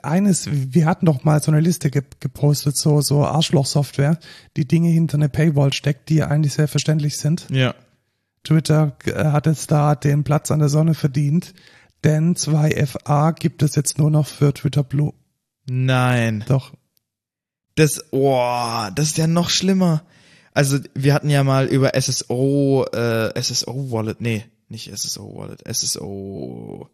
eines, 0.04 0.50
wir 0.52 0.86
hatten 0.86 1.06
doch 1.06 1.24
mal 1.24 1.42
so 1.42 1.52
eine 1.52 1.62
Liste 1.62 1.92
ge 1.92 2.02
gepostet, 2.20 2.76
so, 2.78 3.02
so 3.02 3.24
Arschloch-Software, 3.26 4.20
die 4.58 4.68
Dinge 4.68 4.90
hinter 4.90 5.16
eine 5.18 5.30
Paywall 5.30 5.72
steckt, 5.74 6.10
die 6.10 6.24
eigentlich 6.24 6.54
selbstverständlich 6.54 7.18
sind. 7.18 7.46
Ja. 7.50 7.76
Twitter 8.44 8.98
äh, 9.06 9.26
hat 9.26 9.46
jetzt 9.46 9.72
da 9.72 9.96
den 9.96 10.24
Platz 10.24 10.52
an 10.52 10.60
der 10.60 10.70
Sonne 10.70 10.94
verdient, 10.94 11.54
denn 12.04 12.36
2FA 12.36 13.34
gibt 13.34 13.62
es 13.64 13.76
jetzt 13.76 13.98
nur 13.98 14.10
noch 14.10 14.28
für 14.28 14.54
Twitter 14.54 14.84
Blue. 14.84 15.14
Nein. 15.70 16.44
Doch. 16.48 16.74
Das, 17.76 18.06
oh, 18.12 18.88
das 18.96 19.08
ist 19.08 19.18
ja 19.18 19.28
noch 19.28 19.50
schlimmer. 19.50 20.04
Also, 20.54 20.80
wir 20.94 21.14
hatten 21.14 21.30
ja 21.30 21.44
mal 21.44 21.68
über 21.68 21.92
SSO, 22.00 22.86
äh, 22.92 23.42
SSO 23.42 23.92
Wallet, 23.92 24.20
nee, 24.20 24.44
nicht 24.68 24.92
SSO 24.94 25.36
Wallet, 25.36 25.64
SSO 25.66 26.90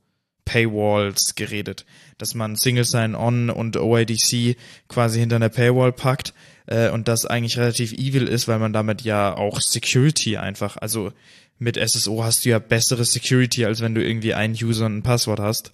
Paywalls 0.47 1.36
geredet, 1.36 1.86
dass 2.17 2.33
man 2.33 2.55
Single 2.55 2.86
Sign-On 2.86 3.49
und 3.49 3.75
OIDC 3.75 4.55
quasi 4.88 5.19
hinter 5.19 5.36
einer 5.36 5.49
Paywall 5.49 5.91
packt 5.91 6.33
äh, 6.67 6.89
und 6.89 7.10
das 7.10 7.25
eigentlich 7.25 7.57
relativ 7.57 7.91
evil 7.91 8.27
ist, 8.27 8.47
weil 8.47 8.60
man 8.60 8.71
damit 8.71 9.01
ja 9.01 9.36
auch 9.36 9.60
Security 9.60 10.38
einfach, 10.38 10.77
also 10.77 11.12
mit 11.60 11.77
SSO 11.77 12.23
hast 12.23 12.45
du 12.45 12.49
ja 12.49 12.60
bessere 12.60 13.03
Security, 13.03 13.65
als 13.65 13.81
wenn 13.81 13.93
du 13.93 14.03
irgendwie 14.03 14.33
einen 14.33 14.53
User 14.53 14.86
und 14.86 14.97
ein 14.97 15.03
Passwort 15.03 15.39
hast. 15.39 15.71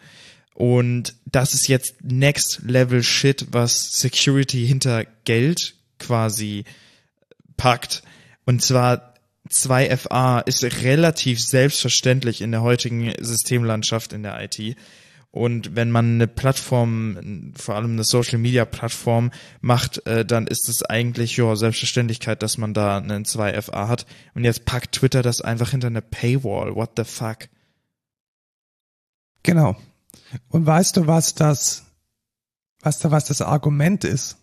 Und 0.56 1.16
das 1.26 1.54
ist 1.54 1.68
jetzt 1.68 2.04
Next 2.04 2.62
Level 2.66 3.04
Shit, 3.04 3.48
was 3.52 3.92
Security 3.92 4.66
hinter 4.66 5.06
Geld 5.26 5.76
quasi 6.00 6.64
packt. 7.58 8.04
Und 8.46 8.62
zwar 8.62 9.13
2FA 9.54 10.46
ist 10.46 10.64
relativ 10.84 11.42
selbstverständlich 11.42 12.42
in 12.42 12.52
der 12.52 12.62
heutigen 12.62 13.14
Systemlandschaft 13.20 14.14
in 14.14 14.24
der 14.24 14.42
IT. 14.44 14.76
Und 15.32 15.76
wenn 15.76 15.90
man 15.90 16.14
eine 16.14 16.28
Plattform, 16.28 17.54
vor 17.56 17.74
allem 17.74 17.94
eine 17.94 18.04
Social 18.04 18.38
Media 18.38 18.66
Plattform 18.66 19.32
macht, 19.62 20.06
äh, 20.06 20.24
dann 20.24 20.46
ist 20.46 20.70
es 20.70 20.84
eigentlich 20.84 21.38
ja 21.38 21.56
Selbstverständlichkeit, 21.56 22.44
dass 22.44 22.60
man 22.60 22.76
da 22.76 22.98
einen 22.98 23.26
2FA 23.26 23.88
hat. 23.88 24.06
Und 24.36 24.44
jetzt 24.44 24.66
packt 24.66 24.92
Twitter 24.92 25.24
das 25.24 25.42
einfach 25.42 25.72
hinter 25.72 25.88
eine 25.88 26.04
Paywall. 26.04 26.76
What 26.76 26.92
the 26.98 27.04
fuck? 27.04 27.50
Genau. 29.42 29.76
Und 30.50 30.68
weißt 30.68 30.98
du, 30.98 31.08
was 31.08 31.34
das, 31.34 31.86
was 32.82 33.00
da, 33.00 33.10
was 33.10 33.26
das 33.26 33.42
Argument 33.42 34.04
ist? 34.04 34.38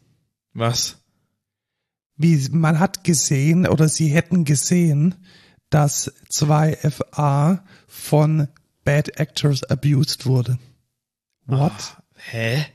Was? 0.54 0.99
Wie, 2.22 2.48
man 2.50 2.78
hat 2.78 3.02
gesehen 3.02 3.66
oder 3.66 3.88
sie 3.88 4.09
hätten 4.09 4.44
gesehen, 4.44 5.14
dass 5.70 6.12
2FA 6.30 7.61
von 7.88 8.48
Bad 8.85 9.18
Actors 9.18 9.62
abused 9.64 10.26
wurde. 10.26 10.59
What? 11.46 11.72
Ah, 11.72 12.02
hä? 12.16 12.66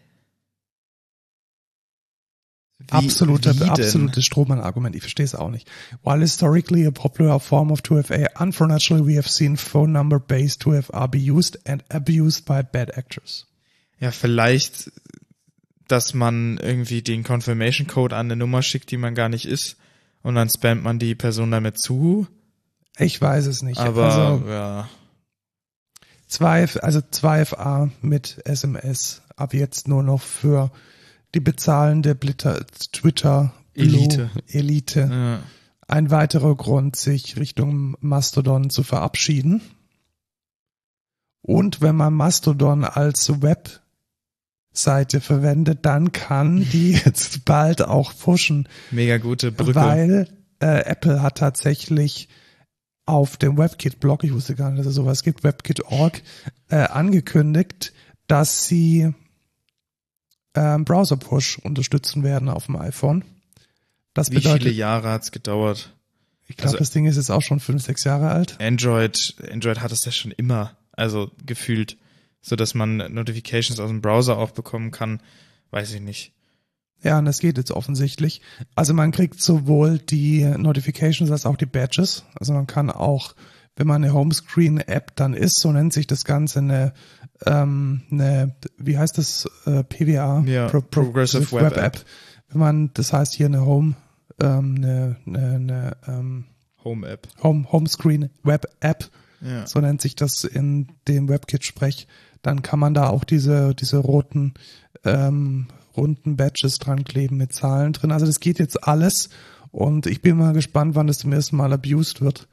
Wie- 2.80 2.86
Absolute, 2.92 3.56
wie 3.56 3.60
denn? 3.60 3.70
absolutes 3.70 4.26
Strohmann-Argument. 4.26 4.96
Ich 4.96 5.02
verstehe 5.02 5.26
es 5.26 5.34
auch 5.36 5.50
nicht. 5.50 5.70
While 6.04 6.20
historically 6.20 6.86
a 6.86 6.92
popular 6.92 7.40
form 7.40 7.72
of 7.72 7.82
2FA, 7.82 8.28
unfortunately 8.40 9.06
we 9.08 9.18
have 9.18 9.30
seen 9.30 9.58
phone 9.58 9.92
number-based 9.92 10.62
2FA 10.62 11.08
be 11.08 11.18
used 11.20 11.58
and 11.68 11.84
abused 11.90 12.46
by 12.46 12.62
bad 12.64 12.98
actors. 12.98 13.48
Ja, 14.00 14.12
vielleicht, 14.12 14.92
dass 15.88 16.14
man 16.14 16.58
irgendwie 16.58 17.02
den 17.02 17.24
Confirmation 17.24 17.88
Code 17.88 18.16
an 18.16 18.28
eine 18.28 18.36
Nummer 18.36 18.62
schickt, 18.62 18.92
die 18.92 18.98
man 18.98 19.16
gar 19.16 19.30
nicht 19.30 19.46
ist. 19.46 19.78
Und 20.24 20.36
dann 20.36 20.50
spammt 20.50 20.84
man 20.84 20.98
die 21.00 21.16
Person 21.16 21.52
damit 21.52 21.78
zu. 21.78 22.28
Ich 22.98 23.22
weiß 23.22 23.46
es 23.46 23.62
nicht. 23.62 23.80
Aber 23.80 24.06
also, 24.06 24.50
ja. 24.50 24.90
2, 26.28 26.82
also 26.82 27.00
2FA 27.00 27.92
mit 28.02 28.42
SMS 28.46 29.22
ab 29.36 29.54
jetzt 29.54 29.88
nur 29.88 30.02
noch 30.02 30.22
für 30.22 30.72
die 31.34 31.40
bezahlende 31.40 32.16
Blitter, 32.16 32.66
Twitter 32.92 33.54
Blue 33.74 33.86
Elite. 33.86 34.30
Elite. 34.48 35.10
ja. 35.12 35.40
Ein 35.88 36.10
weiterer 36.10 36.56
Grund, 36.56 36.96
sich 36.96 37.38
Richtung 37.38 37.96
Mastodon 38.00 38.72
zu 38.72 38.82
verabschieden. 38.82 39.62
Und 41.42 41.82
wenn 41.82 41.96
man 41.96 42.14
Mastodon 42.14 42.84
als 42.86 43.24
Webseite 44.76 45.22
verwendet, 45.22 45.80
dann 45.86 46.12
kann 46.12 46.68
die 46.70 46.92
jetzt 47.06 47.46
bald 47.46 47.82
auch 47.82 48.14
pushen, 48.14 48.68
Mega 48.92 49.18
gute 49.18 49.54
Brücke. 49.54 49.76
weil 49.76 50.28
äh, 50.60 50.84
Apple 50.86 51.22
hat 51.22 51.38
tatsächlich 51.38 52.28
auf 53.06 53.38
dem 53.38 53.58
WebKit-Blog, 53.58 54.26
ich 54.26 54.34
wusste 54.34 54.56
gar 54.56 54.70
nicht, 54.72 54.80
dass 54.80 54.88
es 54.88 54.96
sowas 54.96 55.24
gibt, 55.24 55.44
WebKit.org, 55.46 56.22
äh, 56.70 56.76
angekündigt, 56.76 57.94
dass 58.28 58.68
sie 58.68 59.14
ähm, 60.56 60.84
Browser-Push 60.84 61.60
unterstützen 61.60 62.24
werden 62.24 62.50
auf 62.50 62.66
dem 62.66 62.76
iPhone. 62.76 63.24
Das 64.14 64.30
Wie 64.32 64.42
viele 64.42 64.56
bedeutet, 64.56 64.76
Jahre 64.76 65.10
hat's 65.10 65.32
gedauert? 65.32 65.94
ich 66.48 66.58
glaube, 66.58 66.68
also- 66.72 66.80
das 66.80 66.92
Ding 66.92 67.06
ist 67.06 67.16
jetzt 67.16 67.30
auch 67.32 67.42
schon 67.42 67.62
fünf, 67.62 67.82
sechs 67.82 68.04
Jahre 68.04 68.30
alt. 68.30 68.58
Android, 68.60 69.36
Android 69.50 69.80
hat 69.80 69.94
es 69.94 70.04
ja 70.04 70.12
schon 70.12 70.32
immer, 70.32 70.76
also 70.92 71.32
gefühlt, 71.46 71.96
so 72.46 72.56
dass 72.56 72.76
man 72.76 72.98
Notifications 72.98 73.80
aus 73.80 73.90
dem 73.90 74.02
Browser 74.02 74.38
auch 74.38 74.52
bekommen 74.52 74.92
kann, 74.92 75.20
weiß 75.72 75.94
ich 75.94 76.02
nicht. 76.02 76.32
Ja, 77.02 77.18
und 77.18 77.26
das 77.26 77.40
geht 77.40 77.58
jetzt 77.58 77.72
offensichtlich. 77.72 78.42
Also 78.76 78.94
man 78.94 79.12
kriegt 79.12 79.42
sowohl 79.42 79.98
die 79.98 80.44
Notifications 80.44 81.32
als 81.32 81.46
auch 81.46 81.58
die 81.58 81.66
Badges. 81.66 82.24
Also 82.40 82.54
man 82.54 82.68
kann 82.68 82.90
auch, 82.92 83.36
wenn 83.76 83.88
man 83.88 84.04
eine 84.04 84.14
Homescreen-App 84.14 85.16
dann 85.16 85.34
ist, 85.34 85.60
so 85.60 85.72
nennt 85.72 85.92
sich 85.92 86.08
das 86.08 86.24
Ganze 86.24 86.60
eine, 86.60 86.94
ähm, 87.48 88.04
eine 88.12 88.56
wie 88.78 88.98
heißt 88.98 89.18
das, 89.18 89.50
äh, 89.66 89.84
PWA? 89.84 90.44
Ja, 90.46 90.68
Progressive 90.68 91.52
Web 91.52 91.78
App. 91.78 92.06
Wenn 92.50 92.60
man, 92.60 92.92
das 92.94 93.12
heißt 93.12 93.34
hier 93.34 93.48
eine 93.48 93.66
Home, 93.66 93.96
ähm, 94.40 94.76
eine, 94.78 95.16
eine, 95.26 95.56
eine 95.56 95.98
ähm, 96.08 96.46
Home 96.84 97.08
App. 97.08 97.28
Home, 97.42 97.72
Homescreen 97.72 98.30
Web 98.44 98.68
App, 98.82 99.10
Ja. 99.42 99.66
so 99.66 99.80
nennt 99.80 100.02
sich 100.02 100.16
das 100.16 100.44
in 100.44 100.88
dem 101.08 101.28
WebKit-Sprech, 101.28 102.08
dann 102.46 102.62
kann 102.62 102.80
man 102.80 102.94
da 102.94 103.10
auch 103.10 103.24
diese, 103.24 103.74
diese 103.74 103.98
roten, 103.98 104.54
ähm, 105.04 105.68
runden 105.98 106.38
Badges 106.38 106.78
dran 106.78 107.04
kleben 107.04 107.38
mit 107.38 107.54
Zahlen 107.54 107.94
drin. 107.94 108.12
Also 108.12 108.26
das 108.26 108.40
geht 108.40 108.60
jetzt 108.60 108.88
alles 108.88 109.30
und 109.72 110.06
ich 110.08 110.22
bin 110.22 110.38
mal 110.38 110.54
gespannt, 110.54 110.96
wann 110.96 111.08
das 111.08 111.18
zum 111.18 111.32
ersten 111.34 111.58
Mal 111.58 111.74
abused 111.74 112.22
wird, 112.22 112.48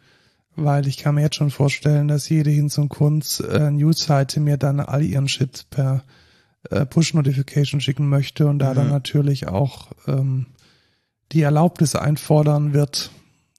weil 0.57 0.87
ich 0.87 0.99
kann 0.99 1.15
mir 1.15 1.23
jetzt 1.23 1.37
schon 1.37 1.51
vorstellen, 1.51 2.09
dass 2.09 2.29
jede 2.29 2.51
Hinz 2.51 2.79
und 2.79 2.89
Kunz 2.89 3.41
äh, 3.41 3.71
News-Seite 3.71 4.41
mir 4.41 4.57
dann 4.57 4.81
all 4.81 5.03
ihren 5.03 5.29
Shit 5.29 5.67
per 5.71 6.05
äh, 6.71 6.87
Push-Notification 6.87 7.81
schicken 7.81 8.09
möchte 8.09 8.47
und 8.47 8.59
da 8.61 8.71
Mhm. 8.71 8.75
dann 8.77 8.91
natürlich 8.91 9.49
auch 9.49 9.89
ähm, 10.07 10.47
die 11.33 11.43
Erlaubnis 11.43 11.97
einfordern 11.97 12.73
wird. 12.73 13.11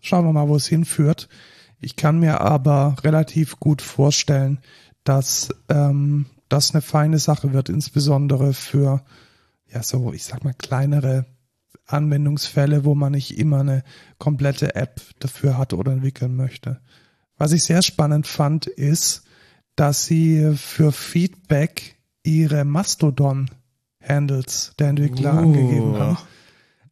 Schauen 0.02 0.26
wir 0.26 0.34
mal, 0.34 0.48
wo 0.48 0.56
es 0.56 0.68
hinführt. 0.68 1.30
Ich 1.82 1.96
kann 1.96 2.20
mir 2.20 2.42
aber 2.42 2.96
relativ 3.04 3.60
gut 3.60 3.82
vorstellen, 3.82 4.60
dass 5.04 5.50
ähm, 5.70 6.26
das 6.54 6.72
eine 6.72 6.82
feine 6.82 7.18
Sache 7.18 7.52
wird, 7.52 7.70
insbesondere 7.70 8.54
für 8.54 9.04
ja 9.74 9.82
so, 9.82 10.14
ich 10.14 10.24
sag 10.24 10.44
mal 10.44 10.54
kleinere 10.54 11.26
Anwendungsfälle, 11.88 12.86
wo 12.86 12.94
man 12.94 13.14
nicht 13.14 13.40
immer 13.40 13.62
eine 13.62 13.84
komplette 14.20 14.76
App 14.76 15.02
dafür 15.20 15.58
hat 15.58 15.74
oder 15.74 15.92
entwickeln 15.92 16.36
möchte. 16.36 16.80
Was 17.38 17.54
ich 17.54 17.64
sehr 17.64 17.82
spannend 17.82 18.28
fand, 18.28 18.68
ist, 18.68 19.24
dass 19.76 20.06
sie 20.06 20.54
für 20.56 20.92
Feedback 20.92 21.96
ihre 22.22 22.66
Mastodon-Handles 22.66 24.74
der 24.78 24.90
Entwickler 24.90 25.34
Uh. 25.34 25.40
angegeben 25.40 25.98
haben. 25.98 26.20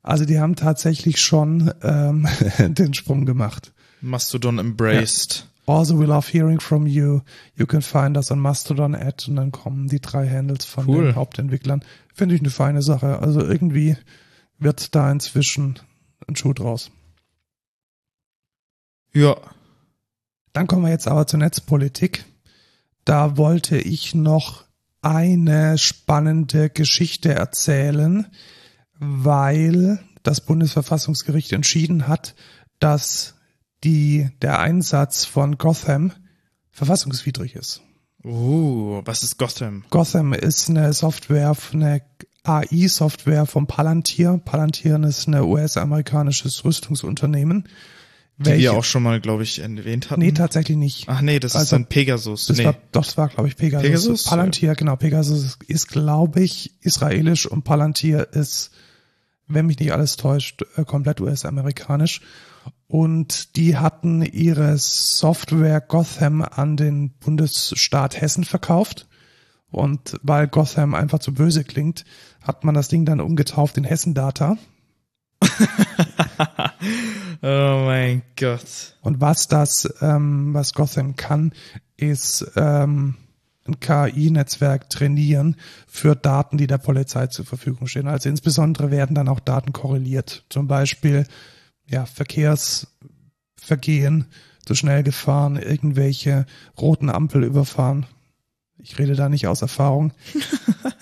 Also 0.02 0.26
die 0.26 0.40
haben 0.40 0.56
tatsächlich 0.56 1.22
schon 1.22 1.72
ähm, 1.84 2.28
den 2.58 2.96
Sprung 2.96 3.28
gemacht. 3.28 3.74
Mastodon 4.02 4.58
embraced. 4.58 5.46
Also, 5.68 6.00
we 6.00 6.06
love 6.06 6.28
hearing 6.28 6.60
from 6.60 6.88
you. 6.88 7.22
You 7.56 7.66
can 7.66 7.82
find 7.82 8.18
us 8.18 8.32
on 8.32 8.40
Mastodon 8.40 8.96
at 8.96 9.28
und 9.28 9.36
dann 9.36 9.52
kommen 9.52 9.88
die 9.88 10.02
drei 10.02 10.28
Handles 10.28 10.66
von 10.66 10.88
Cool. 10.88 11.06
den 11.06 11.16
Hauptentwicklern. 11.16 11.84
Finde 12.14 12.36
ich 12.36 12.42
eine 12.42 12.50
feine 12.50 12.82
Sache. 12.82 13.20
Also 13.20 13.42
irgendwie 13.42 13.96
wird 14.58 14.96
da 14.96 15.12
inzwischen 15.12 15.80
ein 16.28 16.36
Schuh 16.36 16.54
draus. 16.54 16.92
Ja. 19.14 19.38
Dann 20.54 20.68
kommen 20.68 20.84
wir 20.84 20.90
jetzt 20.90 21.08
aber 21.08 21.28
zur 21.28 21.40
Netzpolitik. 21.40 22.26
Da 23.06 23.38
wollte 23.38 23.78
ich 23.78 24.14
noch 24.14 24.66
eine 25.02 25.78
spannende 25.78 26.70
Geschichte 26.70 27.34
erzählen, 27.34 28.28
weil 29.00 30.00
das 30.24 30.42
Bundesverfassungsgericht 30.42 31.54
entschieden 31.54 32.08
hat, 32.08 32.36
dass 32.80 33.36
die, 33.84 34.30
der 34.42 34.60
Einsatz 34.60 35.26
von 35.26 35.58
Gotham 35.58 36.12
verfassungswidrig 36.72 37.56
ist. 37.56 37.82
Uh, 38.24 39.02
was 39.04 39.24
ist 39.24 39.38
Gotham? 39.38 39.84
Gotham 39.90 40.34
ist 40.34 40.70
eine 40.70 40.94
Software, 40.94 41.56
eine 41.74 42.02
AI-Software 42.44 43.46
vom 43.46 43.68
Palantir. 43.68 44.40
Palantir 44.44 45.00
ist 45.04 45.28
ein 45.28 45.36
US-amerikanisches 45.36 46.64
Rüstungsunternehmen. 46.64 47.68
Die 48.38 48.58
wir 48.58 48.74
auch 48.74 48.84
schon 48.84 49.04
mal, 49.04 49.22
glaube 49.22 49.44
ich, 49.44 49.60
erwähnt 49.60 50.10
hatten. 50.10 50.22
Nee, 50.22 50.32
tatsächlich 50.32 50.78
nicht. 50.78 51.08
Ach 51.08 51.22
nee, 51.22 51.40
das 51.40 51.54
ist 51.54 51.60
Also, 51.60 51.76
dann 51.76 51.86
Pegasus. 51.86 52.48
Das 52.48 52.58
nee. 52.58 52.66
war, 52.66 52.74
doch, 52.92 53.06
das 53.06 53.18
war, 53.18 53.30
glaube 53.30 53.50
ich, 53.50 53.56
Pegasus. 53.56 53.84
Pegasus? 53.84 54.24
Palantir, 54.24 54.74
genau. 54.76 54.96
Pegasus 54.96 55.58
ist, 55.68 55.88
glaube 55.90 56.42
ich, 56.42 56.74
israelisch 56.82 57.46
und 57.46 57.64
Palantir 57.64 58.34
ist, 58.34 58.72
wenn 59.48 59.68
mich 59.68 59.80
nicht 59.80 59.94
alles 59.94 60.18
täuscht, 60.18 60.64
äh, 60.76 60.86
komplett 60.86 61.22
US-amerikanisch. 61.22 62.22
Und 62.88 63.56
die 63.56 63.78
hatten 63.78 64.22
ihre 64.22 64.78
Software 64.78 65.80
Gotham 65.80 66.42
an 66.42 66.76
den 66.76 67.12
Bundesstaat 67.12 68.20
Hessen 68.20 68.44
verkauft. 68.44 69.08
Und 69.70 70.20
weil 70.24 70.48
Gotham 70.48 70.94
einfach 70.94 71.20
zu 71.20 71.34
böse 71.34 71.64
klingt, 71.64 72.04
hat 72.42 72.66
man 72.66 72.76
das 72.76 72.90
Ding 72.90 73.06
dann 73.06 73.22
umgetauft 73.22 73.78
in 73.78 73.86
Hessen 73.86 74.14
Data. 74.14 74.58
Oh 77.44 77.84
mein 77.86 78.22
Gott. 78.40 78.98
Und 79.02 79.20
was 79.20 79.48
das, 79.48 79.92
ähm, 80.02 80.54
was 80.54 80.74
Gotham 80.74 81.16
kann, 81.16 81.54
ist 81.98 82.52
ähm, 82.56 83.16
ein 83.66 83.80
KI-Netzwerk 83.80 84.92
trainieren 84.92 85.56
für 85.88 86.16
Daten, 86.16 86.58
die 86.58 86.68
der 86.68 86.78
Polizei 86.78 87.28
zur 87.28 87.46
Verfügung 87.46 87.88
stehen. 87.88 88.08
Also 88.08 88.30
insbesondere 88.30 88.92
werden 88.92 89.16
dann 89.16 89.28
auch 89.28 89.40
Daten 89.40 89.74
korreliert. 89.74 90.46
Zum 90.50 90.68
Beispiel 90.68 91.26
ja, 91.92 92.06
Verkehrsvergehen, 92.06 94.28
zu 94.66 94.76
schnell 94.76 95.04
gefahren, 95.04 95.58
irgendwelche 95.58 96.46
roten 96.80 97.10
Ampel 97.10 97.44
überfahren. 97.44 98.06
Ich 98.78 98.98
rede 98.98 99.16
da 99.16 99.28
nicht 99.30 99.48
aus 99.48 99.62
Erfahrung. 99.62 100.14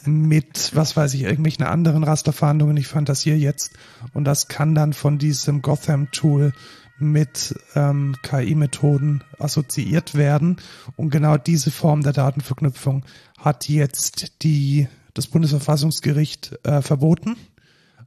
mit, 0.05 0.71
was 0.75 0.97
weiß 0.97 1.13
ich, 1.13 1.23
irgendwelchen 1.23 1.65
anderen 1.65 2.03
Rasterfahndungen. 2.03 2.77
Ich 2.77 2.87
fantasiere 2.87 3.37
jetzt. 3.37 3.71
Und 4.13 4.25
das 4.25 4.47
kann 4.47 4.75
dann 4.75 4.93
von 4.93 5.17
diesem 5.17 5.61
Gotham-Tool 5.61 6.53
mit 6.97 7.55
ähm, 7.75 8.15
KI-Methoden 8.23 9.23
assoziiert 9.37 10.15
werden. 10.15 10.57
Und 10.97 11.11
genau 11.11 11.37
diese 11.37 11.71
Form 11.71 12.03
der 12.03 12.13
Datenverknüpfung 12.13 13.05
hat 13.37 13.69
jetzt 13.69 14.43
die, 14.43 14.87
das 15.13 15.27
Bundesverfassungsgericht 15.27 16.59
äh, 16.63 16.81
verboten 16.81 17.37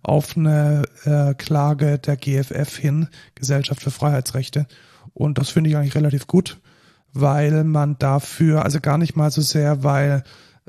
auf 0.03 0.36
eine 0.36 0.84
äh, 1.05 1.34
Klage 1.34 1.98
der 1.98 2.16
GFF 2.16 2.76
hin, 2.76 3.09
Gesellschaft 3.34 3.82
für 3.82 3.90
Freiheitsrechte. 3.90 4.66
Und 5.14 5.38
das 5.38 5.50
finde 5.50 5.70
ich 5.70 5.76
eigentlich 5.76 5.94
relativ 5.94 6.26
gut, 6.26 6.59
weil 7.12 7.64
man 7.64 7.98
dafür, 7.98 8.64
also 8.64 8.80
gar 8.80 8.98
nicht 8.98 9.16
mal 9.16 9.30
so 9.30 9.42
sehr, 9.42 9.84
weil 9.84 10.24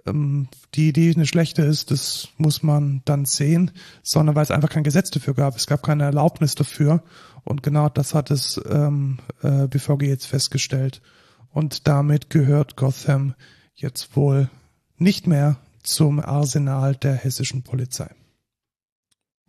ähm, 0.06 0.48
die 0.76 0.90
Idee 0.90 1.14
eine 1.16 1.26
schlechte 1.26 1.64
ist, 1.64 1.92
das 1.92 2.30
muss 2.38 2.64
man 2.64 3.02
dann 3.06 3.26
sehen, 3.26 3.72
sondern 4.02 4.36
weil 4.36 4.44
es 4.44 4.52
einfach 4.52 4.70
kein 4.70 4.84
Gesetz 4.84 5.12
dafür 5.12 5.34
gab. 5.34 5.56
Es 5.56 5.68
gab 5.68 5.84
keine 5.84 6.04
Erlaubnis 6.04 6.56
dafür. 6.56 7.04
Und 7.44 7.64
genau 7.64 7.90
das 7.90 8.14
hat 8.14 8.32
es 8.32 8.60
ähm, 8.70 9.20
äh, 9.42 9.68
BVG 9.68 10.04
jetzt 10.04 10.28
festgestellt. 10.28 11.02
Und 11.50 11.88
damit 11.88 12.30
gehört 12.30 12.76
Gotham 12.76 13.36
jetzt 13.76 14.16
wohl 14.16 14.50
nicht 14.98 15.28
mehr 15.28 15.58
zum 15.84 16.20
Arsenal 16.20 16.96
der 16.96 17.16
hessischen 17.16 17.64
Polizei. 17.64 18.10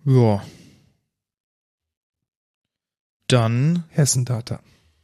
Ja. 0.04 0.44
Dann 3.26 3.84
Hessendata. 3.88 4.60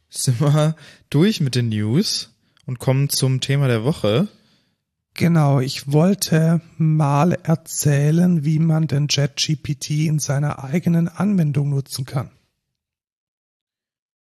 sind 0.09 0.39
wir 0.41 0.75
durch 1.09 1.41
mit 1.41 1.55
den 1.55 1.69
News 1.69 2.29
und 2.65 2.79
kommen 2.79 3.09
zum 3.09 3.41
Thema 3.41 3.67
der 3.67 3.83
Woche. 3.83 4.27
Genau, 5.13 5.59
ich 5.59 5.91
wollte 5.91 6.61
mal 6.77 7.33
erzählen, 7.33 8.45
wie 8.45 8.59
man 8.59 8.87
den 8.87 9.07
ChatGPT 9.07 9.89
in 10.07 10.19
seiner 10.19 10.63
eigenen 10.63 11.07
Anwendung 11.07 11.69
nutzen 11.69 12.05
kann. 12.05 12.31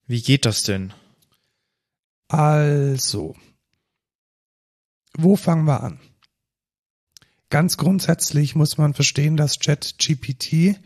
Wie 0.06 0.22
geht 0.22 0.44
das 0.44 0.62
denn? 0.62 0.92
Also, 2.28 3.34
wo 5.16 5.36
fangen 5.36 5.64
wir 5.64 5.82
an? 5.82 5.98
Ganz 7.48 7.76
grundsätzlich 7.76 8.56
muss 8.56 8.76
man 8.76 8.92
verstehen, 8.92 9.36
dass 9.36 9.60
ChatGPT 9.60 10.80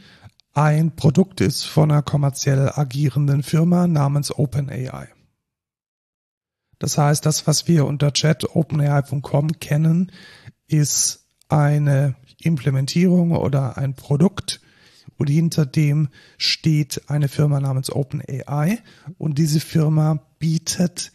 ein 0.53 0.95
Produkt 0.95 1.41
ist 1.41 1.65
von 1.65 1.91
einer 1.91 2.03
kommerziell 2.03 2.71
agierenden 2.75 3.43
Firma 3.43 3.87
namens 3.87 4.37
OpenAI. 4.37 5.09
Das 6.79 6.99
heißt, 6.99 7.25
das, 7.25 7.47
was 7.47 7.69
wir 7.69 7.87
unter 7.87 8.11
chatopenai.com 8.13 9.61
kennen, 9.61 10.13
ist 10.67 11.27
eine 11.49 12.17
Implementierung 12.39 13.33
oder 13.33 13.77
ein 13.77 13.95
Produkt 13.95 14.61
und 15.19 15.29
hinter 15.29 15.67
dem 15.67 16.09
steht 16.39 17.09
eine 17.09 17.29
Firma 17.29 17.61
namens 17.61 17.91
OpenAI 17.91 18.79
und 19.19 19.39
diese 19.39 19.61
Firma 19.61 20.27
bietet 20.39 21.13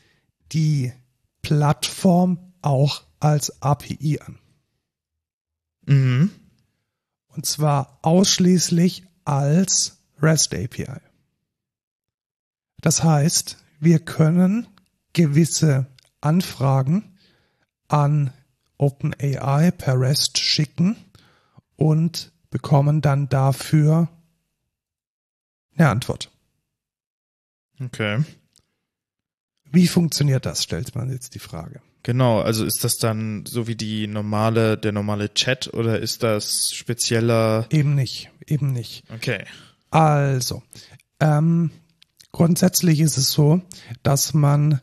die 0.52 0.94
Plattform 1.42 2.54
auch 2.62 3.04
als 3.20 3.62
API 3.62 4.20
an. 4.20 4.40
Mhm. 5.86 6.32
Und 7.28 7.46
zwar 7.46 8.00
ausschließlich 8.02 9.04
als 9.26 9.98
REST 10.22 10.56
API. 10.56 11.02
Das 12.82 13.04
heißt, 13.04 13.58
wir 13.80 14.00
können 14.00 14.68
gewisse 15.14 15.88
Anfragen 16.22 17.18
an 17.88 18.32
OpenAI 18.78 19.72
per 19.72 20.00
REST 20.00 20.38
schicken 20.38 20.96
und 21.76 22.32
bekommen 22.50 23.02
dann 23.02 23.30
dafür 23.30 24.10
eine 25.76 25.90
Antwort. 25.90 26.32
Okay. 27.82 28.24
Wie 29.76 29.88
funktioniert 29.88 30.46
das, 30.46 30.64
stellt 30.64 30.96
man 30.96 31.12
jetzt 31.12 31.36
die 31.36 31.40
Frage. 31.40 31.82
Genau, 32.04 32.40
also 32.40 32.66
ist 32.66 32.84
das 32.84 32.98
dann 32.98 33.46
so 33.48 33.68
wie 33.68 33.76
die 33.76 34.08
normale, 34.08 34.78
der 34.78 34.92
normale 34.92 35.34
Chat 35.34 35.74
oder 35.74 36.00
ist 36.00 36.22
das 36.22 36.70
spezieller? 36.72 37.66
Eben 37.72 37.96
nicht, 37.96 38.30
eben 38.46 38.72
nicht. 38.72 39.04
Okay. 39.14 39.44
Also, 39.90 40.62
ähm, 41.20 41.72
grundsätzlich 42.32 43.00
ist 43.00 43.18
es 43.18 43.32
so, 43.32 43.62
dass 44.04 44.34
man 44.34 44.82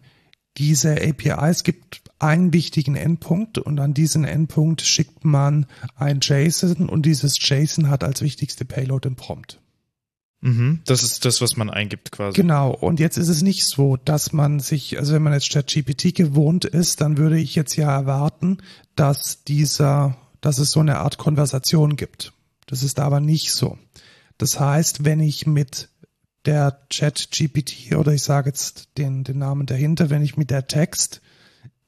diese 0.56 1.00
APIs 1.00 1.62
gibt 1.62 2.02
einen 2.18 2.52
wichtigen 2.52 2.96
Endpunkt 2.96 3.56
und 3.58 3.78
an 3.78 3.94
diesen 3.94 4.24
Endpunkt 4.24 4.82
schickt 4.82 5.24
man 5.24 5.66
ein 5.94 6.18
JSON 6.20 6.88
und 6.88 7.06
dieses 7.06 7.36
JSON 7.38 7.88
hat 7.88 8.04
als 8.04 8.20
wichtigste 8.22 8.64
Payload 8.64 9.08
den 9.08 9.16
Prompt. 9.16 9.61
Mhm. 10.42 10.80
Das 10.84 11.04
ist 11.04 11.24
das, 11.24 11.40
was 11.40 11.56
man 11.56 11.70
eingibt 11.70 12.10
quasi. 12.10 12.36
Genau. 12.36 12.72
Und 12.72 13.00
jetzt 13.00 13.16
ist 13.16 13.28
es 13.28 13.42
nicht 13.42 13.64
so, 13.64 13.96
dass 13.96 14.32
man 14.32 14.58
sich, 14.60 14.98
also 14.98 15.14
wenn 15.14 15.22
man 15.22 15.32
jetzt 15.32 15.50
ChatGPT 15.50 16.14
gewohnt 16.14 16.64
ist, 16.64 17.00
dann 17.00 17.16
würde 17.16 17.38
ich 17.38 17.54
jetzt 17.54 17.76
ja 17.76 17.90
erwarten, 17.90 18.58
dass 18.96 19.44
dieser, 19.44 20.16
dass 20.40 20.58
es 20.58 20.72
so 20.72 20.80
eine 20.80 20.98
Art 20.98 21.16
Konversation 21.16 21.96
gibt. 21.96 22.32
Das 22.66 22.82
ist 22.82 22.98
aber 22.98 23.20
nicht 23.20 23.52
so. 23.52 23.78
Das 24.36 24.58
heißt, 24.58 25.04
wenn 25.04 25.20
ich 25.20 25.46
mit 25.46 25.88
der 26.44 26.76
ChatGPT 26.90 27.94
oder 27.94 28.12
ich 28.12 28.22
sage 28.22 28.50
jetzt 28.50 28.88
den, 28.98 29.22
den 29.22 29.38
Namen 29.38 29.66
dahinter, 29.66 30.10
wenn 30.10 30.22
ich 30.22 30.36
mit 30.36 30.50
der 30.50 30.66
Text 30.66 31.22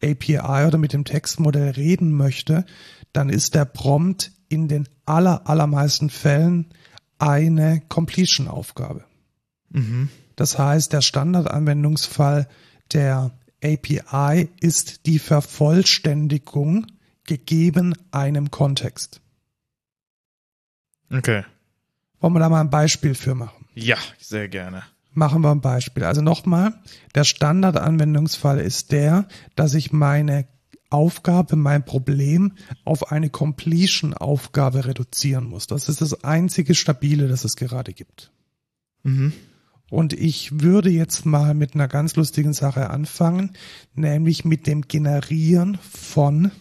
API 0.00 0.66
oder 0.66 0.78
mit 0.78 0.92
dem 0.92 1.04
Textmodell 1.04 1.70
reden 1.70 2.12
möchte, 2.12 2.64
dann 3.12 3.30
ist 3.30 3.56
der 3.56 3.64
Prompt 3.64 4.30
in 4.48 4.68
den 4.68 4.88
aller, 5.06 5.48
allermeisten 5.48 6.08
Fällen 6.08 6.66
eine 7.24 7.80
Completion-Aufgabe. 7.88 9.04
Mhm. 9.70 10.10
Das 10.36 10.58
heißt, 10.58 10.92
der 10.92 11.00
Standardanwendungsfall 11.00 12.48
der 12.92 13.30
API 13.62 14.50
ist 14.60 15.06
die 15.06 15.18
Vervollständigung 15.18 16.86
gegeben 17.24 17.94
einem 18.10 18.50
Kontext. 18.50 19.22
Okay. 21.10 21.44
Wollen 22.20 22.34
wir 22.34 22.40
da 22.40 22.48
mal 22.50 22.60
ein 22.60 22.70
Beispiel 22.70 23.14
für 23.14 23.34
machen? 23.34 23.66
Ja, 23.74 23.96
sehr 24.18 24.48
gerne. 24.48 24.82
Machen 25.12 25.42
wir 25.42 25.50
ein 25.50 25.60
Beispiel. 25.60 26.04
Also 26.04 26.20
nochmal, 26.20 26.74
der 27.14 27.24
Standardanwendungsfall 27.24 28.58
ist 28.58 28.92
der, 28.92 29.28
dass 29.56 29.74
ich 29.74 29.92
meine 29.92 30.46
Aufgabe, 30.94 31.56
mein 31.56 31.84
Problem 31.84 32.52
auf 32.84 33.10
eine 33.10 33.28
Completion-Aufgabe 33.28 34.84
reduzieren 34.86 35.44
muss. 35.44 35.66
Das 35.66 35.88
ist 35.88 36.00
das 36.00 36.22
einzige 36.22 36.74
Stabile, 36.76 37.26
das 37.26 37.44
es 37.44 37.56
gerade 37.56 37.92
gibt. 37.92 38.30
Mhm. 39.02 39.32
Und 39.90 40.12
ich 40.12 40.60
würde 40.62 40.90
jetzt 40.90 41.26
mal 41.26 41.52
mit 41.52 41.74
einer 41.74 41.88
ganz 41.88 42.14
lustigen 42.14 42.52
Sache 42.52 42.90
anfangen, 42.90 43.50
nämlich 43.94 44.44
mit 44.44 44.68
dem 44.68 44.82
Generieren 44.82 45.78
von 45.78 46.52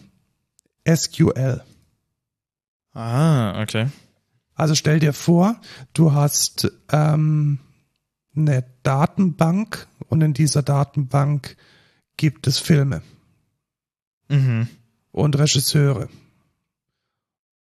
SQL. 0.86 1.62
Ah, 2.92 3.62
okay. 3.62 3.88
Also 4.54 4.74
stell 4.74 4.98
dir 4.98 5.12
vor, 5.12 5.60
du 5.94 6.12
hast 6.12 6.72
ähm, 6.90 7.60
eine 8.36 8.64
Datenbank 8.82 9.86
und 10.08 10.20
in 10.20 10.34
dieser 10.34 10.62
Datenbank 10.62 11.56
gibt 12.16 12.48
es 12.48 12.58
Filme 12.58 13.02
Mhm. 14.28 14.68
und 15.12 15.38
Regisseure. 15.38 16.08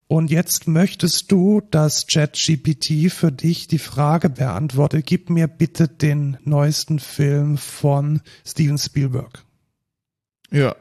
Und 0.08 0.30
jetzt 0.30 0.68
möchtest 0.68 1.32
du, 1.32 1.62
dass 1.72 2.06
ChatGPT 2.06 3.12
für 3.12 3.32
dich 3.32 3.68
die 3.68 3.80
Frage 3.80 4.30
beantwortet, 4.30 5.06
gib 5.08 5.30
mir 5.32 5.48
bitte 5.48 5.88
den 5.88 6.38
neuesten 6.44 7.00
Film 7.00 7.58
von 7.58 8.22
Steven 8.46 8.78
Spielberg. 8.78 9.44
Ja. 10.52 10.76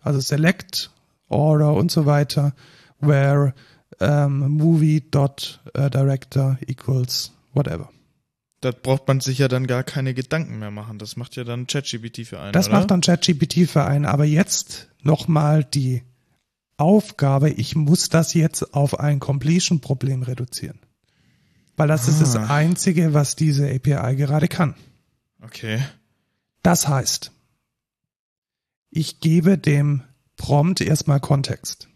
Also 0.00 0.20
Select, 0.20 0.90
Order 1.28 1.74
und 1.74 1.90
so 1.90 2.06
weiter, 2.06 2.54
where 3.00 3.52
um, 4.00 4.48
movie 4.48 5.00
dot 5.00 5.60
uh, 5.76 5.90
director 5.90 6.58
equals 6.66 7.32
whatever. 7.52 7.90
Da 8.60 8.72
braucht 8.72 9.06
man 9.06 9.20
sich 9.20 9.38
ja 9.38 9.46
dann 9.48 9.66
gar 9.68 9.84
keine 9.84 10.14
Gedanken 10.14 10.58
mehr 10.58 10.72
machen. 10.72 10.98
Das 10.98 11.16
macht 11.16 11.36
ja 11.36 11.44
dann 11.44 11.66
ChatGPT 11.66 12.26
für 12.26 12.40
einen. 12.40 12.52
Das 12.52 12.68
oder? 12.68 12.78
macht 12.78 12.90
dann 12.90 13.00
ChatGPT 13.00 13.68
für 13.68 13.84
einen. 13.84 14.04
Aber 14.04 14.24
jetzt 14.24 14.88
nochmal 15.02 15.62
die 15.62 16.02
Aufgabe, 16.76 17.50
ich 17.50 17.76
muss 17.76 18.08
das 18.08 18.34
jetzt 18.34 18.74
auf 18.74 18.98
ein 18.98 19.20
Completion-Problem 19.20 20.22
reduzieren. 20.22 20.80
Weil 21.76 21.88
das 21.88 22.08
ist 22.08 22.20
das 22.20 22.34
Ah. 22.34 22.46
Einzige, 22.54 23.14
was 23.14 23.36
diese 23.36 23.68
API 23.72 24.16
gerade 24.16 24.48
kann. 24.48 24.74
Okay. 25.40 25.80
Das 26.64 26.88
heißt, 26.88 27.30
ich 28.90 29.20
gebe 29.20 29.56
dem 29.58 30.02
Prompt 30.36 30.80
erstmal 30.80 31.20
Kontext. 31.20 31.88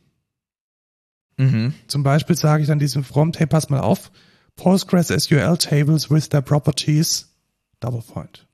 Mhm. 1.36 1.74
Zum 1.88 2.04
Beispiel 2.04 2.36
sage 2.36 2.62
ich 2.62 2.68
dann 2.68 2.78
diesem 2.78 3.02
Prompt, 3.02 3.40
hey, 3.40 3.46
pass 3.46 3.70
mal 3.70 3.80
auf, 3.80 4.12
Postgres 4.56 5.08
SQL 5.08 5.56
Tables 5.56 6.10
with 6.10 6.28
their 6.28 6.42
properties, 6.42 7.28
Double 7.80 8.02
Point. 8.02 8.46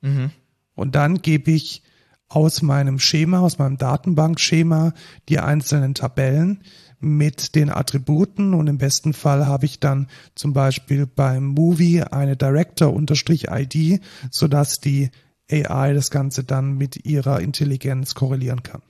Mhm. 0.00 0.30
Und 0.74 0.94
dann 0.94 1.22
gebe 1.22 1.50
ich 1.50 1.82
aus 2.28 2.62
meinem 2.62 2.98
Schema, 2.98 3.40
aus 3.40 3.58
meinem 3.58 3.78
Datenbankschema 3.78 4.92
die 5.28 5.38
einzelnen 5.38 5.94
Tabellen 5.94 6.62
mit 6.98 7.54
den 7.54 7.70
Attributen 7.70 8.54
und 8.54 8.66
im 8.66 8.78
besten 8.78 9.12
Fall 9.12 9.46
habe 9.46 9.66
ich 9.66 9.80
dann 9.80 10.08
zum 10.34 10.52
Beispiel 10.52 11.06
beim 11.06 11.46
Movie 11.46 12.02
eine 12.02 12.36
Director-ID, 12.36 14.00
sodass 14.30 14.80
die 14.80 15.10
AI 15.50 15.92
das 15.92 16.10
Ganze 16.10 16.42
dann 16.42 16.76
mit 16.76 17.04
ihrer 17.04 17.40
Intelligenz 17.40 18.14
korrelieren 18.14 18.62
kann. 18.62 18.82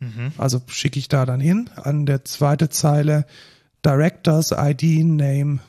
Mhm. 0.00 0.32
Also 0.38 0.62
schicke 0.68 0.98
ich 0.98 1.08
da 1.08 1.26
dann 1.26 1.40
hin 1.40 1.68
an 1.76 2.06
der 2.06 2.24
zweite 2.24 2.68
Zeile 2.68 3.26
Directors 3.88 4.52
ID 4.52 5.02
Name 5.02 5.60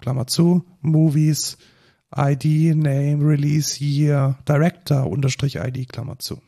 Klammer 0.00 0.28
zu 0.28 0.64
Movies 0.82 1.58
ID 2.14 2.76
Name 2.76 3.26
Release 3.26 3.82
Year 3.82 4.38
Director 4.46 5.10
Unterstrich 5.10 5.56
ID 5.56 5.88
Klammer 5.88 6.20
zu. 6.20 6.40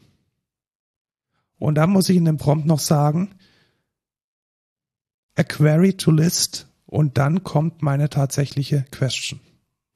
Und 1.59 1.75
dann 1.75 1.91
muss 1.91 2.09
ich 2.09 2.17
in 2.17 2.25
dem 2.25 2.37
Prompt 2.37 2.67
noch 2.67 2.79
sagen 2.79 3.35
a 5.35 5.43
query 5.43 5.95
to 5.95 6.13
list 6.13 6.69
und 6.85 7.19
dann 7.19 7.43
kommt 7.43 7.83
meine 7.83 8.09
tatsächliche 8.09 8.85
Question. 8.93 9.41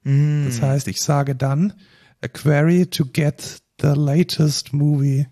Mhm. 0.03 0.47
Das 0.47 0.61
heißt, 0.61 0.89
ich 0.89 1.01
sage 1.01 1.37
dann 1.37 1.73
a 2.21 2.27
query 2.27 2.87
to 2.87 3.05
get 3.05 3.63
the 3.81 3.93
latest 3.95 4.73
movie 4.73 5.29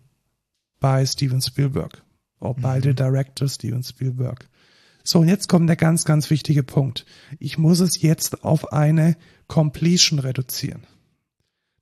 by 0.78 1.04
Steven 1.04 1.42
Spielberg 1.42 2.00
or 2.38 2.54
by 2.54 2.78
the 2.80 2.94
director 2.94 3.48
Steven 3.48 3.82
Spielberg. 3.82 4.48
So, 5.08 5.20
und 5.20 5.28
jetzt 5.28 5.48
kommt 5.48 5.70
der 5.70 5.76
ganz, 5.76 6.04
ganz 6.04 6.28
wichtige 6.28 6.62
Punkt. 6.62 7.06
Ich 7.38 7.56
muss 7.56 7.80
es 7.80 8.02
jetzt 8.02 8.44
auf 8.44 8.74
eine 8.74 9.16
Completion 9.46 10.18
reduzieren. 10.18 10.86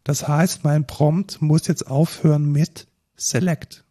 Das 0.04 0.28
heißt, 0.28 0.62
mein 0.62 0.86
Prompt 0.86 1.42
muss 1.42 1.66
jetzt 1.66 1.88
aufhören 1.88 2.52
mit 2.52 2.86
Select. 3.16 3.82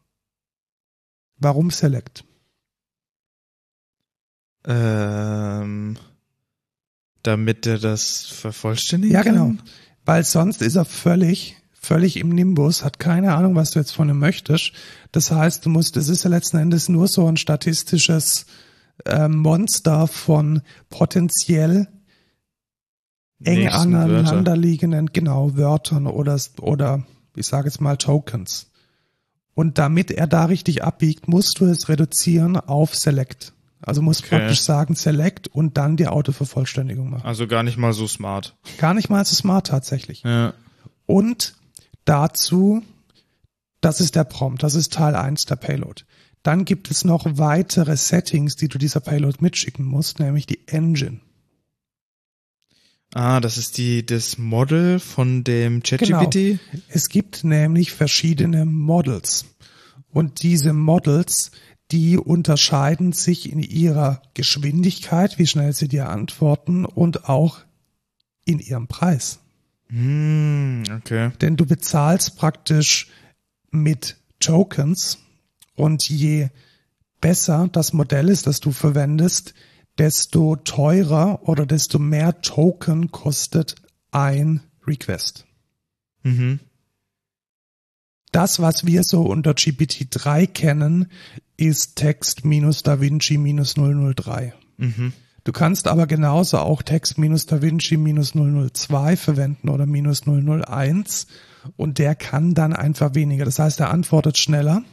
Warum 1.37 1.69
Select? 1.69 2.23
Ähm, 4.63 5.97
damit 7.21 7.67
er 7.67 7.79
das 7.79 8.21
vervollständigen 8.27 9.13
Ja, 9.13 9.23
genau. 9.23 9.47
kann? 9.47 9.61
Weil 10.05 10.23
sonst 10.23 10.61
ist 10.61 10.77
er 10.77 10.85
völlig, 10.85 11.57
völlig 11.73 12.15
im 12.15 12.29
Nimbus, 12.29 12.85
hat 12.85 12.99
keine 12.99 13.35
Ahnung, 13.35 13.53
was 13.55 13.71
du 13.71 13.79
jetzt 13.79 13.91
von 13.91 14.07
ihm 14.07 14.17
möchtest. 14.19 14.71
Das 15.11 15.29
heißt, 15.29 15.65
du 15.65 15.69
musst, 15.69 15.97
es 15.97 16.07
ist 16.07 16.23
ja 16.23 16.29
letzten 16.29 16.55
Endes 16.55 16.87
nur 16.87 17.09
so 17.09 17.27
ein 17.27 17.35
statistisches 17.35 18.45
ähm, 19.05 19.37
Monster 19.37 20.07
von 20.07 20.61
potenziell 20.89 21.87
eng 23.43 23.67
aneinanderliegenden, 23.67 25.07
genau, 25.11 25.55
Wörtern 25.57 26.07
oder, 26.07 26.39
oder 26.61 27.03
ich 27.35 27.45
sage 27.45 27.67
jetzt 27.67 27.81
mal 27.81 27.97
Tokens. 27.97 28.71
Und 29.53 29.77
damit 29.77 30.11
er 30.11 30.27
da 30.27 30.45
richtig 30.45 30.83
abbiegt, 30.83 31.27
musst 31.27 31.59
du 31.59 31.65
es 31.65 31.87
reduzieren 31.87 32.57
auf 32.57 32.95
Select. 32.95 33.53
Also 33.81 34.01
musst 34.01 34.23
Okay. 34.23 34.39
praktisch 34.39 34.61
sagen 34.61 34.95
Select 34.95 35.47
und 35.47 35.77
dann 35.77 35.95
die 35.95 36.07
Autovervollständigung 36.07 37.09
machen. 37.09 37.25
Also 37.25 37.47
gar 37.47 37.63
nicht 37.63 37.77
mal 37.77 37.93
so 37.93 38.07
smart. 38.07 38.55
Gar 38.77 38.93
nicht 38.95 39.09
mal 39.09 39.23
so 39.25 39.35
smart 39.35 39.67
tatsächlich. 39.67 40.23
Ja. 40.23 40.53
Und 41.05 41.55
dazu, 42.03 42.81
das 43.81 44.01
ist 44.01 44.15
der 44.15 44.23
Prompt, 44.23 44.63
das 44.63 44.75
ist 44.75 44.93
Teil 44.93 45.15
1 45.15 45.45
der 45.45 45.55
Payload. 45.57 46.03
Dann 46.45 46.63
gibt 46.63 46.91
es 46.91 47.03
noch 47.03 47.25
weitere 47.25 47.97
Settings, 47.97 48.55
die 48.55 48.67
du 48.67 48.77
dieser 48.77 48.99
Payload 48.99 49.37
mitschicken 49.39 49.83
musst, 49.83 50.19
nämlich 50.19 50.45
die 50.45 50.67
Engine. 50.67 51.19
Ah, 53.15 53.39
das 53.39 53.57
ist 53.57 53.79
die, 53.79 54.05
das 54.05 54.37
Model 54.37 54.99
von 54.99 55.43
dem 55.43 55.81
ChatGPT? 55.81 56.59
Es 56.87 57.09
gibt 57.09 57.43
nämlich 57.43 57.93
verschiedene 57.93 58.65
Models. 58.65 59.45
Und 60.11 60.43
diese 60.43 60.71
Models, 60.71 61.49
die 61.91 62.15
unterscheiden 62.15 63.11
sich 63.11 63.51
in 63.51 63.57
ihrer 63.57 64.21
Geschwindigkeit, 64.35 65.39
wie 65.39 65.47
schnell 65.47 65.73
sie 65.73 65.87
dir 65.87 66.09
antworten 66.09 66.85
und 66.85 67.27
auch 67.27 67.57
in 68.45 68.59
ihrem 68.59 68.85
Preis. 68.87 69.39
Hm, 69.87 70.83
okay. 70.95 71.31
Denn 71.41 71.57
du 71.57 71.65
bezahlst 71.65 72.37
praktisch 72.37 73.07
mit 73.71 74.17
Tokens 74.39 75.24
und 75.75 76.07
je 76.07 76.49
besser 77.21 77.69
das 77.71 77.93
Modell 77.93 78.29
ist, 78.29 78.47
das 78.47 78.59
du 78.59 78.71
verwendest, 78.71 79.53
desto 79.97 80.55
teurer 80.57 81.47
oder 81.47 81.65
desto 81.65 81.99
mehr 81.99 82.41
Token 82.41 83.11
kostet 83.11 83.75
ein 84.11 84.61
Request. 84.85 85.45
Mhm. 86.23 86.59
Das, 88.31 88.59
was 88.59 88.85
wir 88.85 89.03
so 89.03 89.21
unter 89.21 89.51
GPT-3 89.51 90.47
kennen, 90.47 91.07
ist 91.55 91.95
Text 91.95 92.43
minus 92.43 92.83
DaVinci 92.83 93.37
minus 93.37 93.75
003. 93.75 94.53
Mhm. 94.77 95.13
Du 95.45 95.51
kannst 95.51 95.87
aber 95.87 96.07
genauso 96.07 96.57
auch 96.57 96.81
Text 96.81 97.17
minus 97.17 97.45
DaVinci 97.45 97.97
minus 97.97 98.33
002 98.33 99.15
verwenden 99.15 99.69
oder 99.69 99.85
minus 99.85 100.23
001 100.25 101.27
und 101.77 101.97
der 101.99 102.15
kann 102.15 102.53
dann 102.53 102.73
einfach 102.73 103.15
weniger. 103.15 103.45
Das 103.45 103.59
heißt, 103.59 103.79
er 103.79 103.91
antwortet 103.91 104.37
schneller, 104.37 104.83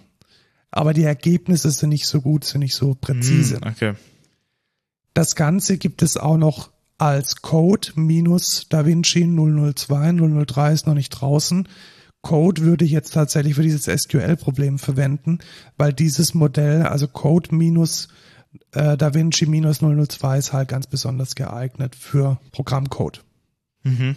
aber 0.73 0.95
die 0.95 1.05
Ergebnisse 1.05 1.71
sind 1.71 1.91
nicht 1.91 2.07
so 2.07 2.21
gut, 2.21 2.45
sind 2.45 2.61
nicht 2.61 2.75
so 2.75 2.95
präzise. 2.95 3.61
Hm, 3.61 3.71
okay. 3.71 3.95
Das 5.15 5.37
Ganze 5.37 5.77
gibt 5.77 6.03
es 6.03 6.17
auch 6.17 6.39
noch 6.39 6.71
als 6.99 7.43
Code 7.43 7.89
minus 7.95 8.69
DaVinci 8.69 9.27
002, 9.27 10.45
003 10.47 10.73
ist 10.73 10.87
noch 10.87 10.95
nicht 10.95 11.11
draußen. 11.11 11.69
Code 12.23 12.63
würde 12.63 12.85
ich 12.85 12.93
jetzt 12.93 13.13
tatsächlich 13.13 13.57
für 13.57 13.63
dieses 13.63 13.85
SQL-Problem 13.85 14.79
verwenden, 14.79 15.39
weil 15.77 15.93
dieses 15.93 16.35
Modell, 16.35 16.83
also 16.83 17.09
Code 17.09 17.55
minus 17.55 18.09
äh, 18.73 18.97
DaVinci 18.97 19.47
minus 19.47 19.79
002 19.81 20.39
ist 20.39 20.53
halt 20.53 20.69
ganz 20.69 20.87
besonders 20.87 21.35
geeignet 21.35 21.97
für 21.97 22.39
Programmcode. 22.53 23.25
Mhm. 23.83 24.17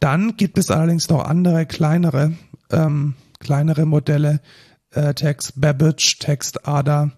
Dann 0.00 0.36
gibt 0.36 0.58
es 0.58 0.70
allerdings 0.70 1.08
noch 1.08 1.24
andere 1.24 1.66
kleinere, 1.66 2.32
ähm, 2.70 3.14
kleinere 3.38 3.86
Modelle, 3.86 4.40
äh, 4.92 5.14
Text 5.14 5.60
Babbage, 5.60 6.18
Text 6.18 6.66
Ada, 6.66 7.12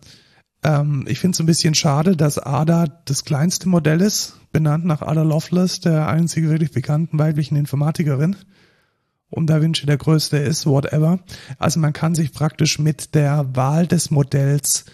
Ähm, 0.65 1.05
ich 1.09 1.19
finde 1.19 1.35
es 1.35 1.41
ein 1.41 1.47
bisschen 1.47 1.75
schade, 1.75 2.17
dass 2.17 2.39
Ada 2.39 2.87
das 3.05 3.25
kleinste 3.25 3.69
Modell 3.69 4.01
ist, 4.01 4.37
benannt 4.53 4.85
nach 4.85 5.03
Ada 5.03 5.23
Lovelace, 5.23 5.81
der 5.81 6.09
einzige 6.09 6.51
wirklich 6.51 6.71
bekannten 6.71 7.19
weiblichen 7.19 7.57
Informatikerin. 7.57 8.37
Und 9.29 9.47
Da 9.47 9.63
Vinci 9.63 9.87
der 9.87 9.97
größte 9.97 10.37
ist, 10.37 10.67
whatever. 10.67 11.19
Also 11.59 11.81
man 11.81 11.93
kann 11.95 12.15
sich 12.15 12.33
praktisch 12.33 12.79
mit 12.79 13.15
der 13.15 13.57
Wahl 13.57 13.87
des 13.87 14.11
Modells 14.11 14.85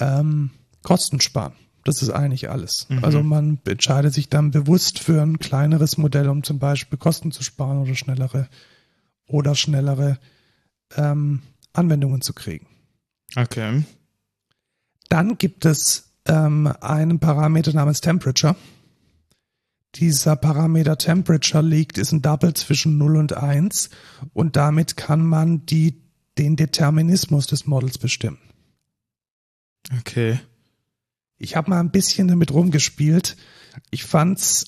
ähm, 0.00 0.50
Kosten 0.82 1.20
sparen. 1.20 1.52
Das 1.84 2.02
ist 2.02 2.10
eigentlich 2.10 2.50
alles. 2.50 2.86
Mhm. 2.88 3.04
Also 3.04 3.22
man 3.22 3.60
entscheidet 3.66 4.12
sich 4.12 4.28
dann 4.28 4.50
bewusst 4.50 4.98
für 4.98 5.22
ein 5.22 5.38
kleineres 5.38 5.96
Modell, 5.96 6.28
um 6.28 6.42
zum 6.42 6.58
Beispiel 6.58 6.98
Kosten 6.98 7.30
zu 7.30 7.42
sparen 7.44 7.78
oder 7.78 7.94
schnellere 7.94 8.48
oder 9.26 9.54
schnellere 9.54 10.18
ähm, 10.96 11.42
Anwendungen 11.78 12.20
zu 12.20 12.32
kriegen. 12.32 12.66
Okay. 13.36 13.84
Dann 15.08 15.38
gibt 15.38 15.64
es 15.64 16.12
ähm, 16.26 16.66
einen 16.80 17.18
Parameter 17.18 17.72
namens 17.72 18.00
Temperature. 18.00 18.56
Dieser 19.94 20.36
Parameter 20.36 20.98
Temperature 20.98 21.64
liegt, 21.64 21.96
ist 21.96 22.12
ein 22.12 22.22
Double 22.22 22.52
zwischen 22.54 22.98
0 22.98 23.16
und 23.16 23.32
1 23.32 23.90
und 24.34 24.56
damit 24.56 24.96
kann 24.96 25.24
man 25.24 25.64
die, 25.64 26.02
den 26.36 26.56
Determinismus 26.56 27.46
des 27.46 27.66
Models 27.66 27.96
bestimmen. 27.96 28.38
Okay. 29.98 30.38
Ich 31.38 31.56
habe 31.56 31.70
mal 31.70 31.80
ein 31.80 31.90
bisschen 31.90 32.28
damit 32.28 32.52
rumgespielt. 32.52 33.36
Ich 33.90 34.04
fand's, 34.04 34.66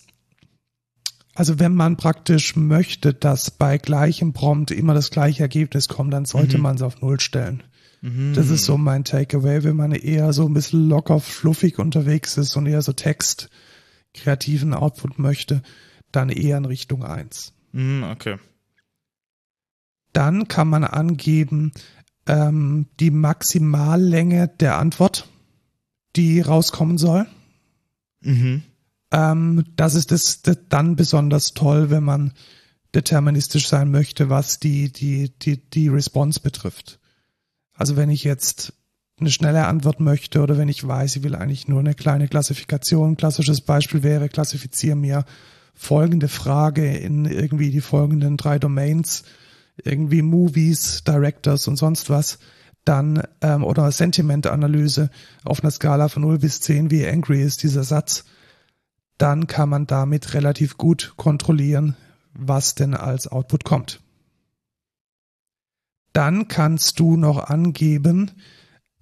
also 1.35 1.59
wenn 1.59 1.75
man 1.75 1.97
praktisch 1.97 2.57
möchte, 2.57 3.15
dass 3.15 3.51
bei 3.51 3.79
gleichem 3.79 4.33
Prompt 4.33 4.71
immer 4.71 4.95
das 4.95 5.11
gleiche 5.11 5.43
Ergebnis 5.43 5.89
kommt, 5.89 6.13
dann 6.13 6.25
sollte 6.25 6.57
mhm. 6.57 6.63
man 6.63 6.77
es 6.77 6.83
auf 6.83 7.01
Null 7.01 7.21
stellen. 7.21 7.63
Mhm. 8.01 8.35
Das 8.35 8.51
ist 8.51 8.65
so 8.65 8.77
mein 8.79 9.05
Takeaway, 9.05 9.63
wenn 9.63 9.77
man 9.77 9.93
eher 9.93 10.33
so 10.33 10.47
ein 10.47 10.55
bisschen 10.55 10.89
locker, 10.89 11.21
fluffig 11.21 11.79
unterwegs 11.79 12.37
ist 12.37 12.57
und 12.57 12.67
eher 12.67 12.83
so 12.83 12.93
Text, 12.93 13.51
kreativen 14.15 14.75
Output 14.75 15.19
möchte, 15.19 15.63
dann 16.11 16.31
eher 16.31 16.57
in 16.57 16.65
Richtung 16.65 17.05
1. 17.05 17.53
Mhm, 17.73 18.05
okay. 18.05 18.37
Dann 20.13 20.49
kann 20.49 20.69
man 20.69 20.85
angeben 20.85 21.73
ähm, 22.27 22.87
die 22.99 23.11
Maximallänge 23.11 24.49
der 24.49 24.79
Antwort, 24.79 25.29
die 26.17 26.41
rauskommen 26.41 26.99
soll. 26.99 27.27
Mhm. 28.23 28.63
Ähm, 29.13 29.65
das 29.77 29.95
ist 29.95 30.11
das 30.13 30.43
dann 30.69 30.97
besonders 30.97 31.53
toll, 31.53 31.91
wenn 31.91 32.05
man 32.05 32.33
deterministisch 32.95 33.69
sein 33.69 33.91
möchte, 33.91 34.31
was 34.31 34.59
die, 34.59 34.93
die, 34.93 35.31
die, 35.39 35.59
die 35.59 35.89
Response 35.89 36.41
betrifft. 36.41 36.99
Also 37.75 37.97
wenn 37.97 38.11
ich 38.11 38.25
jetzt 38.25 38.73
eine 39.21 39.31
schnelle 39.31 39.67
Antwort 39.67 40.01
möchte 40.01 40.41
oder 40.41 40.59
wenn 40.59 40.69
ich 40.69 40.87
weiß, 40.87 41.17
ich 41.17 41.23
will 41.23 41.35
eigentlich 41.35 41.69
nur 41.69 41.81
eine 41.81 41.95
kleine 41.95 42.29
Klassifikation. 42.29 43.17
Klassisches 43.17 43.61
Beispiel 43.61 44.03
wäre, 44.03 44.29
klassifiziere 44.29 44.97
mir 44.97 45.25
folgende 45.75 46.29
Frage 46.29 46.97
in 46.97 47.27
irgendwie 47.27 47.71
die 47.71 47.81
folgenden 47.81 48.37
drei 48.37 48.59
Domains, 48.59 49.25
irgendwie 49.83 50.23
Movies, 50.23 51.05
Directors 51.05 51.69
und 51.69 51.77
sonst 51.77 52.11
was, 52.11 52.39
dann 52.85 53.23
ähm, 53.41 53.63
oder 53.63 53.91
Sentimentanalyse 53.93 55.11
auf 55.45 55.63
einer 55.63 55.71
Skala 55.71 56.09
von 56.09 56.23
0 56.23 56.39
bis 56.39 56.61
10, 56.61 56.91
wie 56.91 57.07
angry 57.07 57.43
ist 57.43 57.63
dieser 57.63 57.85
Satz, 57.85 58.25
dann 59.21 59.47
kann 59.47 59.69
man 59.69 59.87
damit 59.87 60.33
relativ 60.33 60.79
gut 60.79 61.13
kontrollieren, 61.17 61.95
was 62.33 62.75
denn 62.75 62.95
als 62.95 63.29
Output 63.29 63.65
kommt. 63.65 64.01
Dann 66.13 66.49
kannst 66.49 66.99
du 66.99 67.17
noch 67.17 67.45
angeben, 67.45 68.31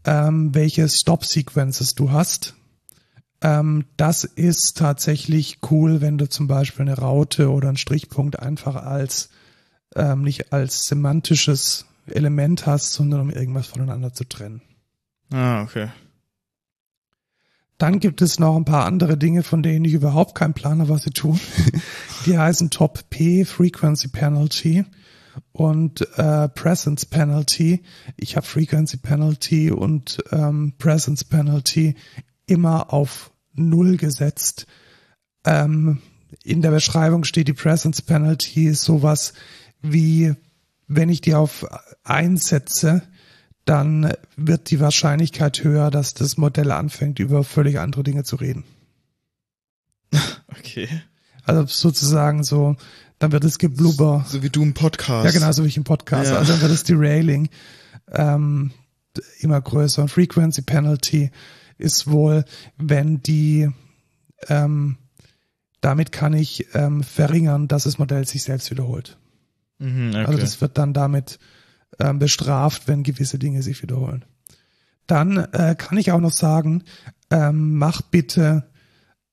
ähm, 0.04 0.54
welche 0.54 0.88
Stop-Sequences 0.88 1.94
du 1.94 2.10
hast. 2.10 2.54
Ähm, 3.40 3.84
das 3.96 4.24
ist 4.24 4.76
tatsächlich 4.76 5.60
cool, 5.70 6.00
wenn 6.00 6.18
du 6.18 6.28
zum 6.28 6.48
Beispiel 6.48 6.82
eine 6.82 6.98
Raute 6.98 7.50
oder 7.50 7.68
einen 7.68 7.76
Strichpunkt 7.76 8.40
einfach 8.40 8.74
als 8.74 9.30
ähm, 9.94 10.22
nicht 10.22 10.52
als 10.52 10.86
semantisches 10.86 11.86
Element 12.06 12.66
hast, 12.66 12.92
sondern 12.92 13.20
um 13.20 13.30
irgendwas 13.30 13.68
voneinander 13.68 14.12
zu 14.12 14.24
trennen. 14.24 14.62
Ah, 15.32 15.62
okay. 15.62 15.88
Dann 17.78 18.00
gibt 18.00 18.22
es 18.22 18.40
noch 18.40 18.56
ein 18.56 18.64
paar 18.64 18.86
andere 18.86 19.16
Dinge, 19.16 19.44
von 19.44 19.62
denen 19.62 19.84
ich 19.84 19.94
überhaupt 19.94 20.34
keinen 20.34 20.54
Plan 20.54 20.80
habe, 20.80 20.90
was 20.90 21.04
sie 21.04 21.10
tun. 21.10 21.40
Die 22.26 22.36
heißen 22.36 22.70
Top 22.70 23.08
P, 23.08 23.44
Frequency 23.44 24.08
Penalty 24.08 24.84
und 25.52 26.00
äh, 26.18 26.48
Presence 26.48 27.06
Penalty. 27.06 27.82
Ich 28.16 28.36
habe 28.36 28.44
Frequency 28.44 28.96
Penalty 28.96 29.70
und 29.70 30.18
ähm, 30.32 30.74
Presence 30.78 31.22
Penalty 31.22 31.94
immer 32.46 32.92
auf 32.92 33.30
Null 33.54 33.96
gesetzt. 33.96 34.66
Ähm, 35.44 36.00
in 36.42 36.62
der 36.62 36.70
Beschreibung 36.70 37.22
steht 37.24 37.48
die 37.48 37.54
Presence 37.54 38.02
Penalty 38.02 38.74
sowas 38.74 39.34
wie, 39.80 40.34
wenn 40.88 41.08
ich 41.08 41.20
die 41.20 41.34
auf 41.34 41.66
eins 42.02 42.48
setze, 42.48 43.02
dann 43.68 44.14
wird 44.36 44.70
die 44.70 44.80
Wahrscheinlichkeit 44.80 45.62
höher, 45.62 45.90
dass 45.90 46.14
das 46.14 46.38
Modell 46.38 46.70
anfängt, 46.70 47.18
über 47.18 47.44
völlig 47.44 47.78
andere 47.78 48.02
Dinge 48.02 48.24
zu 48.24 48.36
reden. 48.36 48.64
Okay. 50.58 50.88
Also 51.44 51.66
sozusagen 51.66 52.42
so, 52.42 52.74
dann 53.18 53.32
wird 53.32 53.44
es 53.44 53.58
geblubber. 53.58 54.24
So 54.26 54.42
wie 54.42 54.50
du 54.50 54.62
im 54.62 54.74
Podcast. 54.74 55.24
Ja, 55.24 55.30
genau, 55.30 55.52
so 55.52 55.62
wie 55.62 55.68
ich 55.68 55.76
im 55.76 55.84
Podcast. 55.84 56.32
Ja. 56.32 56.38
Also 56.38 56.52
dann 56.52 56.62
wird 56.62 56.72
es 56.72 56.82
Derailing 56.82 57.48
ähm, 58.10 58.72
immer 59.38 59.60
größer. 59.60 60.02
Und 60.02 60.08
Frequency 60.08 60.62
Penalty 60.62 61.30
ist 61.76 62.10
wohl, 62.10 62.44
wenn 62.76 63.22
die, 63.22 63.70
ähm, 64.48 64.96
damit 65.80 66.10
kann 66.10 66.32
ich 66.32 66.74
ähm, 66.74 67.04
verringern, 67.04 67.68
dass 67.68 67.84
das 67.84 67.98
Modell 67.98 68.26
sich 68.26 68.42
selbst 68.42 68.70
wiederholt. 68.70 69.16
Mhm, 69.78 70.10
okay. 70.10 70.24
Also 70.24 70.38
das 70.38 70.60
wird 70.60 70.76
dann 70.76 70.92
damit 70.92 71.38
ähm, 71.98 72.18
bestraft, 72.18 72.88
wenn 72.88 73.02
gewisse 73.02 73.38
Dinge 73.38 73.62
sich 73.62 73.82
wiederholen. 73.82 74.24
Dann 75.06 75.38
äh, 75.52 75.74
kann 75.76 75.98
ich 75.98 76.12
auch 76.12 76.20
noch 76.20 76.32
sagen, 76.32 76.84
ähm, 77.30 77.78
mach 77.78 78.02
bitte 78.02 78.64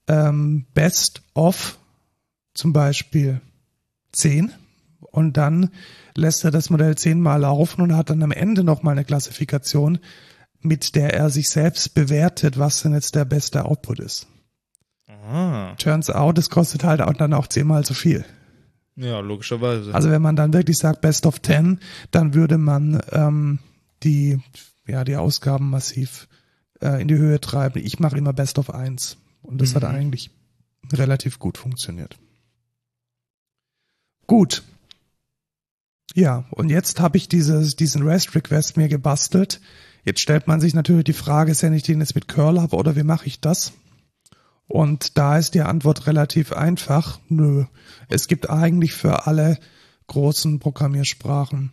ähm, 0.07 0.65
Best 0.73 1.21
of 1.33 1.77
zum 2.53 2.73
Beispiel 2.73 3.41
10 4.13 4.51
und 4.99 5.37
dann 5.37 5.69
lässt 6.15 6.43
er 6.43 6.51
das 6.51 6.69
Modell 6.69 6.95
zehnmal 6.95 7.41
laufen 7.41 7.81
und 7.81 7.95
hat 7.95 8.09
dann 8.09 8.23
am 8.23 8.31
Ende 8.31 8.63
nochmal 8.63 8.93
eine 8.93 9.05
Klassifikation, 9.05 9.99
mit 10.61 10.95
der 10.95 11.13
er 11.13 11.29
sich 11.29 11.49
selbst 11.49 11.93
bewertet, 11.93 12.57
was 12.57 12.81
denn 12.81 12.93
jetzt 12.93 13.15
der 13.15 13.25
beste 13.25 13.65
Output 13.65 13.99
ist. 13.99 14.27
Ah. 15.07 15.73
Turns 15.77 16.09
out, 16.09 16.37
es 16.37 16.49
kostet 16.49 16.83
halt 16.83 17.01
auch 17.01 17.13
dann 17.13 17.33
auch 17.33 17.47
zehnmal 17.47 17.85
so 17.85 17.93
viel. 17.93 18.25
Ja, 18.95 19.19
logischerweise. 19.19 19.93
Also 19.93 20.09
wenn 20.09 20.21
man 20.21 20.35
dann 20.35 20.53
wirklich 20.53 20.77
sagt 20.77 21.01
Best 21.01 21.25
of 21.25 21.41
10, 21.41 21.79
dann 22.11 22.33
würde 22.33 22.57
man 22.57 23.01
ähm, 23.11 23.59
die, 24.03 24.39
ja, 24.87 25.03
die 25.03 25.17
Ausgaben 25.17 25.69
massiv 25.69 26.27
äh, 26.81 27.01
in 27.01 27.07
die 27.07 27.17
Höhe 27.17 27.41
treiben. 27.41 27.81
Ich 27.83 27.99
mache 27.99 28.17
immer 28.17 28.33
Best 28.33 28.57
of 28.57 28.69
1 28.69 29.17
und 29.41 29.61
das 29.61 29.71
mhm. 29.71 29.75
hat 29.75 29.83
eigentlich 29.85 30.31
relativ 30.93 31.39
gut 31.39 31.57
funktioniert. 31.57 32.17
Gut. 34.27 34.63
Ja, 36.13 36.45
und 36.51 36.69
jetzt 36.69 36.99
habe 37.01 37.17
ich 37.17 37.27
dieses, 37.27 37.75
diesen 37.75 38.03
REST-Request 38.03 38.77
mir 38.77 38.87
gebastelt. 38.87 39.59
Jetzt 40.05 40.21
stellt 40.21 40.47
man 40.47 40.61
sich 40.61 40.73
natürlich 40.73 41.03
die 41.03 41.13
Frage, 41.13 41.53
sende 41.53 41.77
ich 41.77 41.83
den 41.83 41.99
jetzt 41.99 42.15
mit 42.15 42.27
Curl 42.27 42.59
ab 42.59 42.73
oder 42.73 42.95
wie 42.95 43.03
mache 43.03 43.25
ich 43.25 43.41
das? 43.41 43.73
Und 44.67 45.17
da 45.17 45.37
ist 45.37 45.53
die 45.53 45.61
Antwort 45.61 46.07
relativ 46.07 46.51
einfach. 46.51 47.19
Nö. 47.29 47.65
Es 48.09 48.27
gibt 48.27 48.49
eigentlich 48.49 48.93
für 48.93 49.27
alle 49.27 49.57
großen 50.07 50.59
Programmiersprachen 50.59 51.71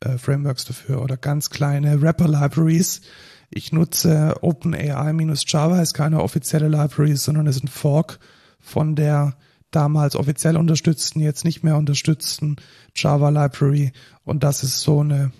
äh, 0.00 0.18
Frameworks 0.18 0.64
dafür 0.64 1.02
oder 1.02 1.16
ganz 1.16 1.50
kleine 1.50 2.02
Wrapper-Libraries. 2.02 3.02
Ich 3.50 3.72
nutze 3.72 4.36
OpenAI-Java, 4.40 5.80
ist 5.80 5.94
keine 5.94 6.22
offizielle 6.22 6.68
Library, 6.68 7.16
sondern 7.16 7.46
ist 7.46 7.62
ein 7.62 7.68
Fork 7.68 8.18
von 8.58 8.96
der 8.96 9.36
damals 9.70 10.16
offiziell 10.16 10.56
unterstützten, 10.56 11.20
jetzt 11.20 11.44
nicht 11.44 11.62
mehr 11.62 11.76
unterstützten 11.76 12.56
Java 12.94 13.30
Library. 13.30 13.92
Und 14.24 14.42
das 14.42 14.62
ist 14.62 14.80
so 14.80 15.00
eine, 15.00 15.32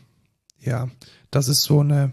ja, 0.58 0.88
das 1.30 1.48
ist 1.48 1.62
so 1.62 1.80
eine 1.80 2.12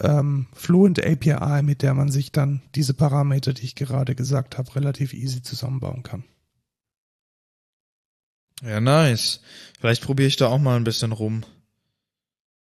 ähm, 0.00 0.46
Fluent 0.52 1.04
API, 1.04 1.62
mit 1.62 1.82
der 1.82 1.94
man 1.94 2.10
sich 2.10 2.32
dann 2.32 2.62
diese 2.74 2.94
Parameter, 2.94 3.52
die 3.52 3.64
ich 3.64 3.74
gerade 3.74 4.14
gesagt 4.14 4.58
habe, 4.58 4.74
relativ 4.74 5.14
easy 5.14 5.42
zusammenbauen 5.42 6.02
kann. 6.02 6.24
Ja, 8.62 8.80
nice. 8.80 9.40
Vielleicht 9.78 10.02
probiere 10.02 10.28
ich 10.28 10.36
da 10.36 10.48
auch 10.48 10.58
mal 10.58 10.76
ein 10.76 10.84
bisschen 10.84 11.12
rum. 11.12 11.44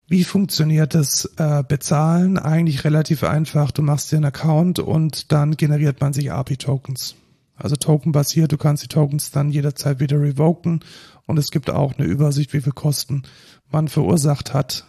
Wie 0.07 0.25
funktioniert 0.25 0.95
das 0.95 1.31
äh, 1.39 1.63
Bezahlen? 1.67 2.39
Eigentlich 2.39 2.85
relativ 2.85 3.25
einfach. 3.25 3.71
Du 3.71 3.83
machst 3.83 4.13
dir 4.13 4.17
einen 4.17 4.27
Account 4.27 4.79
und 4.79 5.33
dann 5.33 5.57
generiert 5.57 6.01
man 6.01 6.13
sich 6.13 6.31
API-Tokens. 6.31 7.15
Also 7.57 7.77
Token-basiert, 7.77 8.53
du 8.53 8.59
kannst 8.59 8.83
die 8.83 8.89
Tokens 8.89 9.31
dann 9.31 9.51
jederzeit 9.51 10.01
wieder 10.01 10.21
revoken 10.21 10.81
und 11.27 11.39
es 11.39 11.51
gibt 11.51 11.71
auch 11.71 11.95
eine 11.95 12.07
Übersicht, 12.07 12.53
wie 12.53 12.61
viel 12.61 12.73
Kosten 12.73 13.23
man 13.71 13.89
verursacht 13.89 14.53
hat. 14.53 14.85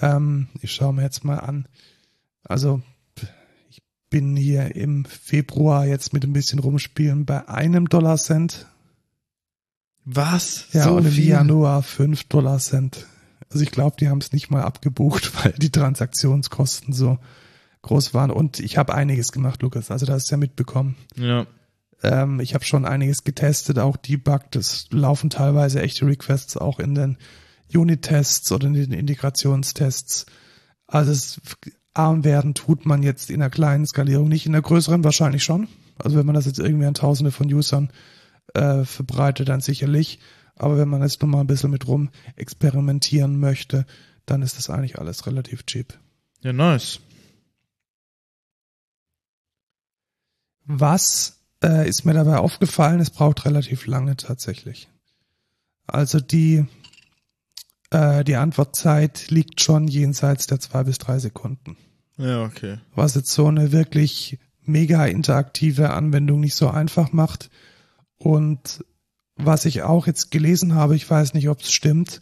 Ähm, 0.00 0.48
ich 0.60 0.72
schaue 0.72 0.92
mir 0.92 1.02
jetzt 1.02 1.24
mal 1.24 1.38
an. 1.38 1.66
Also 2.42 2.82
bin 4.10 4.36
hier 4.36 4.74
im 4.74 5.04
Februar 5.04 5.86
jetzt 5.86 6.12
mit 6.12 6.24
ein 6.24 6.32
bisschen 6.32 6.58
rumspielen 6.58 7.24
bei 7.24 7.48
einem 7.48 7.88
Dollar 7.88 8.16
Cent. 8.16 8.66
Was? 10.04 10.66
Ja, 10.72 10.84
so 10.84 10.96
und 10.96 11.06
im 11.06 11.12
viel? 11.12 11.28
Januar 11.28 11.82
fünf 11.82 12.24
Dollar 12.24 12.58
Cent. 12.58 13.06
Also 13.50 13.62
ich 13.62 13.70
glaube, 13.70 13.96
die 13.98 14.08
haben 14.08 14.18
es 14.18 14.32
nicht 14.32 14.50
mal 14.50 14.62
abgebucht, 14.62 15.32
weil 15.44 15.52
die 15.52 15.70
Transaktionskosten 15.70 16.92
so 16.92 17.18
groß 17.82 18.12
waren. 18.12 18.30
Und 18.30 18.58
ich 18.58 18.76
habe 18.76 18.94
einiges 18.94 19.32
gemacht, 19.32 19.62
Lukas. 19.62 19.90
Also 19.90 20.06
da 20.06 20.14
hast 20.14 20.30
du 20.30 20.34
ja 20.34 20.38
mitbekommen. 20.38 20.96
Ja. 21.16 21.46
Ähm, 22.02 22.40
ich 22.40 22.54
habe 22.54 22.64
schon 22.64 22.84
einiges 22.84 23.24
getestet, 23.24 23.78
auch 23.78 23.96
debuggt. 23.96 24.56
Es 24.56 24.88
laufen 24.90 25.30
teilweise 25.30 25.80
echte 25.80 26.06
Requests 26.06 26.56
auch 26.56 26.80
in 26.80 26.94
den 26.94 27.18
Unit-Tests 27.74 28.50
oder 28.52 28.66
in 28.66 28.74
den 28.74 28.92
Integrationstests. 28.92 30.26
Also 30.86 31.12
es 31.12 31.40
arm 31.94 32.24
werden 32.24 32.54
tut 32.54 32.86
man 32.86 33.02
jetzt 33.02 33.30
in 33.30 33.42
einer 33.42 33.50
kleinen 33.50 33.86
Skalierung 33.86 34.28
nicht, 34.28 34.46
in 34.46 34.52
der 34.52 34.62
größeren 34.62 35.04
wahrscheinlich 35.04 35.44
schon. 35.44 35.68
Also 35.98 36.16
wenn 36.16 36.26
man 36.26 36.34
das 36.34 36.46
jetzt 36.46 36.58
irgendwie 36.58 36.86
an 36.86 36.94
Tausende 36.94 37.32
von 37.32 37.52
Usern 37.52 37.92
äh, 38.54 38.84
verbreitet, 38.84 39.48
dann 39.48 39.60
sicherlich. 39.60 40.18
Aber 40.56 40.76
wenn 40.76 40.88
man 40.88 41.02
jetzt 41.02 41.22
nur 41.22 41.30
mal 41.30 41.40
ein 41.40 41.46
bisschen 41.46 41.70
mit 41.70 41.86
rum 41.86 42.10
experimentieren 42.36 43.38
möchte, 43.38 43.86
dann 44.26 44.42
ist 44.42 44.58
das 44.58 44.70
eigentlich 44.70 44.98
alles 44.98 45.26
relativ 45.26 45.64
cheap. 45.66 45.98
Ja, 46.42 46.52
nice. 46.52 47.00
Was 50.64 51.40
äh, 51.62 51.88
ist 51.88 52.04
mir 52.04 52.14
dabei 52.14 52.38
aufgefallen? 52.38 53.00
Es 53.00 53.10
braucht 53.10 53.44
relativ 53.44 53.86
lange 53.86 54.16
tatsächlich. 54.16 54.88
Also 55.86 56.20
die, 56.20 56.66
äh, 57.90 58.24
die 58.24 58.36
Antwortzeit 58.36 59.30
liegt 59.30 59.60
schon 59.60 59.88
jenseits 59.88 60.46
der 60.46 60.60
zwei 60.60 60.84
bis 60.84 60.98
drei 60.98 61.18
Sekunden. 61.18 61.76
Ja, 62.16 62.44
okay. 62.44 62.78
Was 62.94 63.14
jetzt 63.14 63.32
so 63.32 63.46
eine 63.46 63.72
wirklich 63.72 64.38
mega 64.62 65.06
interaktive 65.06 65.90
Anwendung 65.90 66.40
nicht 66.40 66.54
so 66.54 66.68
einfach 66.68 67.12
macht. 67.12 67.50
Und 68.18 68.84
was 69.36 69.64
ich 69.64 69.82
auch 69.82 70.06
jetzt 70.06 70.30
gelesen 70.30 70.74
habe, 70.74 70.96
ich 70.96 71.08
weiß 71.08 71.34
nicht, 71.34 71.48
ob 71.48 71.60
es 71.60 71.72
stimmt, 71.72 72.20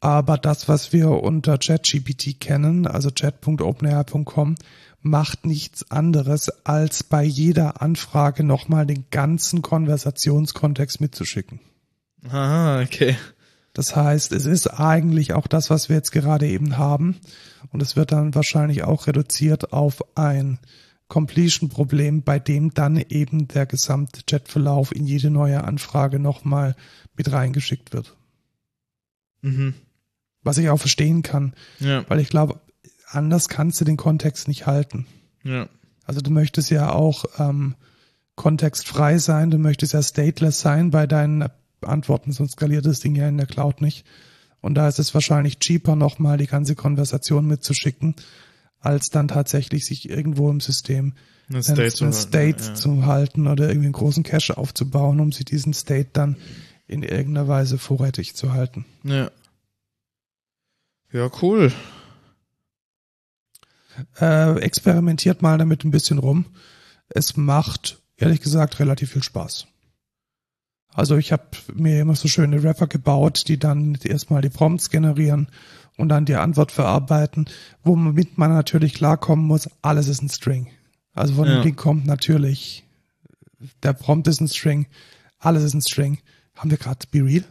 aber 0.00 0.38
das, 0.38 0.68
was 0.68 0.92
wir 0.92 1.10
unter 1.10 1.58
ChatGPT 1.58 2.40
kennen, 2.40 2.86
also 2.86 3.10
chat.openai.com, 3.10 4.54
macht 5.00 5.44
nichts 5.44 5.90
anderes, 5.90 6.48
als 6.64 7.02
bei 7.02 7.24
jeder 7.24 7.82
Anfrage 7.82 8.44
nochmal 8.44 8.86
den 8.86 9.06
ganzen 9.10 9.62
Konversationskontext 9.62 11.00
mitzuschicken. 11.00 11.60
Aha, 12.28 12.82
okay. 12.82 13.16
Das 13.78 13.94
heißt, 13.94 14.32
es 14.32 14.44
ist 14.44 14.66
eigentlich 14.66 15.34
auch 15.34 15.46
das, 15.46 15.70
was 15.70 15.88
wir 15.88 15.94
jetzt 15.94 16.10
gerade 16.10 16.48
eben 16.48 16.78
haben. 16.78 17.14
Und 17.70 17.80
es 17.80 17.94
wird 17.94 18.10
dann 18.10 18.34
wahrscheinlich 18.34 18.82
auch 18.82 19.06
reduziert 19.06 19.72
auf 19.72 20.02
ein 20.16 20.58
Completion-Problem, 21.06 22.24
bei 22.24 22.40
dem 22.40 22.74
dann 22.74 22.96
eben 22.96 23.46
der 23.46 23.66
gesamte 23.66 24.22
Chatverlauf 24.28 24.90
in 24.90 25.06
jede 25.06 25.30
neue 25.30 25.62
Anfrage 25.62 26.18
nochmal 26.18 26.74
mit 27.16 27.30
reingeschickt 27.30 27.92
wird. 27.92 28.16
Mhm. 29.42 29.74
Was 30.42 30.58
ich 30.58 30.70
auch 30.70 30.78
verstehen 30.78 31.22
kann, 31.22 31.54
Ja, 31.78 32.04
weil 32.10 32.18
ich 32.18 32.30
glaube, 32.30 32.60
anders 33.06 33.48
kannst 33.48 33.80
du 33.80 33.84
den 33.84 33.96
Kontext 33.96 34.48
nicht 34.48 34.66
halten. 34.66 35.06
ja. 35.44 35.68
Also 36.04 36.20
du 36.20 36.32
möchtest 36.32 36.70
ja 36.70 36.90
auch 36.90 37.26
ähm, 37.38 37.76
kontextfrei 38.34 39.18
sein, 39.18 39.52
du 39.52 39.58
möchtest 39.58 39.92
ja 39.92 40.02
stateless 40.02 40.58
sein 40.58 40.90
bei 40.90 41.06
deinen 41.06 41.44
Antworten, 41.82 42.32
sonst 42.32 42.52
skaliert 42.52 42.86
das 42.86 43.00
Ding 43.00 43.14
ja 43.14 43.28
in 43.28 43.36
der 43.36 43.46
Cloud 43.46 43.80
nicht. 43.80 44.04
Und 44.60 44.74
da 44.74 44.88
ist 44.88 44.98
es 44.98 45.14
wahrscheinlich 45.14 45.58
cheaper, 45.58 45.96
nochmal 45.96 46.36
die 46.36 46.46
ganze 46.46 46.74
Konversation 46.74 47.46
mitzuschicken, 47.46 48.16
als 48.80 49.08
dann 49.10 49.28
tatsächlich 49.28 49.84
sich 49.84 50.08
irgendwo 50.08 50.50
im 50.50 50.60
System 50.60 51.14
Eine 51.48 51.56
einen 51.56 51.62
State, 51.62 51.80
einen 51.80 51.90
zu 51.90 52.12
State 52.12 52.62
halten, 52.62 52.62
ja. 52.62 52.74
zu 52.74 53.06
halten 53.06 53.46
oder 53.46 53.68
irgendwie 53.68 53.86
einen 53.86 53.92
großen 53.92 54.22
Cache 54.22 54.56
aufzubauen, 54.56 55.20
um 55.20 55.32
sich 55.32 55.44
diesen 55.44 55.74
State 55.74 56.10
dann 56.12 56.36
in 56.86 57.02
irgendeiner 57.02 57.48
Weise 57.48 57.78
vorrätig 57.78 58.34
zu 58.34 58.52
halten. 58.52 58.84
Ja. 59.04 59.30
Ja, 61.12 61.30
cool. 61.42 61.72
Äh, 64.20 64.58
experimentiert 64.60 65.42
mal 65.42 65.58
damit 65.58 65.84
ein 65.84 65.90
bisschen 65.90 66.18
rum. 66.18 66.46
Es 67.08 67.36
macht, 67.36 68.00
ehrlich 68.16 68.40
gesagt, 68.40 68.78
relativ 68.78 69.12
viel 69.12 69.22
Spaß. 69.22 69.66
Also 70.94 71.16
ich 71.16 71.32
habe 71.32 71.44
mir 71.74 72.00
immer 72.00 72.16
so 72.16 72.28
schöne 72.28 72.62
Rapper 72.62 72.86
gebaut, 72.86 73.44
die 73.48 73.58
dann 73.58 73.96
erstmal 74.02 74.42
die 74.42 74.48
Prompts 74.48 74.90
generieren 74.90 75.48
und 75.96 76.08
dann 76.08 76.24
die 76.24 76.34
Antwort 76.36 76.72
verarbeiten, 76.72 77.46
womit 77.84 78.38
man 78.38 78.50
natürlich 78.52 78.94
klarkommen 78.94 79.46
muss, 79.46 79.68
alles 79.82 80.08
ist 80.08 80.22
ein 80.22 80.28
String. 80.28 80.68
Also 81.12 81.34
von 81.34 81.46
Ja. 81.48 81.54
dem 81.56 81.62
Ding 81.62 81.76
kommt 81.76 82.06
natürlich, 82.06 82.84
der 83.82 83.92
Prompt 83.92 84.26
ist 84.28 84.40
ein 84.40 84.48
String, 84.48 84.86
alles 85.38 85.62
ist 85.64 85.74
ein 85.74 85.82
String. 85.82 86.18
Haben 86.56 86.70
wir 86.70 86.78
gerade 86.78 87.06
Be 87.10 87.24
Real? 87.24 87.44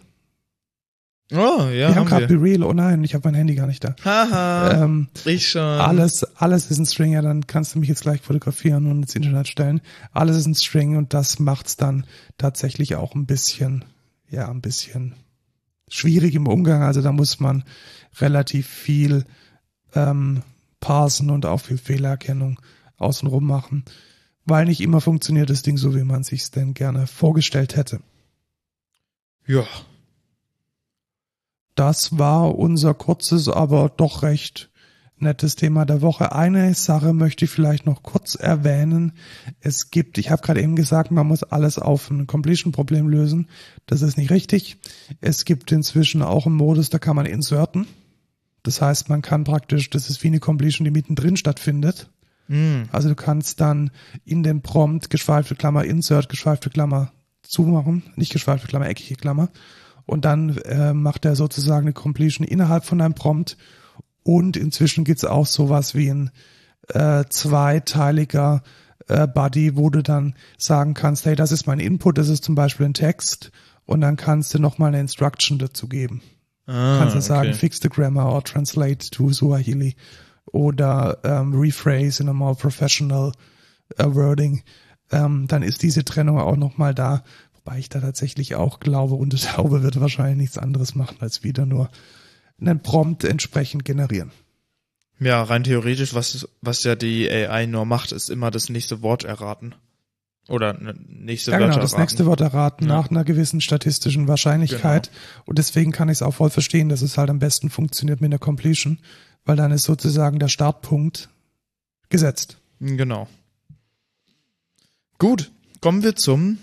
Oh, 1.31 1.35
ja, 1.35 1.71
wir 1.71 1.87
haben 1.89 1.95
haben 1.95 2.05
gerade. 2.05 2.27
Be 2.27 2.41
Real, 2.41 2.63
oh 2.63 2.71
nein, 2.71 3.03
ich 3.03 3.13
habe 3.13 3.27
mein 3.27 3.35
Handy 3.35 3.55
gar 3.55 3.67
nicht 3.67 3.83
da. 3.83 3.95
Haha, 4.05 4.83
Ähm, 4.83 5.09
ich 5.25 5.49
schon. 5.49 5.61
alles, 5.61 6.23
alles 6.35 6.71
ist 6.71 6.77
ein 6.77 6.85
String, 6.85 7.11
ja, 7.11 7.21
dann 7.21 7.45
kannst 7.47 7.75
du 7.75 7.79
mich 7.79 7.89
jetzt 7.89 8.03
gleich 8.03 8.21
fotografieren 8.21 8.89
und 8.89 9.01
ins 9.01 9.15
Internet 9.15 9.49
stellen. 9.49 9.81
Alles 10.13 10.37
ist 10.37 10.45
ein 10.45 10.55
String 10.55 10.95
und 10.95 11.13
das 11.13 11.39
macht's 11.39 11.75
dann 11.75 12.05
tatsächlich 12.37 12.95
auch 12.95 13.13
ein 13.13 13.25
bisschen, 13.25 13.83
ja, 14.29 14.49
ein 14.49 14.61
bisschen 14.61 15.15
schwierig 15.89 16.33
im 16.35 16.47
Umgang. 16.47 16.81
Also 16.81 17.01
da 17.01 17.11
muss 17.11 17.41
man 17.41 17.65
relativ 18.19 18.67
viel 18.67 19.25
ähm, 19.95 20.43
parsen 20.79 21.29
und 21.29 21.45
auch 21.45 21.59
viel 21.59 21.77
Fehlererkennung 21.77 22.59
außenrum 22.97 23.45
machen, 23.45 23.83
weil 24.45 24.65
nicht 24.65 24.79
immer 24.79 25.01
funktioniert 25.01 25.49
das 25.49 25.61
Ding 25.61 25.77
so, 25.77 25.93
wie 25.93 26.03
man 26.03 26.23
sich's 26.23 26.51
denn 26.51 26.73
gerne 26.73 27.05
vorgestellt 27.05 27.75
hätte. 27.75 27.99
Ja. 29.45 29.65
Das 31.77 32.17
war 32.17 32.57
unser 32.57 32.95
kurzes, 32.95 33.47
aber 33.47 33.89
doch 33.95 34.23
recht 34.23 34.71
nettes 35.19 35.55
Thema 35.55 35.85
der 35.85 36.01
Woche. 36.01 36.31
Eine 36.31 36.73
Sache 36.73 37.13
möchte 37.13 37.45
ich 37.45 37.51
vielleicht 37.51 37.85
noch 37.85 38.01
kurz 38.01 38.33
erwähnen. 38.33 39.13
Es 39.59 39.91
gibt, 39.91 40.17
ich 40.17 40.31
habe 40.31 40.41
gerade 40.41 40.59
eben 40.59 40.75
gesagt, 40.75 41.11
man 41.11 41.27
muss 41.27 41.43
alles 41.43 41.77
auf 41.77 42.09
ein 42.09 42.25
Completion-Problem 42.25 43.07
lösen. 43.07 43.47
Das 43.85 44.01
ist 44.01 44.17
nicht 44.17 44.31
richtig. 44.31 44.77
Es 45.21 45.45
gibt 45.45 45.71
inzwischen 45.71 46.23
auch 46.23 46.47
einen 46.47 46.55
Modus, 46.55 46.89
da 46.89 46.97
kann 46.97 47.15
man 47.15 47.27
inserten. 47.27 47.85
Das 48.63 48.81
heißt, 48.81 49.09
man 49.09 49.21
kann 49.21 49.43
praktisch, 49.43 49.91
das 49.91 50.09
ist 50.09 50.23
wie 50.23 50.29
eine 50.29 50.39
Completion, 50.39 50.85
die 50.85 50.91
mittendrin 50.91 51.37
stattfindet. 51.37 52.09
Hm. 52.47 52.89
Also 52.91 53.09
du 53.09 53.15
kannst 53.15 53.61
dann 53.61 53.91
in 54.25 54.41
dem 54.41 54.63
Prompt 54.63 55.11
geschweifte 55.11 55.55
Klammer 55.55 55.85
Insert, 55.85 56.27
geschweifte 56.27 56.71
Klammer 56.71 57.11
zumachen, 57.43 58.01
nicht 58.15 58.33
geschweifte 58.33 58.67
Klammer, 58.67 58.89
eckige 58.89 59.15
Klammer. 59.15 59.49
Und 60.07 60.25
dann 60.25 60.57
äh, 60.57 60.93
macht 60.93 61.25
er 61.25 61.35
sozusagen 61.35 61.85
eine 61.85 61.93
Completion 61.93 62.47
innerhalb 62.47 62.85
von 62.85 62.97
deinem 62.97 63.13
Prompt. 63.13 63.57
Und 64.23 64.57
inzwischen 64.57 65.03
gibt's 65.03 65.25
auch 65.25 65.45
sowas 65.45 65.93
wie 65.93 66.09
ein 66.09 66.31
äh, 66.87 67.25
zweiteiliger 67.29 68.63
äh, 69.07 69.27
Buddy, 69.27 69.75
wo 69.77 69.89
du 69.89 70.01
dann 70.01 70.33
sagen 70.57 70.93
kannst, 70.93 71.25
hey, 71.25 71.35
das 71.35 71.51
ist 71.51 71.67
mein 71.67 71.79
Input, 71.79 72.17
das 72.17 72.29
ist 72.29 72.43
zum 72.43 72.55
Beispiel 72.55 72.87
ein 72.87 72.93
Text. 72.93 73.51
Und 73.85 74.01
dann 74.01 74.15
kannst 74.15 74.53
du 74.53 74.59
nochmal 74.59 74.89
eine 74.89 75.01
Instruction 75.01 75.59
dazu 75.59 75.87
geben. 75.87 76.21
Ah, 76.65 76.97
kannst 76.99 77.15
du 77.15 77.21
sagen, 77.21 77.49
okay. 77.49 77.57
fix 77.57 77.79
the 77.81 77.89
grammar 77.89 78.33
or 78.33 78.43
translate 78.43 79.09
to 79.11 79.31
Swahili 79.31 79.95
oder 80.51 81.19
ähm, 81.23 81.53
rephrase 81.53 82.21
in 82.21 82.29
a 82.29 82.33
more 82.33 82.55
professional 82.55 83.31
äh, 83.97 84.05
wording, 84.05 84.63
ähm, 85.11 85.47
dann 85.47 85.63
ist 85.63 85.83
diese 85.83 86.03
Trennung 86.03 86.39
auch 86.39 86.57
nochmal 86.57 86.93
da. 86.93 87.23
Wobei 87.67 87.79
ich 87.79 87.89
da 87.89 87.99
tatsächlich 87.99 88.55
auch 88.55 88.79
glaube, 88.79 89.15
und 89.15 89.43
Taube 89.43 89.83
wird 89.83 89.99
wahrscheinlich 89.99 90.37
nichts 90.37 90.57
anderes 90.57 90.95
machen, 90.95 91.17
als 91.19 91.43
wieder 91.43 91.65
nur 91.65 91.89
einen 92.61 92.79
Prompt 92.81 93.25
entsprechend 93.25 93.83
generieren. 93.83 94.31
Ja, 95.19 95.43
rein 95.43 95.65
theoretisch, 95.65 96.13
was, 96.13 96.47
was 96.61 96.85
ja 96.85 96.95
die 96.95 97.29
AI 97.29 97.65
nur 97.65 97.83
macht, 97.85 98.13
ist 98.13 98.29
immer 98.29 98.51
das 98.51 98.69
nächste 98.69 99.01
Wort 99.01 99.25
erraten. 99.25 99.75
Oder 100.47 100.77
nächste 101.09 101.51
Ja, 101.51 101.57
Wörter 101.59 101.71
genau, 101.71 101.81
das 101.81 101.91
erraten. 101.91 102.03
nächste 102.03 102.25
Wort 102.25 102.39
erraten 102.39 102.85
Ja. 102.87 102.95
nach 102.95 103.11
einer 103.11 103.25
gewissen 103.25 103.59
statistischen 103.59 104.29
Wahrscheinlichkeit. 104.29 105.11
Und 105.45 105.57
deswegen 105.57 105.91
kann 105.91 106.07
ich 106.07 106.19
es 106.19 106.21
auch 106.21 106.35
voll 106.35 106.49
verstehen, 106.49 106.87
dass 106.87 107.01
es 107.01 107.17
halt 107.17 107.29
am 107.29 107.39
besten 107.39 107.69
funktioniert 107.69 108.21
mit 108.21 108.31
der 108.31 108.39
Completion, 108.39 108.99
weil 109.43 109.57
dann 109.57 109.73
ist 109.73 109.83
sozusagen 109.83 110.39
der 110.39 110.47
Startpunkt 110.47 111.27
gesetzt. 112.07 112.59
Genau. 112.79 113.27
Gut, 115.17 115.51
kommen 115.81 116.01
wir 116.03 116.15
zum 116.15 116.59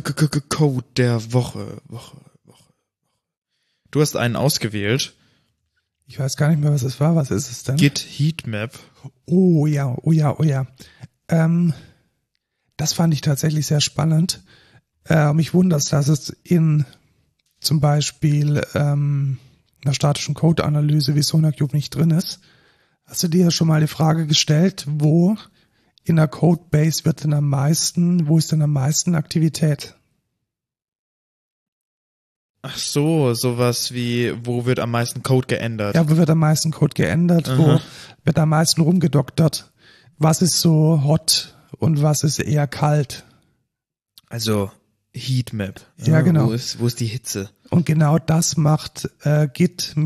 Code 0.00 0.86
der 0.96 1.32
Woche. 1.32 1.80
Woche, 1.86 2.16
Woche. 2.44 2.72
Du 3.90 4.00
hast 4.00 4.16
einen 4.16 4.36
ausgewählt. 4.36 5.14
Ich 6.06 6.18
weiß 6.18 6.36
gar 6.36 6.48
nicht 6.48 6.60
mehr, 6.60 6.72
was 6.72 6.82
es 6.82 7.00
war. 7.00 7.16
Was 7.16 7.30
ist 7.30 7.50
es 7.50 7.62
denn? 7.62 7.76
Git 7.76 7.98
Heatmap. 7.98 8.78
Oh 9.26 9.66
ja, 9.66 9.96
oh 10.02 10.12
ja, 10.12 10.38
oh 10.38 10.42
ja. 10.42 10.66
Ähm, 11.28 11.72
das 12.76 12.92
fand 12.92 13.14
ich 13.14 13.20
tatsächlich 13.20 13.66
sehr 13.66 13.80
spannend. 13.80 14.42
Äh, 15.08 15.32
mich 15.32 15.54
wundert, 15.54 15.90
dass 15.92 16.08
es 16.08 16.30
in 16.42 16.84
zum 17.60 17.80
Beispiel 17.80 18.62
ähm, 18.74 19.38
einer 19.84 19.94
statischen 19.94 20.34
Code-Analyse 20.34 21.14
wie 21.14 21.22
SonarCube 21.22 21.74
nicht 21.74 21.94
drin 21.94 22.10
ist. 22.10 22.40
Hast 23.04 23.22
du 23.22 23.28
dir 23.28 23.50
schon 23.50 23.68
mal 23.68 23.80
die 23.80 23.86
Frage 23.86 24.26
gestellt, 24.26 24.86
wo 24.88 25.36
in 26.04 26.16
der 26.16 26.28
Codebase 26.28 27.04
wird 27.04 27.24
denn 27.24 27.32
am 27.32 27.48
meisten, 27.48 28.28
wo 28.28 28.38
ist 28.38 28.52
denn 28.52 28.62
am 28.62 28.72
meisten 28.72 29.14
Aktivität? 29.14 29.94
Ach 32.62 32.76
so, 32.76 33.34
sowas 33.34 33.92
wie, 33.92 34.34
wo 34.44 34.64
wird 34.64 34.78
am 34.78 34.90
meisten 34.90 35.22
Code 35.22 35.46
geändert? 35.46 35.94
Ja, 35.94 36.08
wo 36.08 36.16
wird 36.16 36.30
am 36.30 36.38
meisten 36.38 36.70
Code 36.70 36.94
geändert? 36.94 37.46
Wo 37.58 37.72
Aha. 37.72 37.80
wird 38.24 38.38
am 38.38 38.48
meisten 38.48 38.80
rumgedoktert? 38.80 39.70
Was 40.16 40.40
ist 40.40 40.60
so 40.60 41.02
hot 41.04 41.54
und 41.78 42.02
was 42.02 42.22
ist 42.24 42.38
eher 42.38 42.66
kalt? 42.66 43.24
Also 44.28 44.70
Heatmap. 45.14 45.80
Ja, 45.98 46.20
genau. 46.22 46.48
Wo 46.48 46.52
ist, 46.52 46.80
wo 46.80 46.86
ist 46.86 47.00
die 47.00 47.06
Hitze? 47.06 47.50
Und 47.70 47.86
genau 47.86 48.18
das 48.18 48.56
macht 48.56 49.08
äh, 49.22 49.48
git-heat-map. 49.52 50.04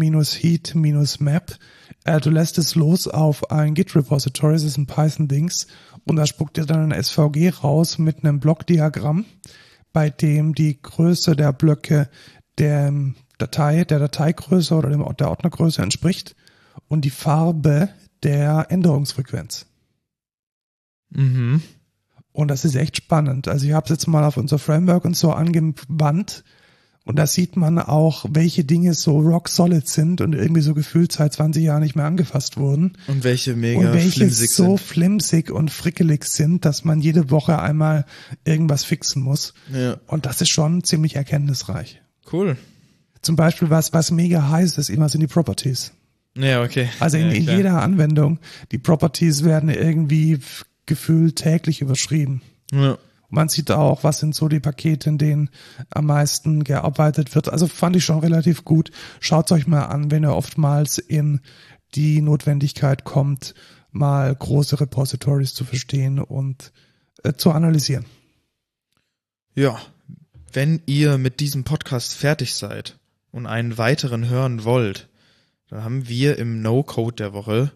Äh, 2.04 2.20
du 2.20 2.30
lässt 2.30 2.58
es 2.58 2.74
los 2.74 3.08
auf 3.08 3.50
ein 3.50 3.74
Git-Repository, 3.74 4.52
das 4.54 4.64
ist 4.64 4.76
ein 4.76 4.86
Python-Dings, 4.86 5.66
und 6.04 6.16
da 6.16 6.26
spuckt 6.26 6.56
dir 6.56 6.66
dann 6.66 6.92
ein 6.92 7.02
SVG 7.02 7.50
raus 7.62 7.98
mit 7.98 8.24
einem 8.24 8.40
Blockdiagramm, 8.40 9.24
bei 9.92 10.10
dem 10.10 10.54
die 10.54 10.80
Größe 10.80 11.34
der 11.36 11.52
Blöcke 11.52 12.08
der 12.58 12.92
Datei, 13.38 13.84
der 13.84 13.98
Dateigröße 13.98 14.74
oder 14.74 14.90
dem, 14.90 15.04
der 15.16 15.30
Ordnergröße 15.30 15.82
entspricht 15.82 16.36
und 16.88 17.04
die 17.04 17.10
Farbe 17.10 17.88
der 18.22 18.66
Änderungsfrequenz. 18.70 19.66
Mhm. 21.10 21.62
Und 22.38 22.46
das 22.46 22.64
ist 22.64 22.76
echt 22.76 22.96
spannend. 22.96 23.48
Also 23.48 23.66
ich 23.66 23.72
habe 23.72 23.82
es 23.86 23.90
jetzt 23.90 24.06
mal 24.06 24.22
auf 24.22 24.36
unser 24.36 24.60
Framework 24.60 25.04
und 25.04 25.16
so 25.16 25.32
angewandt. 25.32 26.44
Und 27.04 27.18
da 27.18 27.26
sieht 27.26 27.56
man 27.56 27.80
auch, 27.80 28.26
welche 28.30 28.62
Dinge 28.62 28.94
so 28.94 29.18
rock 29.18 29.48
solid 29.48 29.88
sind 29.88 30.20
und 30.20 30.34
irgendwie 30.34 30.60
so 30.60 30.72
gefühlt 30.72 31.10
seit 31.10 31.32
20 31.32 31.64
Jahren 31.64 31.82
nicht 31.82 31.96
mehr 31.96 32.04
angefasst 32.04 32.56
wurden. 32.56 32.92
Und 33.08 33.24
welche 33.24 33.56
mega 33.56 33.80
und 33.80 33.92
welche 33.92 34.20
flimsig 34.20 34.50
so 34.52 34.76
sind. 34.76 34.80
flimsig 34.80 35.50
und 35.50 35.72
frickelig 35.72 36.26
sind, 36.26 36.64
dass 36.64 36.84
man 36.84 37.00
jede 37.00 37.28
Woche 37.32 37.58
einmal 37.58 38.04
irgendwas 38.44 38.84
fixen 38.84 39.20
muss. 39.20 39.52
Ja, 39.74 39.96
Und 40.06 40.24
das 40.24 40.40
ist 40.40 40.50
schon 40.50 40.84
ziemlich 40.84 41.16
erkenntnisreich. 41.16 42.00
cool. 42.32 42.56
Zum 43.20 43.34
Beispiel 43.34 43.68
was, 43.68 43.92
was 43.92 44.12
mega 44.12 44.48
heiß 44.48 44.78
ist, 44.78 44.90
immer 44.90 45.08
sind 45.08 45.22
die 45.22 45.26
Properties. 45.26 45.90
Ja, 46.36 46.62
okay. 46.62 46.88
Also 47.00 47.16
in, 47.16 47.30
ja, 47.30 47.32
in 47.32 47.44
jeder 47.46 47.82
Anwendung, 47.82 48.38
die 48.70 48.78
Properties 48.78 49.42
werden 49.42 49.70
irgendwie 49.70 50.38
gefühlt 50.88 51.36
täglich 51.36 51.80
überschrieben. 51.80 52.42
Ja. 52.72 52.98
Man 53.30 53.48
sieht 53.48 53.70
auch, 53.70 54.04
was 54.04 54.18
sind 54.18 54.34
so 54.34 54.48
die 54.48 54.58
Pakete, 54.58 55.10
in 55.10 55.18
denen 55.18 55.50
am 55.90 56.06
meisten 56.06 56.64
gearbeitet 56.64 57.34
wird. 57.34 57.48
Also 57.50 57.66
fand 57.66 57.94
ich 57.94 58.04
schon 58.04 58.20
relativ 58.20 58.64
gut. 58.64 58.90
Schaut 59.20 59.52
euch 59.52 59.66
mal 59.66 59.84
an, 59.84 60.10
wenn 60.10 60.24
ihr 60.24 60.34
oftmals 60.34 60.98
in 60.98 61.40
die 61.94 62.22
Notwendigkeit 62.22 63.04
kommt, 63.04 63.54
mal 63.90 64.34
große 64.34 64.80
Repositories 64.80 65.54
zu 65.54 65.64
verstehen 65.64 66.18
und 66.18 66.72
äh, 67.22 67.34
zu 67.34 67.50
analysieren. 67.50 68.06
Ja, 69.54 69.78
wenn 70.52 70.82
ihr 70.86 71.18
mit 71.18 71.40
diesem 71.40 71.64
Podcast 71.64 72.14
fertig 72.14 72.54
seid 72.54 72.98
und 73.30 73.46
einen 73.46 73.76
weiteren 73.76 74.28
hören 74.28 74.64
wollt, 74.64 75.08
dann 75.68 75.84
haben 75.84 76.08
wir 76.08 76.38
im 76.38 76.62
No-Code 76.62 77.16
der 77.16 77.32
Woche, 77.34 77.72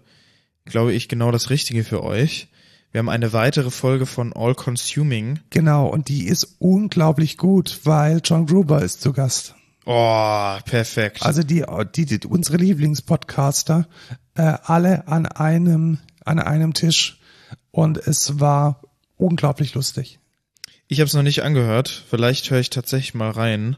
glaube 0.65 0.95
ich, 0.95 1.09
genau 1.09 1.31
das 1.31 1.51
Richtige 1.51 1.85
für 1.85 2.03
euch. 2.03 2.49
Wir 2.93 2.99
haben 2.99 3.09
eine 3.09 3.32
weitere 3.32 3.70
Folge 3.70 4.05
von 4.07 4.32
All 4.34 4.55
Consuming. 4.55 5.40
Genau, 5.51 5.86
und 5.86 6.09
die 6.09 6.26
ist 6.26 6.57
unglaublich 6.59 7.38
gut, 7.38 7.80
weil 7.84 8.20
John 8.22 8.47
Gruber 8.47 8.82
ist 8.82 9.01
zu 9.01 9.12
Gast. 9.12 9.55
Oh, 9.86 10.57
perfekt. 10.66 11.22
Also 11.24 11.43
die, 11.43 11.64
die, 11.97 12.05
die 12.07 12.26
unsere 12.28 12.59
Lieblingspodcaster, 12.59 13.88
äh, 14.36 14.43
alle 14.64 15.09
an 15.09 15.26
einem, 15.26 15.99
an 16.24 16.38
einem 16.38 16.74
Tisch. 16.74 17.18
Und 17.70 17.97
es 17.99 18.38
war 18.38 18.82
unglaublich 19.16 19.74
lustig. 19.74 20.18
ich 20.88 21.01
habe 21.01 21.07
es 21.09 21.14
noch 21.14 21.22
nicht 21.22 21.43
angehört. 21.43 22.05
Vielleicht 22.11 22.51
höre 22.51 22.61
ich 22.61 22.70
tatsächlich 22.70 23.14
mal 23.14 23.30
rein. 23.30 23.76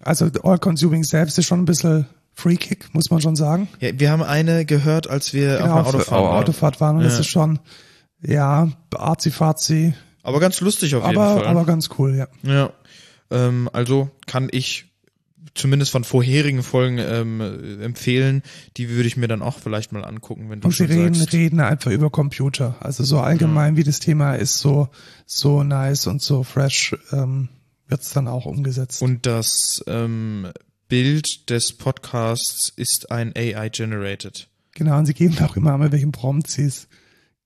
Also 0.00 0.30
All 0.44 0.58
Consuming 0.58 1.02
selbst 1.02 1.38
ist 1.38 1.46
schon 1.46 1.60
ein 1.62 1.64
bisschen 1.66 2.06
Free-Kick, 2.34 2.94
muss 2.94 3.10
man 3.10 3.20
schon 3.20 3.36
sagen. 3.36 3.68
Ja, 3.80 3.90
wir 3.98 4.10
haben 4.10 4.22
eine 4.22 4.64
gehört, 4.64 5.08
als 5.10 5.32
wir 5.34 5.58
Genau, 5.58 5.80
auf 5.80 5.94
einer 5.94 6.04
für- 6.04 6.12
Autofahrt 6.12 6.22
waren. 6.22 6.36
Autofahrt 6.42 6.80
waren. 6.80 6.96
Und 6.98 7.04
das 7.04 7.14
Ja. 7.14 7.20
ist 7.20 7.26
schon, 7.28 7.58
ja, 8.26 8.68
arzi-fazi, 8.94 9.94
Aber 10.22 10.40
ganz 10.40 10.60
lustig 10.60 10.94
auf 10.94 11.06
jeden 11.06 11.18
aber, 11.18 11.40
Fall. 11.40 11.46
aber 11.46 11.64
ganz 11.64 11.90
cool, 11.98 12.14
ja. 12.14 12.28
Ja, 12.42 12.72
ähm, 13.30 13.68
also 13.72 14.10
kann 14.26 14.48
ich 14.50 14.86
zumindest 15.54 15.92
von 15.92 16.04
vorherigen 16.04 16.62
Folgen 16.62 16.98
ähm, 16.98 17.40
äh, 17.40 17.84
empfehlen. 17.84 18.42
Die 18.76 18.90
würde 18.90 19.06
ich 19.06 19.16
mir 19.16 19.28
dann 19.28 19.42
auch 19.42 19.58
vielleicht 19.58 19.92
mal 19.92 20.04
angucken, 20.04 20.50
wenn 20.50 20.60
du 20.60 20.66
Und 20.66 20.74
sie 20.74 20.84
reden, 20.84 21.14
sagst. 21.14 21.32
reden 21.32 21.60
einfach 21.60 21.90
über 21.90 22.10
Computer. 22.10 22.76
Also 22.80 23.04
so 23.04 23.20
allgemein, 23.20 23.76
wie 23.76 23.84
das 23.84 24.00
Thema 24.00 24.34
ist, 24.34 24.58
so, 24.58 24.88
so 25.26 25.62
nice 25.62 26.06
und 26.06 26.22
so 26.22 26.42
fresh, 26.42 26.96
ähm, 27.12 27.48
wird's 27.86 28.12
dann 28.12 28.26
auch 28.28 28.46
umgesetzt. 28.46 29.00
Und 29.02 29.26
das 29.26 29.82
ähm, 29.86 30.48
Bild 30.88 31.50
des 31.50 31.72
Podcasts 31.72 32.72
ist 32.74 33.10
ein 33.10 33.32
AI-generated. 33.36 34.48
Genau, 34.72 34.98
und 34.98 35.06
sie 35.06 35.14
geben 35.14 35.38
auch 35.38 35.56
immer 35.56 35.78
mal, 35.78 35.92
welchen 35.92 36.10
Prompt 36.12 36.50
sie 36.50 36.64
es 36.64 36.88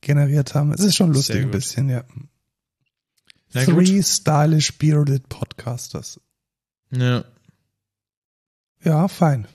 generiert 0.00 0.54
haben. 0.54 0.72
Es 0.72 0.80
ist 0.80 0.96
schon 0.96 1.12
lustig 1.12 1.42
ein 1.42 1.50
bisschen, 1.50 1.88
ja. 1.88 2.04
Na 3.52 3.64
Three 3.64 3.96
gut. 3.96 4.04
stylish 4.04 4.76
bearded 4.78 5.28
podcasters. 5.28 6.20
Ja. 6.90 7.24
Ja, 8.84 9.08
fein. 9.08 9.48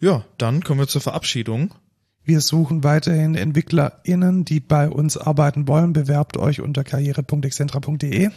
ja, 0.00 0.24
dann 0.38 0.62
kommen 0.64 0.80
wir 0.80 0.88
zur 0.88 1.02
Verabschiedung. 1.02 1.74
Wir 2.22 2.40
suchen 2.40 2.84
weiterhin 2.84 3.34
EntwicklerInnen, 3.34 4.44
die 4.44 4.60
bei 4.60 4.88
uns 4.88 5.16
arbeiten 5.16 5.66
wollen. 5.68 5.92
Bewerbt 5.92 6.36
euch 6.36 6.60
unter 6.60 6.84
karriere.excentra.de. 6.84 8.30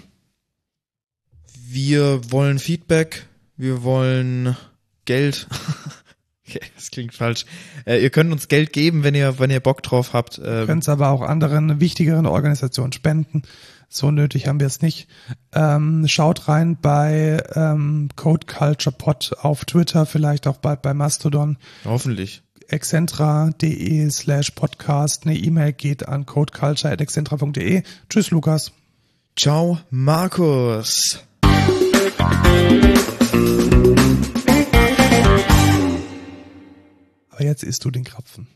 Wir 1.68 2.32
wollen 2.32 2.60
Feedback. 2.60 3.28
Wir 3.56 3.84
wollen 3.84 4.58
Geld. 5.06 5.48
okay, 6.48 6.62
das 6.76 6.92
klingt 6.92 7.14
falsch. 7.14 7.46
Äh, 7.86 8.02
ihr 8.02 8.10
könnt 8.10 8.32
uns 8.32 8.48
Geld 8.48 8.74
geben, 8.74 9.04
wenn 9.04 9.16
ihr, 9.16 9.40
wenn 9.40 9.50
ihr 9.50 9.60
Bock 9.60 9.84
drauf 9.84 10.14
habt. 10.14 10.40
Ähm, 10.44 10.66
Könnt 10.68 10.88
aber 10.90 11.10
auch 11.10 11.22
anderen 11.22 11.80
wichtigeren 11.80 12.26
Organisationen 12.26 12.92
spenden. 12.94 13.44
So 13.90 14.10
nötig 14.10 14.48
haben 14.48 14.60
wir 14.60 14.66
es 14.68 14.82
nicht. 14.82 15.08
Ähm, 15.54 16.08
schaut 16.08 16.48
rein 16.48 16.78
bei 16.82 17.44
ähm, 17.54 18.10
Code 18.16 18.48
Culture 18.48 18.96
Pod 18.96 19.34
auf 19.42 19.66
Twitter, 19.66 20.08
vielleicht 20.08 20.48
auch 20.48 20.58
bald 20.58 20.82
bei 20.82 20.96
Mastodon. 20.96 21.58
hoffentlich. 21.86 22.42
excentra.de 22.70 24.10
slash 24.10 24.50
podcast. 24.52 25.28
Eine 25.28 25.36
E-Mail 25.38 25.74
geht 25.74 26.08
an 26.08 26.26
codeculture.excentra.de. 26.26 27.84
Tschüss, 28.10 28.32
Lukas. 28.32 28.72
Ciao, 29.36 29.78
Markus. 29.92 31.20
Aber 37.34 37.44
jetzt 37.44 37.64
isst 37.64 37.84
du 37.84 37.90
den 37.90 38.04
Krapfen. 38.04 38.48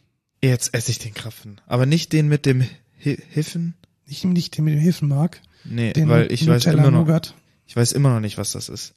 Jetzt 0.43 0.75
esse 0.75 0.91
ich 0.91 0.99
den 0.99 1.15
Krapfen. 1.15 1.59
Aber 1.65 1.87
nicht 1.87 2.13
den 2.13 2.27
mit 2.27 2.45
dem 2.45 2.61
Hi 3.03 3.17
Hiffen. 3.31 3.73
Ich 4.05 4.23
nicht 4.23 4.55
den 4.55 4.65
mit 4.65 4.75
dem 4.75 4.79
Hilfenmark. 4.79 5.41
Nee, 5.65 5.93
Den 5.93 6.07
weil 6.09 6.31
ich 6.31 6.41
weiß 6.47 6.63
Nutella 6.65 6.83
immer 6.83 6.91
noch, 6.91 6.99
Nougat. 7.07 7.33
ich 7.65 7.75
weiß 7.75 7.91
immer 7.93 8.13
noch 8.13 8.19
nicht, 8.19 8.37
was 8.37 8.51
das 8.51 8.69
ist. 8.69 8.93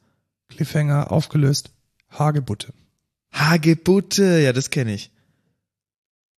Cliffhanger 0.51 1.11
aufgelöst. 1.11 1.71
Hagebutte. 2.11 2.75
Hagebutte, 3.33 4.41
ja, 4.41 4.53
das 4.53 4.69
kenne 4.69 4.93
ich. 4.93 5.11